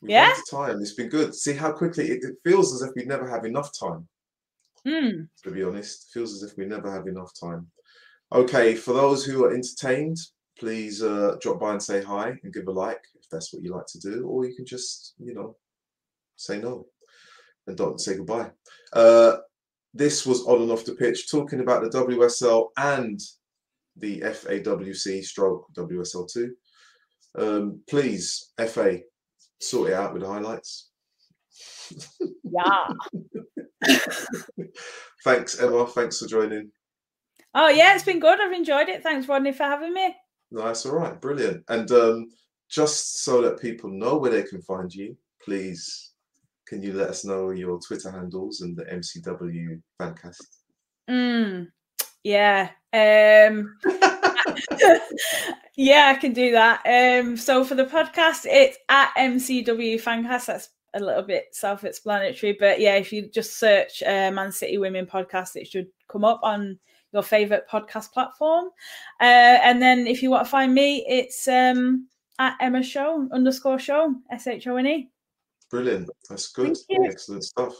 We've 0.00 0.12
Yeah? 0.12 0.28
run 0.28 0.36
to 0.36 0.50
time. 0.50 0.80
It's 0.80 0.94
been 0.94 1.08
good. 1.08 1.34
See 1.34 1.54
how 1.54 1.72
quickly 1.72 2.10
it, 2.10 2.22
it 2.22 2.36
feels 2.44 2.72
as 2.74 2.82
if 2.88 2.94
we 2.94 3.04
never 3.04 3.28
have 3.28 3.44
enough 3.44 3.70
time. 3.78 4.08
Mm. 4.86 5.28
To 5.44 5.50
be 5.50 5.62
honest, 5.62 6.04
it 6.08 6.12
feels 6.18 6.32
as 6.34 6.48
if 6.50 6.56
we 6.56 6.64
never 6.64 6.90
have 6.90 7.06
enough 7.06 7.32
time. 7.38 7.66
Okay, 8.32 8.74
for 8.74 8.92
those 8.94 9.24
who 9.24 9.44
are 9.44 9.52
entertained, 9.52 10.16
please 10.58 11.02
uh, 11.02 11.36
drop 11.40 11.60
by 11.60 11.72
and 11.72 11.82
say 11.82 12.02
hi 12.02 12.38
and 12.42 12.52
give 12.52 12.68
a 12.68 12.70
like 12.70 13.02
if 13.18 13.28
that's 13.30 13.52
what 13.52 13.62
you 13.62 13.74
like 13.74 13.86
to 13.86 13.98
do, 13.98 14.26
or 14.26 14.46
you 14.46 14.54
can 14.54 14.64
just, 14.64 15.14
you 15.18 15.34
know, 15.34 15.56
say 16.36 16.58
no 16.58 16.86
and 17.66 17.76
don't 17.76 18.00
say 18.00 18.16
goodbye. 18.16 18.50
Uh, 18.92 19.38
this 19.94 20.26
was 20.26 20.42
on 20.46 20.62
and 20.62 20.70
off 20.70 20.84
the 20.84 20.94
pitch 20.94 21.30
talking 21.30 21.60
about 21.60 21.82
the 21.82 21.90
WSL 21.90 22.68
and 22.76 23.20
the 23.96 24.20
FAWC 24.20 25.24
stroke 25.24 25.66
WSL2. 25.74 26.50
Um, 27.38 27.80
please, 27.88 28.52
FA, 28.68 29.00
sort 29.60 29.90
it 29.90 29.94
out 29.94 30.12
with 30.12 30.22
the 30.22 30.28
highlights. 30.28 30.88
Yeah. 32.52 32.88
Thanks, 35.24 35.60
Emma. 35.60 35.86
Thanks 35.86 36.18
for 36.18 36.26
joining. 36.26 36.72
Oh 37.54 37.68
yeah, 37.68 37.94
it's 37.94 38.04
been 38.04 38.20
good. 38.20 38.40
I've 38.40 38.52
enjoyed 38.52 38.88
it. 38.88 39.02
Thanks, 39.02 39.28
Rodney, 39.28 39.52
for 39.52 39.64
having 39.64 39.94
me. 39.94 40.16
Nice, 40.50 40.84
all 40.84 40.96
right, 40.96 41.20
brilliant. 41.20 41.62
And 41.68 41.90
um, 41.92 42.28
just 42.68 43.22
so 43.22 43.40
that 43.42 43.60
people 43.60 43.90
know 43.90 44.16
where 44.16 44.30
they 44.30 44.42
can 44.42 44.62
find 44.62 44.92
you, 44.92 45.16
please, 45.44 46.09
can 46.70 46.82
you 46.84 46.92
let 46.92 47.10
us 47.10 47.24
know 47.24 47.50
your 47.50 47.80
Twitter 47.80 48.12
handles 48.12 48.60
and 48.60 48.76
the 48.76 48.84
MCW 48.84 49.82
fancast? 50.00 50.46
Mm, 51.10 51.66
yeah. 52.22 52.70
Um, 52.92 53.76
yeah, 55.76 56.12
I 56.14 56.18
can 56.20 56.32
do 56.32 56.52
that. 56.52 56.80
Um, 56.86 57.36
so 57.36 57.64
for 57.64 57.74
the 57.74 57.86
podcast, 57.86 58.46
it's 58.46 58.78
at 58.88 59.12
MCW 59.18 60.00
Fancast. 60.00 60.46
That's 60.46 60.68
a 60.94 61.00
little 61.00 61.24
bit 61.24 61.46
self-explanatory, 61.50 62.56
but 62.60 62.80
yeah, 62.80 62.94
if 62.94 63.12
you 63.12 63.28
just 63.28 63.58
search 63.58 64.02
uh, 64.04 64.30
Man 64.30 64.52
City 64.52 64.78
Women 64.78 65.06
Podcast, 65.06 65.56
it 65.56 65.66
should 65.66 65.88
come 66.06 66.24
up 66.24 66.38
on 66.44 66.78
your 67.12 67.24
favorite 67.24 67.66
podcast 67.68 68.12
platform. 68.12 68.66
Uh, 69.20 69.58
and 69.64 69.82
then 69.82 70.06
if 70.06 70.22
you 70.22 70.30
want 70.30 70.44
to 70.44 70.50
find 70.50 70.72
me, 70.72 71.04
it's 71.08 71.48
um, 71.48 72.06
at 72.38 72.56
Emma 72.60 72.82
Show 72.84 73.28
underscore 73.32 73.80
Show 73.80 74.14
S 74.30 74.46
H 74.46 74.68
O 74.68 74.76
N 74.76 74.86
E. 74.86 75.10
Brilliant. 75.70 76.10
That's 76.28 76.48
good. 76.48 76.76
Excellent 77.04 77.44
stuff. 77.44 77.74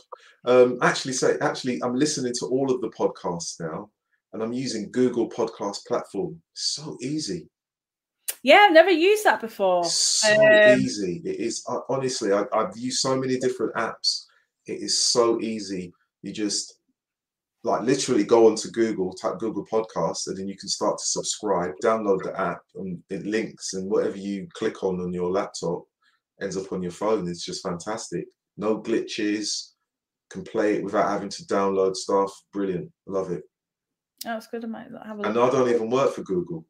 Um, 0.44 0.78
actually, 0.80 1.12
say 1.12 1.36
actually, 1.40 1.82
I'm 1.82 1.96
listening 1.96 2.32
to 2.38 2.46
all 2.46 2.72
of 2.72 2.80
the 2.80 2.90
podcasts 2.90 3.58
now, 3.58 3.90
and 4.32 4.42
I'm 4.42 4.52
using 4.52 4.92
Google 4.92 5.28
Podcast 5.28 5.86
platform. 5.86 6.40
So 6.54 6.96
easy. 7.02 7.48
Yeah, 8.42 8.66
I've 8.68 8.72
never 8.72 8.90
used 8.90 9.24
that 9.24 9.40
before. 9.40 9.84
So 9.84 10.32
Um, 10.32 10.78
easy. 10.78 11.20
It 11.24 11.40
is 11.40 11.64
uh, 11.68 11.80
honestly. 11.88 12.32
I, 12.32 12.44
I've 12.52 12.76
used 12.76 13.00
so 13.00 13.16
many 13.16 13.38
different 13.38 13.74
apps. 13.74 14.26
It 14.66 14.80
is 14.80 15.02
so 15.02 15.40
easy. 15.40 15.92
You 16.22 16.32
just 16.32 16.76
like 17.64 17.82
literally 17.82 18.24
go 18.24 18.46
onto 18.46 18.70
Google, 18.70 19.12
type 19.14 19.38
Google 19.38 19.66
Podcasts, 19.66 20.28
and 20.28 20.36
then 20.36 20.48
you 20.48 20.56
can 20.56 20.68
start 20.68 20.98
to 20.98 21.04
subscribe. 21.04 21.72
Download 21.82 22.22
the 22.22 22.38
app, 22.38 22.62
and 22.76 23.02
it 23.10 23.26
links, 23.26 23.74
and 23.74 23.90
whatever 23.90 24.16
you 24.16 24.46
click 24.54 24.84
on 24.84 25.00
on 25.00 25.12
your 25.12 25.30
laptop 25.30 25.82
ends 26.40 26.56
up 26.56 26.72
on 26.72 26.82
your 26.82 26.92
phone. 26.92 27.28
It's 27.28 27.44
just 27.44 27.62
fantastic. 27.62 28.26
No 28.56 28.80
glitches. 28.80 29.72
Can 30.30 30.44
play 30.44 30.76
it 30.76 30.84
without 30.84 31.08
having 31.10 31.28
to 31.28 31.42
download 31.44 31.96
stuff. 31.96 32.32
Brilliant. 32.52 32.90
Love 33.06 33.32
it. 33.32 33.42
That's 34.24 34.46
good. 34.46 34.64
I 34.64 34.68
might 34.68 34.86
have 35.04 35.18
a 35.18 35.22
look. 35.22 35.26
And 35.26 35.38
I 35.38 35.50
don't 35.50 35.68
even 35.70 35.90
work 35.90 36.14
for 36.14 36.22
Google. 36.22 36.64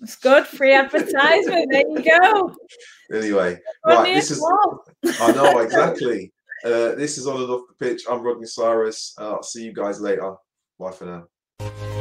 It's 0.00 0.16
good. 0.16 0.46
Free 0.46 0.72
advertisement. 0.74 1.70
there 1.70 1.82
you 1.88 2.02
go. 2.02 2.54
Anyway, 3.10 3.58
right. 3.86 4.14
This 4.14 4.30
is. 4.30 4.38
well. 4.38 4.84
I 5.22 5.32
know 5.32 5.58
exactly. 5.60 6.30
Uh, 6.62 6.94
this 6.94 7.16
is 7.16 7.26
on 7.26 7.40
and 7.40 7.50
off 7.50 7.62
the 7.66 7.86
pitch. 7.86 8.02
I'm 8.10 8.20
Rodney 8.20 8.46
Cyrus. 8.46 9.14
Uh, 9.18 9.36
I'll 9.36 9.42
see 9.42 9.64
you 9.64 9.72
guys 9.72 9.98
later. 9.98 10.34
Bye 10.78 10.90
for 10.90 11.06
now. 11.06 11.97